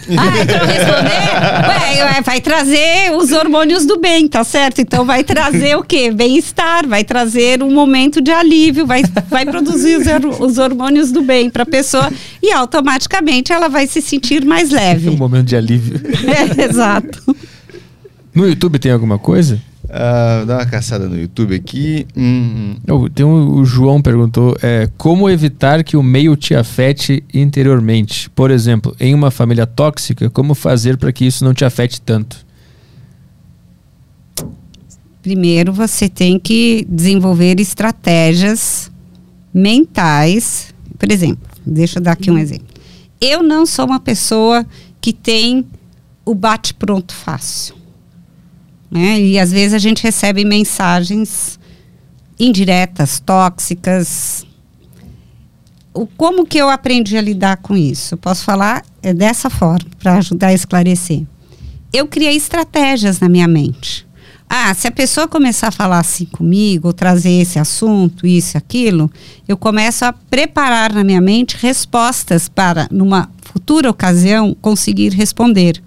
[0.09, 2.03] Ah, então responder?
[2.05, 4.79] Ué, vai trazer os hormônios do bem, tá certo?
[4.79, 6.11] Então vai trazer o quê?
[6.11, 11.49] Bem-estar, vai trazer um momento de alívio, vai, vai produzir os, os hormônios do bem
[11.49, 12.11] para a pessoa
[12.41, 15.09] e automaticamente ela vai se sentir mais leve.
[15.09, 15.99] Um momento de alívio.
[16.25, 17.35] É, exato.
[18.33, 19.59] No YouTube tem alguma coisa?
[19.85, 22.07] Uh, dá uma caçada no YouTube aqui.
[22.17, 22.75] Hum.
[22.89, 28.29] Oh, tem um, o João perguntou: é, como evitar que o meio te afete interiormente?
[28.31, 32.45] Por exemplo, em uma família tóxica, como fazer para que isso não te afete tanto?
[35.21, 38.91] Primeiro, você tem que desenvolver estratégias
[39.53, 40.73] mentais.
[40.97, 42.67] Por exemplo, deixa eu dar aqui um exemplo.
[43.19, 44.65] Eu não sou uma pessoa
[44.99, 45.65] que tem
[46.25, 47.75] o bate-pronto fácil.
[48.95, 49.19] Né?
[49.19, 51.59] E às vezes a gente recebe mensagens
[52.39, 54.47] indiretas, tóxicas.
[55.93, 58.15] O, como que eu aprendi a lidar com isso?
[58.15, 61.23] posso falar é dessa forma, para ajudar a esclarecer.
[61.91, 64.07] Eu criei estratégias na minha mente.
[64.49, 68.57] Ah, se a pessoa começar a falar assim comigo, ou trazer esse assunto, isso e
[68.57, 69.11] aquilo,
[69.45, 75.81] eu começo a preparar na minha mente respostas para, numa futura ocasião, conseguir responder.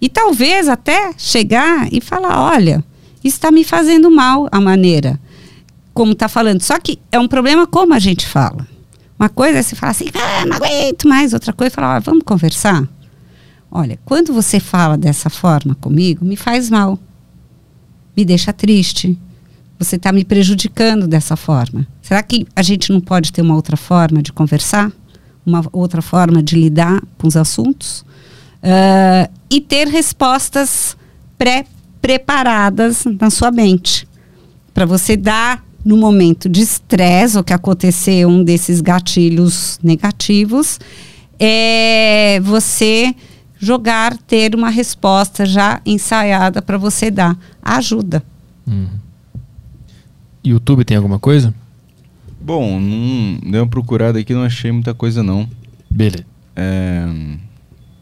[0.00, 2.84] E talvez até chegar e falar: olha,
[3.22, 5.20] está me fazendo mal a maneira
[5.92, 6.62] como está falando.
[6.62, 8.66] Só que é um problema como a gente fala.
[9.18, 11.34] Uma coisa é você falar assim, ah, não aguento mais.
[11.34, 12.88] Outra coisa é falar, ah, vamos conversar.
[13.70, 16.98] Olha, quando você fala dessa forma comigo, me faz mal.
[18.16, 19.18] Me deixa triste.
[19.78, 21.86] Você está me prejudicando dessa forma.
[22.02, 24.90] Será que a gente não pode ter uma outra forma de conversar?
[25.44, 28.04] Uma outra forma de lidar com os assuntos?
[28.62, 30.96] Uh, e ter respostas
[31.38, 34.06] pré-preparadas na sua mente.
[34.74, 40.78] Para você dar, no momento de estresse, ou que acontecer um desses gatilhos negativos,
[41.38, 43.14] é você
[43.58, 47.36] jogar, ter uma resposta já ensaiada para você dar.
[47.62, 48.22] Ajuda.
[48.66, 48.86] Hum.
[50.44, 51.54] YouTube tem alguma coisa?
[52.40, 55.48] Bom, não, dei uma procurada aqui, não achei muita coisa não.
[55.90, 56.24] Beleza.
[56.56, 57.06] É...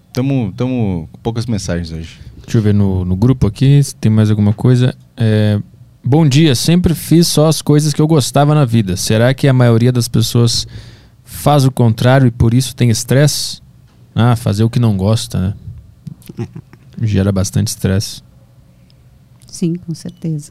[0.08, 2.18] Estamos com poucas mensagens hoje.
[2.42, 4.96] Deixa eu ver no, no grupo aqui se tem mais alguma coisa.
[5.16, 5.60] É,
[6.02, 8.96] bom dia, sempre fiz só as coisas que eu gostava na vida.
[8.96, 10.66] Será que a maioria das pessoas
[11.22, 13.60] faz o contrário e por isso tem estresse?
[14.14, 15.54] Ah, fazer o que não gosta, né?
[17.02, 18.22] Gera bastante estresse.
[19.46, 20.50] Sim, com certeza.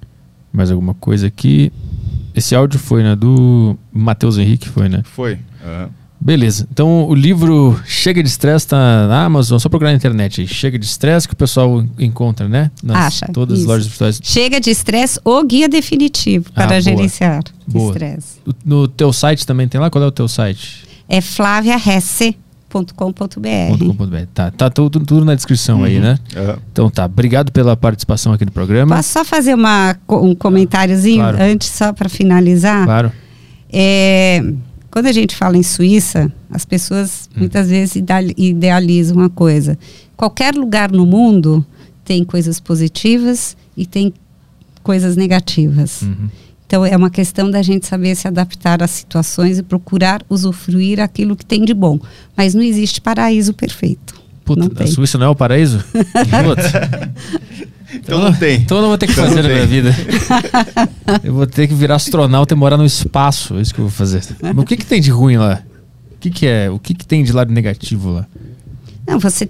[0.53, 1.71] Mais alguma coisa aqui?
[2.34, 3.15] Esse áudio foi, né?
[3.15, 5.01] Do Matheus Henrique, foi, né?
[5.03, 5.34] Foi.
[5.34, 5.89] Uhum.
[6.19, 6.68] Beleza.
[6.72, 10.48] Então o livro Chega de Estresse está na Amazon, só procurar na internet aí.
[10.48, 12.72] Chega de Estresse que o pessoal encontra, né?
[12.84, 13.68] Nas Acha, todas isso.
[13.68, 14.19] as lojas virtuais.
[14.23, 17.41] Chega de Estresse, o guia definitivo para ah, gerenciar
[17.73, 18.39] estresse.
[18.65, 19.89] No teu site também tem lá?
[19.89, 20.85] Qual é o teu site?
[21.07, 22.38] É flaviaresse.com.br.
[24.34, 25.85] Tá, tá tudo, tudo na descrição uhum.
[25.85, 26.19] aí, né?
[26.35, 26.56] Uhum.
[26.72, 28.95] Então tá, obrigado pela participação aqui no programa.
[28.95, 31.38] Posso só fazer uma, um comentáriozinho claro.
[31.41, 32.85] antes, só para finalizar?
[32.85, 33.11] Claro.
[33.72, 34.44] É,
[34.91, 37.39] quando a gente fala em Suíça, as pessoas hum.
[37.39, 38.01] muitas vezes
[38.38, 39.77] idealizam uma coisa.
[40.15, 41.65] Qualquer lugar no mundo
[42.03, 44.14] tem coisas positivas e tem
[44.81, 46.01] coisas negativas.
[46.01, 46.30] Uhum.
[46.65, 51.35] Então é uma questão da gente saber se adaptar às situações e procurar usufruir aquilo
[51.35, 51.99] que tem de bom.
[52.35, 54.15] Mas não existe paraíso perfeito.
[54.43, 55.84] Puta, a Suíça não é o paraíso?
[57.93, 58.61] Então não tem.
[58.61, 59.95] Então eu não vou ter que então fazer na minha vida.
[61.23, 63.55] eu vou ter que virar astronauta e morar no espaço.
[63.57, 64.23] É isso que eu vou fazer.
[64.41, 65.61] Mas o que, que tem de ruim lá?
[66.15, 66.69] O que, que é?
[66.69, 68.27] O que, que tem de lado negativo lá?
[69.07, 69.49] Não, você.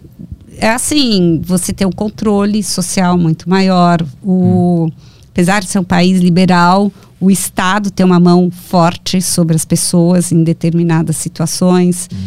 [0.59, 4.05] É assim, você tem um controle social muito maior.
[4.23, 4.91] O, hum.
[5.29, 10.31] Apesar de ser um país liberal, o Estado tem uma mão forte sobre as pessoas
[10.31, 12.09] em determinadas situações.
[12.11, 12.17] Hum.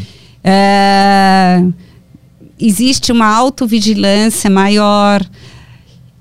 [0.45, 1.63] É,
[2.59, 5.25] existe uma autovigilância maior.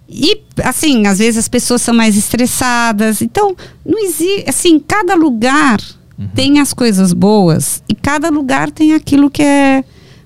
[0.09, 3.21] E, assim, às vezes as pessoas são mais estressadas.
[3.21, 3.55] Então,
[3.85, 4.45] não existe.
[4.47, 5.79] Assim, cada lugar
[6.17, 6.27] uhum.
[6.33, 9.83] tem as coisas boas e cada lugar tem aquilo que é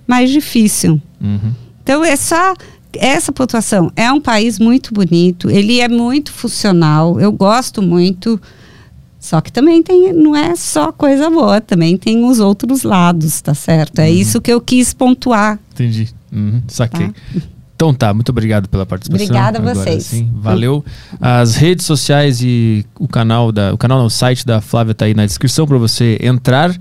[0.07, 1.01] mais difícil.
[1.21, 1.51] Uhum.
[1.83, 2.53] Então, é só
[2.93, 3.91] essa pontuação.
[3.95, 8.39] É um país muito bonito, ele é muito funcional, eu gosto muito.
[9.19, 13.53] Só que também tem, não é só coisa boa, também tem os outros lados, tá
[13.53, 13.99] certo?
[13.99, 14.15] É uhum.
[14.15, 15.59] isso que eu quis pontuar.
[15.73, 16.09] Entendi.
[16.31, 16.61] Uhum.
[16.67, 17.07] Saquei.
[17.07, 17.13] Tá?
[17.83, 19.25] Então tá, muito obrigado pela participação.
[19.25, 20.05] Obrigada a vocês.
[20.05, 20.85] Sim, valeu.
[21.19, 25.13] As redes sociais e o canal da, o canal, o site da Flávia tá aí
[25.13, 26.73] na descrição para você entrar.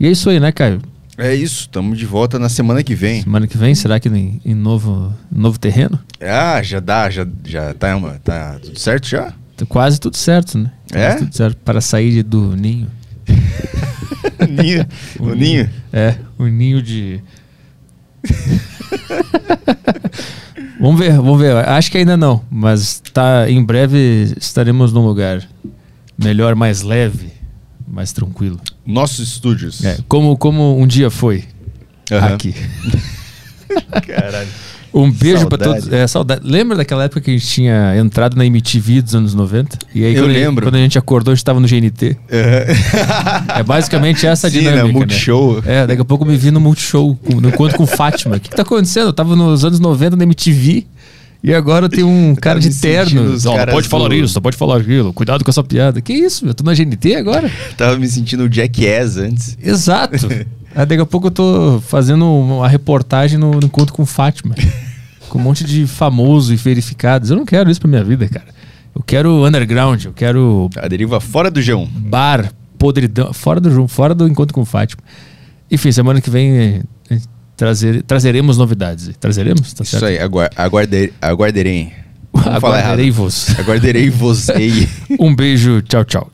[0.00, 0.82] E é isso aí, né, Caio?
[1.16, 3.22] É isso, estamos de volta na semana que vem.
[3.22, 6.00] Semana que vem, será que em, em novo, novo terreno?
[6.20, 9.32] Ah, já dá, já, já tá, uma, tá tudo certo já?
[9.56, 10.72] Tá quase tudo certo, né?
[10.90, 11.14] Quase é?
[11.14, 12.88] Tudo certo para sair do ninho.
[14.50, 14.84] ninho.
[15.20, 15.36] O, o ninho.
[15.36, 15.70] ninho.
[15.92, 17.22] É, o ninho de.
[20.80, 21.56] vamos ver, vamos ver.
[21.68, 25.46] Acho que ainda não, mas tá, em breve estaremos num lugar
[26.18, 27.32] melhor, mais leve,
[27.86, 28.60] mais tranquilo.
[28.86, 29.84] Nossos estúdios.
[29.84, 31.44] É, como, como um dia foi
[32.10, 32.18] uhum.
[32.18, 32.54] aqui.
[34.06, 34.48] Caralho.
[34.92, 35.92] Um beijo para todos.
[35.92, 36.42] É, saudade.
[36.44, 39.78] Lembra daquela época que a gente tinha entrado na MTV dos anos 90?
[39.94, 40.64] E aí, Eu quando lembro.
[40.64, 42.06] A, quando a gente acordou, a gente estava no GNT.
[42.08, 43.56] Uhum.
[43.56, 44.86] É basicamente essa a Sim, dinâmica.
[44.86, 44.92] Né?
[44.92, 45.62] Multishow.
[45.62, 45.82] Né?
[45.82, 48.36] É, daqui a pouco eu me vi no Multishow, no encontro com Fátima.
[48.36, 49.06] O que, que tá acontecendo?
[49.06, 50.86] Eu tava nos anos 90 na MTV.
[51.42, 53.38] E agora tem um cara de terno.
[53.42, 54.14] Não, não pode falar do...
[54.14, 55.10] isso, não pode falar aquilo.
[55.12, 56.00] Cuidado com essa piada.
[56.00, 56.46] Que isso?
[56.46, 57.50] Eu tô na GNT agora?
[57.78, 59.56] Tava me sentindo o Jackass antes.
[59.62, 60.16] Exato.
[60.74, 64.54] Aí daqui a pouco eu tô fazendo uma reportagem no, no encontro com Fátima
[65.28, 67.30] com um monte de famoso e verificados.
[67.30, 68.46] Eu não quero isso pra minha vida, cara.
[68.94, 70.68] Eu quero underground, eu quero.
[70.76, 71.88] A deriva fora do G1.
[71.88, 75.02] Bar, podridão, fora do fora do encontro com o Fátima.
[75.70, 77.18] Enfim, semana que vem eh,
[77.56, 79.10] trazer, trazeremos novidades.
[79.20, 79.72] Trazeremos?
[79.72, 81.92] Tá isso aí, aguar, aguarder, aguarderei.
[82.32, 83.58] Aguarderei-vos.
[83.58, 84.46] Aguarderei-vos.
[85.18, 86.30] um beijo, tchau, tchau.